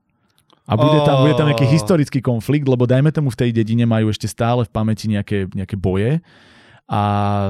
[0.69, 1.73] A bude tam, bude tam nejaký Oh.
[1.73, 5.81] historický konflikt, lebo dajme tomu v tej dedine majú ešte stále v pamäti nejaké, nejaké
[5.81, 6.21] boje
[6.89, 7.01] a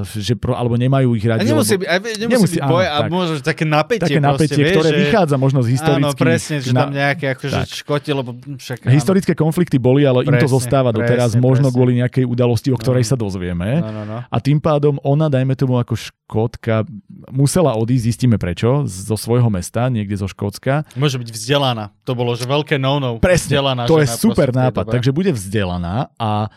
[0.04, 1.46] že pro, alebo nemajú ich A radi.
[1.46, 3.08] nemusí lebo, aj, nemusí, Nemusí, byť boj, áno, a tak.
[3.08, 4.98] možno také napätie, také napätie, proste, vieš, ktoré že...
[5.06, 6.18] vychádza možno z Áno, historických...
[6.26, 8.78] presne, že tam nejaké akože škoti, lebo však...
[8.82, 8.90] áno.
[8.90, 11.76] Historické konflikty boli, ale im to Presne, zostáva doteraz, presne, možno presne.
[11.78, 13.08] kvôli nejakej udalosti, o ktorej No.
[13.08, 13.68] sa dozvieme.
[13.78, 14.16] No, no, no.
[14.26, 16.82] A tým pádom ona, dajme tomu ako škótka,
[17.30, 20.82] musela odísť, zistíme prečo, zo svojho mesta, niekde zo Škótska.
[20.98, 21.94] Môže byť vzdelaná.
[22.02, 23.22] To bolo, že veľké no-no.
[23.22, 24.90] Presne, Vzdelaná to je super nápad.
[24.90, 26.50] Takže bude vzdelaná a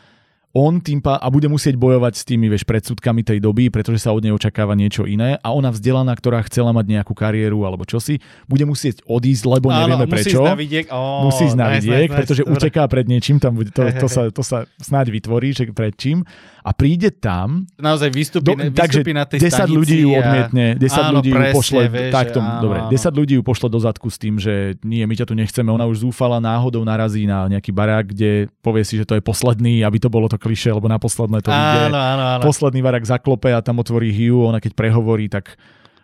[0.51, 4.11] on tým pá- a bude musieť bojovať s tými vieš, predsudkami tej doby, pretože sa
[4.11, 8.19] od nej očakáva niečo iné a ona vzdelaná, ktorá chcela mať nejakú kariéru alebo čosi,
[8.51, 10.43] bude musieť odísť, lebo nevieme Áno, musí prečo.
[10.43, 10.85] ísť na vidiek.
[10.91, 11.01] Ó,
[11.31, 14.07] musí ísť na nice, vidiek, nice, pretože nice, uteká pred niečím, tam bude, to, to,
[14.15, 16.27] sa, to sa snáď vytvorí, že pred čím.
[16.61, 20.65] A príde tam, Naozaj vystupí, Do, vystupí takže na tej 10 stanici ľudí ju odmietne,
[20.77, 22.91] 10 Áno, ľudí ju presne, pošle, vieš, takto, že áno, dobre, áno.
[22.93, 24.53] 10 ľudí ju pošle do zadku s tým, že
[24.85, 28.85] nie, my ťa tu nechceme, ona už zúfala náhodou narazí na nejaký barák, kde povie
[28.85, 31.93] si, že to je posledný, aby to bolo to kliše, lebo na posledné to ide.
[31.93, 32.43] Áno, áno, áno.
[32.43, 35.53] Posledný barák zaklope a tam otvorí Hugh, ona keď prehovorí, tak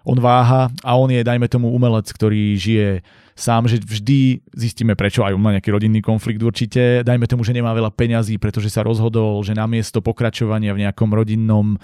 [0.08, 3.04] on váha a on je, dajme tomu, umelec, ktorý žije
[3.36, 7.52] sám, že vždy zistíme prečo, aj on má nejaký rodinný konflikt určite, dajme tomu, že
[7.52, 11.76] nemá veľa peňazí, pretože sa rozhodol, že namiesto pokračovania v nejakom rodinnom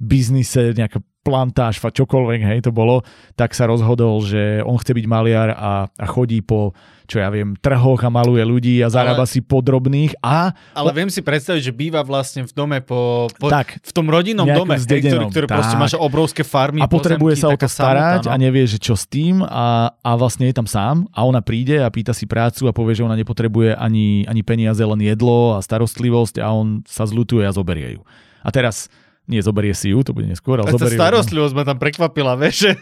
[0.00, 3.04] biznise, nejaká plantáž, čokoľvek, hej, to bolo,
[3.36, 6.72] tak sa rozhodol, že on chce byť maliar a, a chodí po,
[7.08, 11.24] čo ja viem, trhoch a maluje ľudí a zarába si podrobných a Ale viem si
[11.24, 13.80] predstaviť, že býva vlastne v dome po, po Tak.
[13.80, 17.48] v tom rodinnom dome, hej, ktorý, zdedenom, ktorý proste máš obrovské farmy, a potrebuje pozemky,
[17.48, 18.42] sa o to starať samota, a no.
[18.44, 21.88] nevie, že čo s tým a, a vlastne je tam sám a ona príde a
[21.88, 26.44] pýta si prácu a povie, že ona nepotrebuje ani, ani peniaze, len jedlo a starostlivosť
[26.44, 28.04] a on sa zlutuje a zoberie ju.
[28.44, 28.92] A teraz
[29.28, 30.96] nie zoberie si ju, to bude neskôr, ale tá ju.
[30.96, 32.72] starostlivosť ma tam prekvapila, vieš,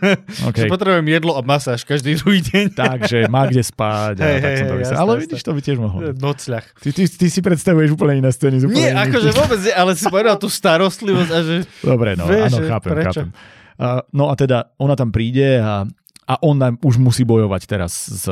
[0.42, 0.62] Okay.
[0.62, 2.64] že potrebujem jedlo a masáž každý druhý deň.
[2.72, 5.20] Takže má kde spať a Hej, tak hej, som to jasné, Ale jasné.
[5.20, 5.98] vidíš, to by tiež mohlo.
[6.08, 6.64] Nocľah.
[6.76, 8.56] Ty, ty, ty si predstavuješ úplne iné scény.
[8.64, 11.54] Nie, iných- akože vôbec nie, ale si povedal tú starostlivosť a že...
[11.80, 13.20] Dobre, no, Vieš, áno, chápem, prečo?
[13.20, 13.28] chápem.
[13.76, 15.84] Uh, no a teda ona tam príde a,
[16.22, 18.24] a on nám už musí bojovať teraz s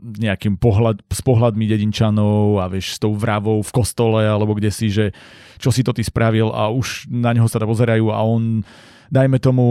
[0.00, 4.88] nejakým pohľad, s pohľadmi dedinčanov a vieš, s tou vravou v kostole alebo kde si,
[4.88, 5.12] že
[5.60, 8.64] čo si to ty spravil a už na neho sa pozerajú a on
[9.10, 9.66] dajme tomu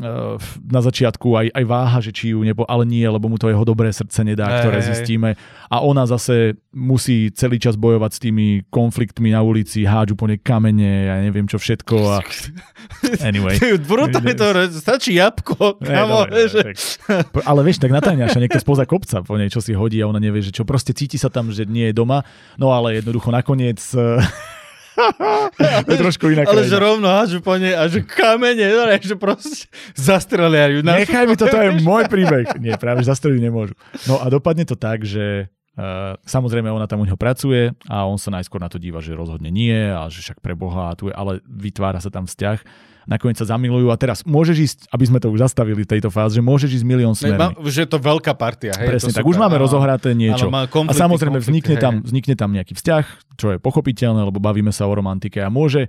[0.00, 3.50] uh, na začiatku aj, aj váha, že či ju nepo, ale nie, lebo mu to
[3.50, 5.30] jeho dobré srdce nedá, Hej, ktoré zistíme.
[5.66, 10.38] A ona zase musí celý čas bojovať s tými konfliktmi na ulici, hádžu po nej
[10.38, 12.16] kamene, ja neviem čo všetko a
[13.28, 13.58] anyway.
[13.82, 17.34] Brutálne to, stačí jabko, kamo, dobre, vieš, dobre, tak.
[17.34, 20.22] P- Ale vieš, tak natáňaša niekto spoza kopca po nej, čo si hodí a ona
[20.22, 22.22] nevie, že čo proste cíti sa tam, že nie je doma,
[22.54, 24.22] no ale jednoducho nakoniec eh,
[25.88, 29.70] je trošku iná ale že rovno hážu po nej a že kamene, ne, že proste
[29.94, 30.82] zastrelia ju.
[30.82, 32.58] Nechaj mi to, to je môj príbeh.
[32.58, 33.74] Nie, práve zastreliť nemôžu.
[34.10, 35.50] No a dopadne to tak, že
[36.26, 39.46] samozrejme ona tam u neho pracuje a on sa najskôr na to díva, že rozhodne
[39.46, 42.58] nie a že však pre Boha, tu je, ale vytvára sa tam vzťah.
[43.08, 46.36] Nakoniec sa zamilujú a teraz môžeš ísť, aby sme to už zastavili v tejto fáze,
[46.36, 47.56] že môžeš ísť milión smermi.
[47.72, 48.76] že je to veľká partia.
[48.76, 49.64] Hej, Presne, tak už super, máme áno.
[49.64, 50.52] rozohraté niečo.
[50.52, 53.04] Áno, A samozrejme vznikne hej, tam, vznikne tam nejaký vzťah,
[53.40, 55.88] čo je pochopiteľné, lebo bavíme sa o romantike a môže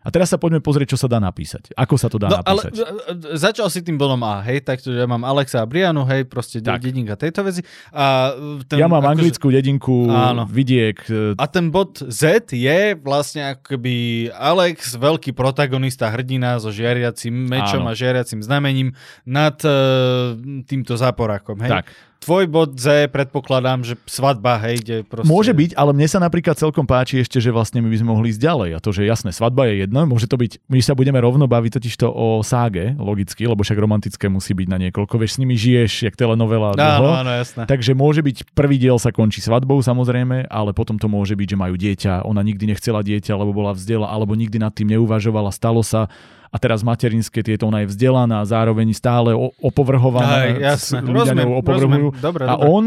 [0.00, 1.76] A teraz sa poďme pozrieť, čo sa dá napísať.
[1.76, 2.80] Ako sa to dá No, ale napísať.
[2.80, 2.92] e,
[3.30, 6.58] e, začal si tým bodom A, hej, takže ja mám Alexa a Brianu, hej, proste
[6.58, 6.80] Tak.
[6.80, 7.60] dedinka tejto veci.
[7.92, 10.48] A, e, ten, ja mám akože- anglickú dedinku, Áno.
[10.48, 13.94] vidiek, e, A ten bod Z je vlastne ako keby
[14.32, 17.92] Alex, veľký protagonista, hrdina so žiariacim mečom Áno.
[17.92, 20.32] a žiariacim znamením nad uh,
[20.64, 21.60] týmto záporákom.
[21.60, 21.70] Hej?
[21.70, 21.86] tak.
[22.20, 25.24] Tvoj bod Z, predpokladám, že svadba, hej, kde proste...
[25.24, 28.28] Môže byť, ale mne sa napríklad celkom páči ešte, že vlastne my by sme mohli
[28.28, 28.70] ísť ďalej.
[28.76, 31.80] A to, že jasné, svadba je jedno, môže to byť, my sa budeme rovno baviť
[31.80, 35.56] totiž to o ságe, logicky, lebo však romantické musí byť na niekoľko, vieš, s nimi
[35.56, 37.24] žiješ, jak telenovela Áno, dlho.
[37.24, 37.64] áno, jasné.
[37.64, 41.56] Takže môže byť, prvý diel sa končí svadbou samozrejme, ale potom to môže byť, že
[41.56, 45.80] majú dieťa, ona nikdy nechcela dieťa, lebo bola vzdela, alebo nikdy nad tým neuvažovala, stalo
[45.80, 46.12] sa
[46.50, 49.30] a teraz materinské tieto, ona je vzdelaná, zároveň stále
[49.62, 52.08] opovrhovaná, s- ľudia Rozumiem, opovrhujú.
[52.10, 52.20] rozumiem.
[52.20, 52.66] Dobre, a dobre.
[52.66, 52.84] on,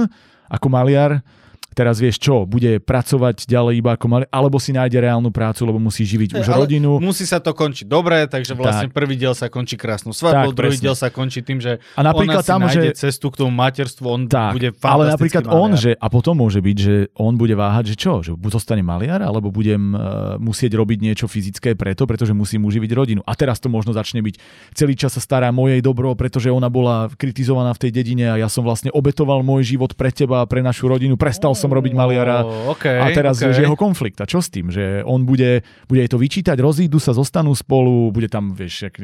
[0.48, 1.12] ako maliar,
[1.74, 5.82] teraz vieš čo, bude pracovať ďalej iba ako maliar, alebo si nájde reálnu prácu, lebo
[5.82, 7.02] musí živiť už Ale rodinu.
[7.02, 8.96] Musí sa to končiť dobre, takže vlastne Tak.
[8.96, 12.46] prvý diel sa končí krásnou svadbou, druhý diel sa končí tým, že A napríklad ona
[12.46, 13.10] si tam, nájde že...
[13.10, 15.82] cestu k tomu materstvu, on Tak, bude ale fantastický napríklad on, maliar.
[15.82, 19.26] že, a potom môže byť, že on bude váhať, že čo, že buď zostane maliar,
[19.26, 23.22] alebo budem uh, musieť robiť niečo fyzické preto, pretože musím uživiť rodinu.
[23.26, 24.36] A teraz to možno začne byť,
[24.78, 28.48] celý čas sa stará mojej dobro, pretože ona bola kritizovaná v tej dedine a ja
[28.52, 32.44] som vlastne obetoval môj život pre teba, pre našu rodinu, prestal som robiť maliara.
[32.76, 33.56] Okay, A teraz okay.
[33.56, 34.20] že jeho konflikt.
[34.20, 34.68] A čo s tým?
[34.68, 38.96] Že on bude, bude jej to vyčítať, rozídu sa, zostanú spolu, bude tam, vieš, jak,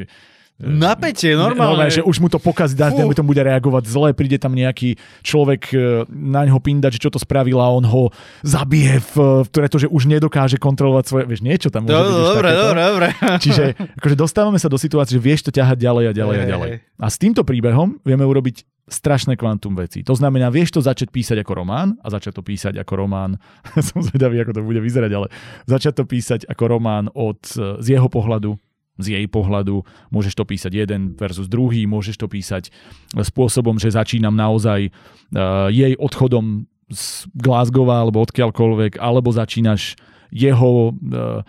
[0.60, 1.88] Napätie, normálne.
[1.88, 3.07] že už mu to pokazí, dá, Fú.
[3.07, 7.11] mu tomu bude reagovať zle, príde tam nejaký človek e, na ňo pindať, že čo
[7.15, 8.11] to spravila a on ho
[8.44, 9.15] zabije, v,
[9.56, 13.07] pretože už nedokáže kontrolovať svoje, vieš, niečo tam môže Do, byť už dobre, dobre, dobre.
[13.48, 13.64] Čiže
[14.03, 16.69] akože dostávame sa do situácie, že vieš to ťahať ďalej a ďalej a Hej, ďalej.
[16.99, 20.03] A s týmto príbehom vieme urobiť strašné kvantum veci.
[20.03, 23.40] To znamená, vieš to začať písať ako román a začať to písať ako román.
[23.88, 25.31] Som zvedavý, ako to bude vyzerať, ale
[25.69, 27.40] začať to písať ako román od,
[27.80, 28.60] z jeho pohľadu,
[28.99, 29.81] z jej pohľadu.
[30.11, 32.69] Môžeš to písať jeden versus druhý, môžeš to písať
[33.15, 39.95] spôsobom, že začínam naozaj uh, jej odchodom z Glasgowa alebo odkiaľkoľvek, alebo začínaš
[40.30, 41.41] jeho si-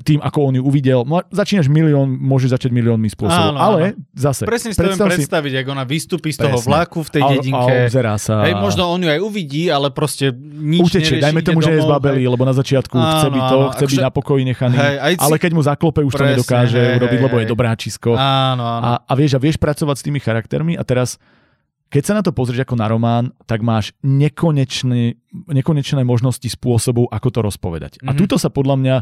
[0.00, 1.04] tým, ako on ju uvidel.
[1.28, 3.52] Začínaš milión, môžeš začať miliónmi spôsobov.
[3.52, 6.64] Áno, ale zase, Presne si to viem predstaviť, ako ona vystúpi z toho Presne.
[6.66, 7.68] vlaku v tej a, dedinke.
[7.70, 8.40] a obzerá sa.
[8.42, 11.84] Hej, možno on ju aj uvidí, ale proste nič nerieši, dajme tomu, že je z
[11.84, 12.30] domov, Babeli, hej.
[12.30, 15.20] lebo na začiatku Áno, chce byť to, áno, chce byť na pokoji nechaný, Hej, si-
[15.20, 18.10] ale keď mu zaklope, už to Presne, nedokáže hej, urobiť, lebo je dobráčisko.
[18.12, 18.84] Áno, áno.
[18.86, 21.20] A, a vieš, a vieš pracovať s tými charaktermi a teraz,
[21.86, 25.20] keď sa na to pozrieš ako na román, tak máš nekonečné,
[25.50, 27.92] nekonečné možnosti spôsobov, ako to rozpovedať.
[28.00, 28.16] A Mhm.
[28.16, 28.96] tuto sa podľa mňa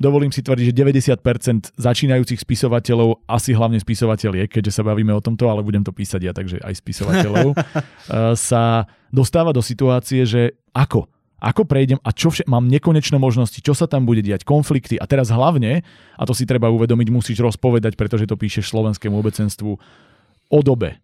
[0.00, 0.74] dovolím si tvrdiť, že
[1.20, 6.20] 90% začínajúcich spisovateľov, asi hlavne spisovateľiek, keďže sa bavíme o tomto, ale budem to písať
[6.24, 11.04] ja, takže aj spisovateľov, eh, sa dostáva do situácie, že ako?
[11.40, 15.00] Ako prejdem a čo vše, mám nekonečné možnosti, čo sa tam bude diať, konflikty?
[15.00, 15.84] A teraz hlavne,
[16.16, 19.72] a to si treba uvedomiť, musíš rozpovedať, pretože to píšeš slovenskému obecenstvu,
[20.50, 21.00] o dobe.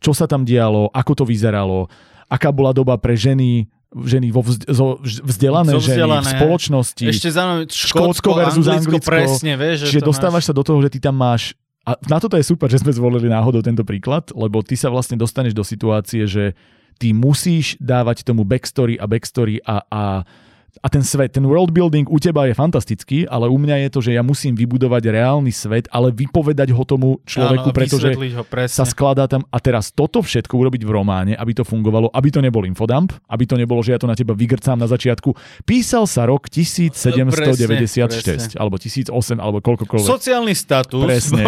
[0.00, 1.92] Čo sa tam dialo, ako to vyzeralo,
[2.32, 6.30] aká bola doba pre ženy, ženy vo vzd- zo, vzdelané Zo ženy v vzdelané.
[6.34, 7.04] spoločnosti.
[7.06, 9.06] Ešte zaujímavé, Škótsko Škótsko versus Anglicko, Anglicko.
[9.06, 12.34] presne, vieš, že Čiže dostávaš sa do toho, že ty tam máš a na toto
[12.34, 16.24] je super, že sme zvolili náhodou tento príklad, lebo ty sa vlastne dostaneš do situácie,
[16.24, 16.56] že
[16.96, 20.02] ty musíš dávať tomu backstory a backstory a, a,
[20.82, 24.00] a ten svet, ten world building u teba je fantastický, ale u mňa je to,
[24.02, 28.74] že ja musím vybudovať reálny svet, ale vypovedať ho tomu človeku, Áno, pretože ho presne.
[28.74, 32.42] sa skladá tam a teraz toto všetko urobiť v románe, aby to fungovalo, aby to
[32.42, 35.32] nebol infodump, aby to nebolo, že ja to na teba vygrcám na začiatku.
[35.64, 40.06] Písal sa rok 1796, Presne, alebo 1008, alebo koľkokoľvek.
[40.06, 41.02] Sociálny status.
[41.04, 41.42] Presne.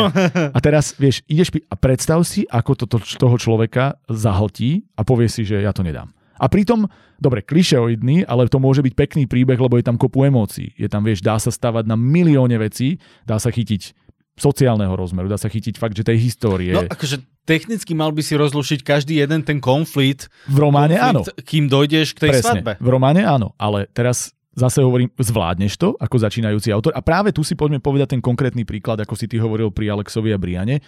[0.57, 5.05] A teraz, vieš, ideš pi- a predstav si, ako to, to toho človeka zahltí a
[5.05, 6.16] povie si, že ja to nedám.
[6.37, 6.87] A pritom,
[7.17, 10.73] dobre, klišeoidný, ale to môže byť pekný príbeh, lebo je tam kopu emócií.
[10.77, 14.07] Je tam, vieš, dá sa stavať na milióne vecí, dá sa chytiť
[14.37, 16.77] sociálneho rozmeru, dá sa chytiť fakt, že tej histórie.
[16.77, 21.25] No akože technicky mal by si rozlušiť každý jeden ten konflikt, v románe áno.
[21.25, 22.45] konflikt kým dojdeš k tej Presne.
[22.61, 22.73] svadbe.
[22.77, 26.93] V románe áno, ale teraz zase hovorím, zvládneš to ako začínajúci autor.
[26.93, 30.33] A práve tu si poďme povedať ten konkrétny príklad, ako si ty hovoril pri Alexovi
[30.33, 30.85] a Briane.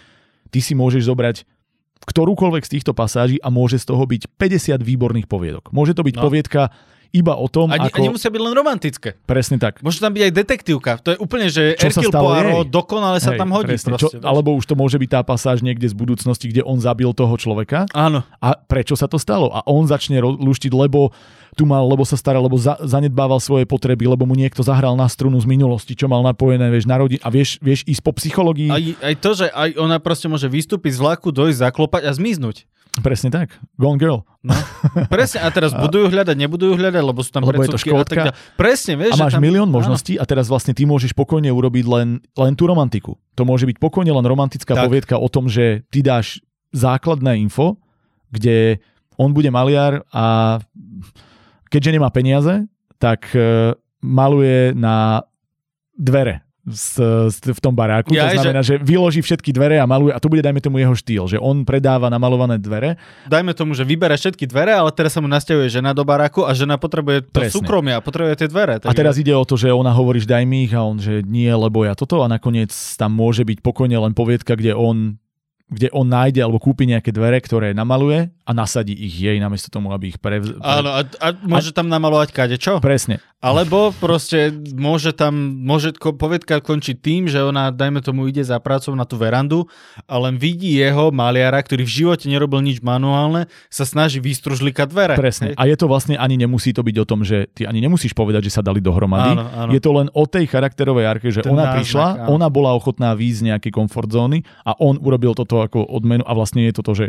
[0.49, 1.45] Ty si môžeš zobrať
[2.05, 5.69] ktorúkoľvek z týchto pasáží a môže z toho byť 50 výborných poviedok.
[5.71, 6.23] Môže to byť No.
[6.23, 6.61] poviedka
[7.09, 8.01] iba o tom, A, ne, ako...
[8.01, 9.17] a nemusia byť len romantické.
[9.25, 9.81] Presne tak.
[9.81, 10.91] Môže tam byť aj detektívka.
[11.01, 13.73] To je úplne, že Čo Hercule Poirot dokonale sa Hej, tam hodí.
[13.73, 13.97] presne.
[13.97, 17.09] Proste, Čo, alebo už to môže byť tá pasáž niekde z budúcnosti, kde on zabil
[17.11, 18.21] toho človeka Áno.
[18.37, 19.49] a prečo sa to stalo.
[19.49, 21.09] A on začne luštiť, lebo
[21.57, 25.07] tu mal, lebo sa staral, lebo za, zanedbával svoje potreby, lebo mu niekto zahral na
[25.07, 28.69] strunu z minulosti, čo mal napojené, vieš, narodí a vieš, vieš ísť po psychológii.
[28.69, 32.65] Aj, aj to, že aj ona proste môže vystúpiť z vlaku, dojsť, zaklopať a zmiznúť.
[32.99, 33.53] Presne tak.
[33.77, 34.25] Gone girl.
[34.41, 34.51] No.
[35.13, 38.01] Presne, a teraz budujú hľadať, nebudú hľadať, lebo sú tam Lebo je to predsudky a
[38.01, 38.21] tak škódka.
[38.33, 38.35] ďalej.
[38.57, 39.13] Presne, vieš.
[39.13, 39.43] A máš tam...
[39.45, 43.15] milión možností a teraz vlastne ty môžeš pokojne urobiť len, len tú romantiku.
[43.37, 44.89] To môže byť pokojne len romantická Tak.
[44.89, 46.41] poviedka o tom, že ty dáš
[46.73, 47.77] základné info,
[48.33, 48.81] kde
[49.21, 50.57] on bude maliar a
[51.69, 52.65] keďže nemá peniaze,
[52.97, 53.73] tak e,
[54.03, 55.23] maluje na
[55.95, 58.13] dvere s, s, v tom baráku.
[58.13, 58.77] Ja, to znamená, že...
[58.77, 61.65] že vyloží všetky dvere a maluje a to bude, dajme tomu, jeho štýl, že on
[61.65, 65.91] predáva namalované dvere Dajme tomu, že vybere všetky dvere, ale teraz sa mu nasťahuje žena
[65.97, 67.55] do baráku a žena potrebuje to Presne.
[67.55, 68.77] súkromie a potrebuje tie dvere.
[68.85, 71.25] A teraz ide o to, že ona hovorí, že daj mi ich a on, že
[71.25, 75.17] nie, lebo ja toto a nakoniec tam môže byť pokojne len poviedka, kde on
[75.69, 79.93] kde on nájde alebo kúpi nejaké dvere, ktoré namaluje a nasadí ich jej namiesto tomu,
[79.93, 80.57] aby ich prevz...
[80.65, 82.81] Áno, a, a môže tam namalovať kade čo?
[82.81, 83.21] Presne.
[83.39, 85.31] Alebo proste môže tam,
[85.63, 89.69] môže ko- povedka končiť tým, že ona, dajme tomu, ide za prácou na tú verandu
[90.09, 95.13] a len vidí jeho maliara, ktorý v živote nerobil nič manuálne, sa snaží vystružlikať dvere.
[95.13, 95.53] Presne.
[95.53, 95.55] Hej?
[95.55, 98.49] A je to vlastne ani nemusí to byť o tom, že ty ani nemusíš povedať,
[98.49, 99.37] že sa dali dohromady.
[99.37, 99.71] Áno, áno.
[99.71, 102.33] Je to len o tej charakterovej arke, že Ten ona náznak, prišla, áno.
[102.33, 106.33] ona bola ochotná výjsť z nejakej komfort zóny a on urobil toto ako odmenu a
[106.33, 107.05] vlastne je to to, že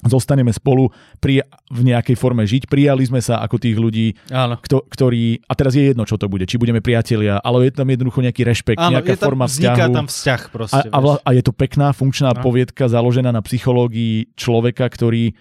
[0.00, 2.66] zostaneme spolu pri, v nejakej forme žiť.
[2.66, 4.54] Prijali sme sa ako tých ľudí, Áno.
[4.56, 7.84] kto, ktorí, a teraz je jedno, čo to bude, či budeme priatelia, ale je tam
[7.84, 9.96] jednoducho nejaký rešpekt, Áno, nejaká je tam, forma vzniká vzťahu.
[9.96, 10.86] tam vzťah a, proste.
[10.86, 12.38] a, vla, a je to pekná, funkčná No.
[12.40, 15.34] poviedka založená na psychológii človeka, ktorý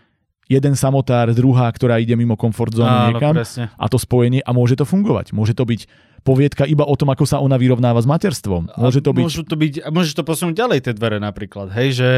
[0.48, 3.72] jeden samotár, druhá, ktorá ide mimo komfort zóny Áno, niekam presne.
[3.76, 5.36] a to spojenie a môže to fungovať.
[5.36, 5.88] Môže to byť
[6.24, 8.72] poviedka iba o tom, ako sa ona vyrovnáva s materstvom.
[8.76, 9.24] Môže to byť...
[9.24, 12.10] Môžu to byť, môžeš to posunúť ďalej tie dvere napríklad, hej, že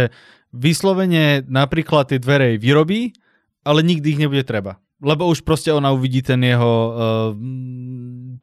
[0.49, 3.13] vyslovene napríklad tie dvere vyrobí,
[3.61, 4.81] ale nikdy ich nebude treba.
[4.99, 7.31] Lebo už proste ona uvidí ten jeho uh,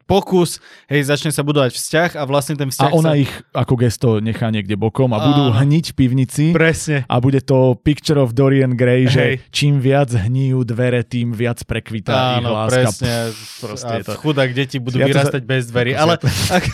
[0.07, 0.57] pokus,
[0.87, 3.19] hej, začne sa budovať vzťah a vlastne ten vzťah A ona sa...
[3.19, 5.59] ich ako gesto nechá niekde bokom a budú Áno.
[5.59, 6.45] hniť v pivnici.
[6.55, 7.03] Presne.
[7.05, 9.11] A bude to picture of Dorian Gray, Hej.
[9.11, 12.89] že čím viac hníjú dvere, tým viac prekvitá ich Áno, láska.
[12.89, 13.13] presne.
[13.61, 15.91] proste a to- chudák deti budú Ja to za- vyrastať bez dverí.
[15.93, 16.17] Ale,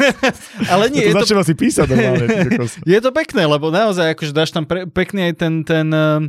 [0.74, 2.26] ale nie, Nie, je to to, si písať normálne.
[2.96, 6.22] je to pekné, lebo naozaj akože dáš tam pre, pekný aj ten, ten uh,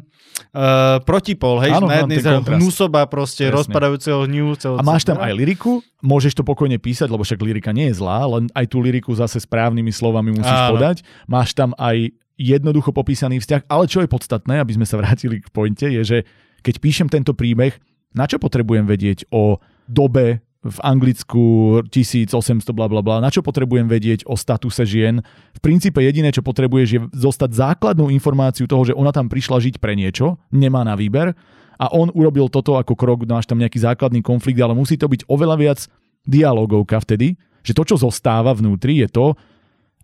[1.05, 2.59] protipol, hej, Áno, na jednej kontrast.
[2.59, 3.05] hnusoba
[3.51, 3.75] proste, Presne.
[3.75, 4.75] rozpadajúceho hnívceho.
[4.79, 8.25] A máš tam aj liriku, môžeš to pokojne písať, lebo však lirika nie je zlá,
[8.29, 10.79] len aj tú liriku zase správnymi slovami musíš Áno.
[10.79, 11.03] podať.
[11.29, 15.49] Máš tam aj jednoducho popísaný vzťah, ale čo je podstatné, aby sme sa vrátili k
[15.55, 16.19] pointe, je, že
[16.65, 17.77] keď píšem tento príbeh,
[18.15, 21.45] na čo potrebujem vedieť o dobe v Anglicku
[21.93, 22.33] 1800
[22.73, 25.21] bla bla bla, na čo potrebujem vedieť o statuse žien.
[25.53, 29.77] V princípe jediné, čo potrebuješ je zostať základnú informáciu toho, že ona tam prišla žiť
[29.77, 31.37] pre niečo, nemá na výber
[31.79, 35.27] a on urobil toto ako krok, máš tam nejaký základný konflikt, ale musí to byť
[35.27, 35.81] oveľa viac
[36.25, 39.27] dialogovka vtedy, že to, čo zostáva vnútri, je to,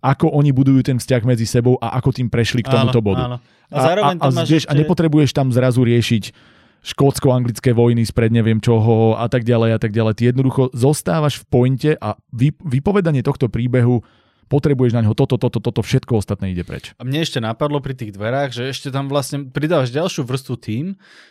[0.01, 3.23] ako oni budujú ten vzťah medzi sebou a ako tým prešli k tomuto áno, bodu.
[3.29, 3.37] Áno.
[3.69, 6.23] A zároveň a, tam máš vieš, a nepotrebuješ tam zrazu riešiť
[6.81, 10.13] škótsko-anglické vojny spred neviem čoho a tak ďalej a tak ďalej.
[10.17, 14.01] Ty jednoducho zostávaš v pointe a vy, vypovedanie tohto príbehu
[14.51, 16.91] potrebuješ na ňo toto, toto, toto, všetko ostatné ide preč.
[16.99, 20.85] A mne ešte napadlo pri tých dverách, že ešte tam vlastne pridávaš ďalšiu vrstvu tým,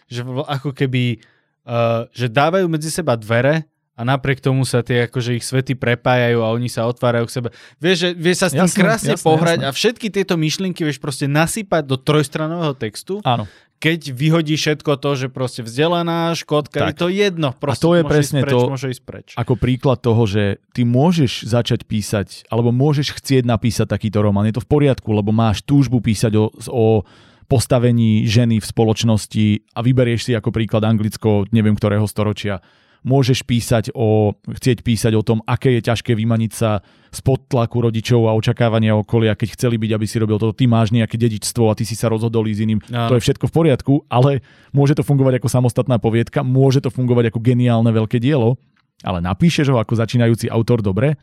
[0.09, 1.21] že ako keby,
[1.69, 6.41] uh, že dávajú medzi seba dvere a napriek tomu sa tie akože ich svety prepájajú
[6.41, 7.49] a oni sa otvárajú k sebe.
[7.77, 9.69] Vieš, že vieš sa s tým Jasné, krásne jasné, pohrať jasné.
[9.69, 13.45] a všetky tieto myšlienky vieš proste nasypať do trojstranového textu, Áno.
[13.81, 16.89] Keď vyhodí všetko to, že proste vzdelaná, škódka, Tak.
[16.93, 17.57] je to jedno.
[17.57, 18.65] Proste to je presne preč, to,
[19.09, 19.29] preč.
[19.41, 24.45] Ako príklad toho, že ty môžeš začať písať, alebo môžeš chcieť napísať takýto román.
[24.53, 27.09] Je to v poriadku, lebo máš túžbu písať o, o
[27.49, 32.61] postavení ženy v spoločnosti a vyberieš si ako príklad Anglicko, neviem ktorého storočia.
[33.01, 38.29] Môžeš písať o, chcieť písať o tom, aké je ťažké vymaniť sa spod tlaku rodičov
[38.29, 40.53] a očakávania okolia, keď chceli byť, aby si robil toto.
[40.53, 42.81] Ty máš nejaké dedičstvo a ty si sa rozhodol ísť iným.
[42.93, 43.09] Áno.
[43.11, 44.45] To je všetko v poriadku, ale
[44.77, 48.61] môže to fungovať ako samostatná poviedka, môže to fungovať ako geniálne veľké dielo,
[49.01, 51.17] ale napíšeš ho ako začínajúci autor dobre?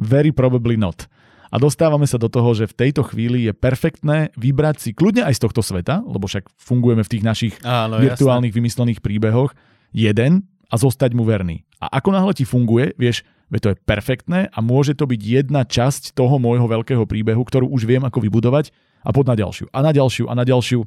[0.00, 1.04] Very probably not.
[1.52, 5.36] A dostávame sa do toho, že v tejto chvíli je perfektné vybrať si kľudne aj
[5.36, 9.52] z tohto sveta, lebo však fungujeme v tých našich Áno, virtuálnych vymyslených príbehoch,
[9.92, 11.68] jeden a zostať mu verný.
[11.76, 15.68] A ako náhle ti funguje, vieš, veď to je perfektné a môže to byť jedna
[15.68, 18.72] časť toho môjho veľkého príbehu, ktorú už viem ako vybudovať
[19.04, 20.80] a pod na ďalšiu a na ďalšiu a na ďalšiu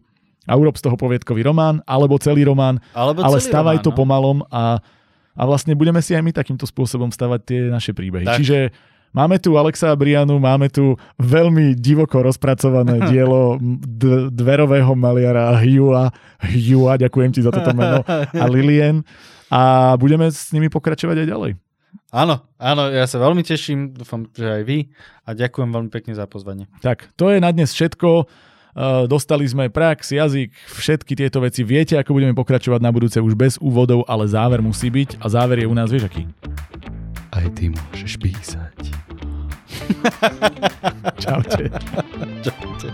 [0.45, 3.91] a urob z toho poviedkový román alebo celý román, Alebo ale celý stavaj román, to
[3.93, 3.97] no.
[3.97, 4.81] pomalom a,
[5.37, 8.25] a vlastne budeme si aj my takýmto spôsobom stavať tie naše príbehy.
[8.25, 8.41] Tak.
[8.41, 8.73] Čiže
[9.15, 16.11] Máme tu Alexa Brianu, máme tu veľmi divoko rozpracované dielo d- dverového maliara Hugha,
[16.43, 19.07] Hugha, ďakujem ti za toto meno, a Lilien
[19.49, 21.51] a budeme s nimi pokračovať aj ďalej.
[22.15, 24.87] Áno, áno, ja sa veľmi teším, dúfam, že aj vy
[25.27, 26.67] a ďakujem veľmi pekne za pozvanie.
[26.79, 28.27] Tak, to je na dnes všetko.
[28.75, 31.63] Uh, dostali sme prax, jazyk, všetky tieto veci.
[31.63, 35.63] Viete, ako budeme pokračovať na budúce už bez úvodov, ale záver musí byť a záver
[35.63, 36.27] je u nás, vieš aký?
[37.31, 38.91] Aj ty môžeš písať.
[41.23, 41.71] Čaute.
[42.45, 42.89] Čaute.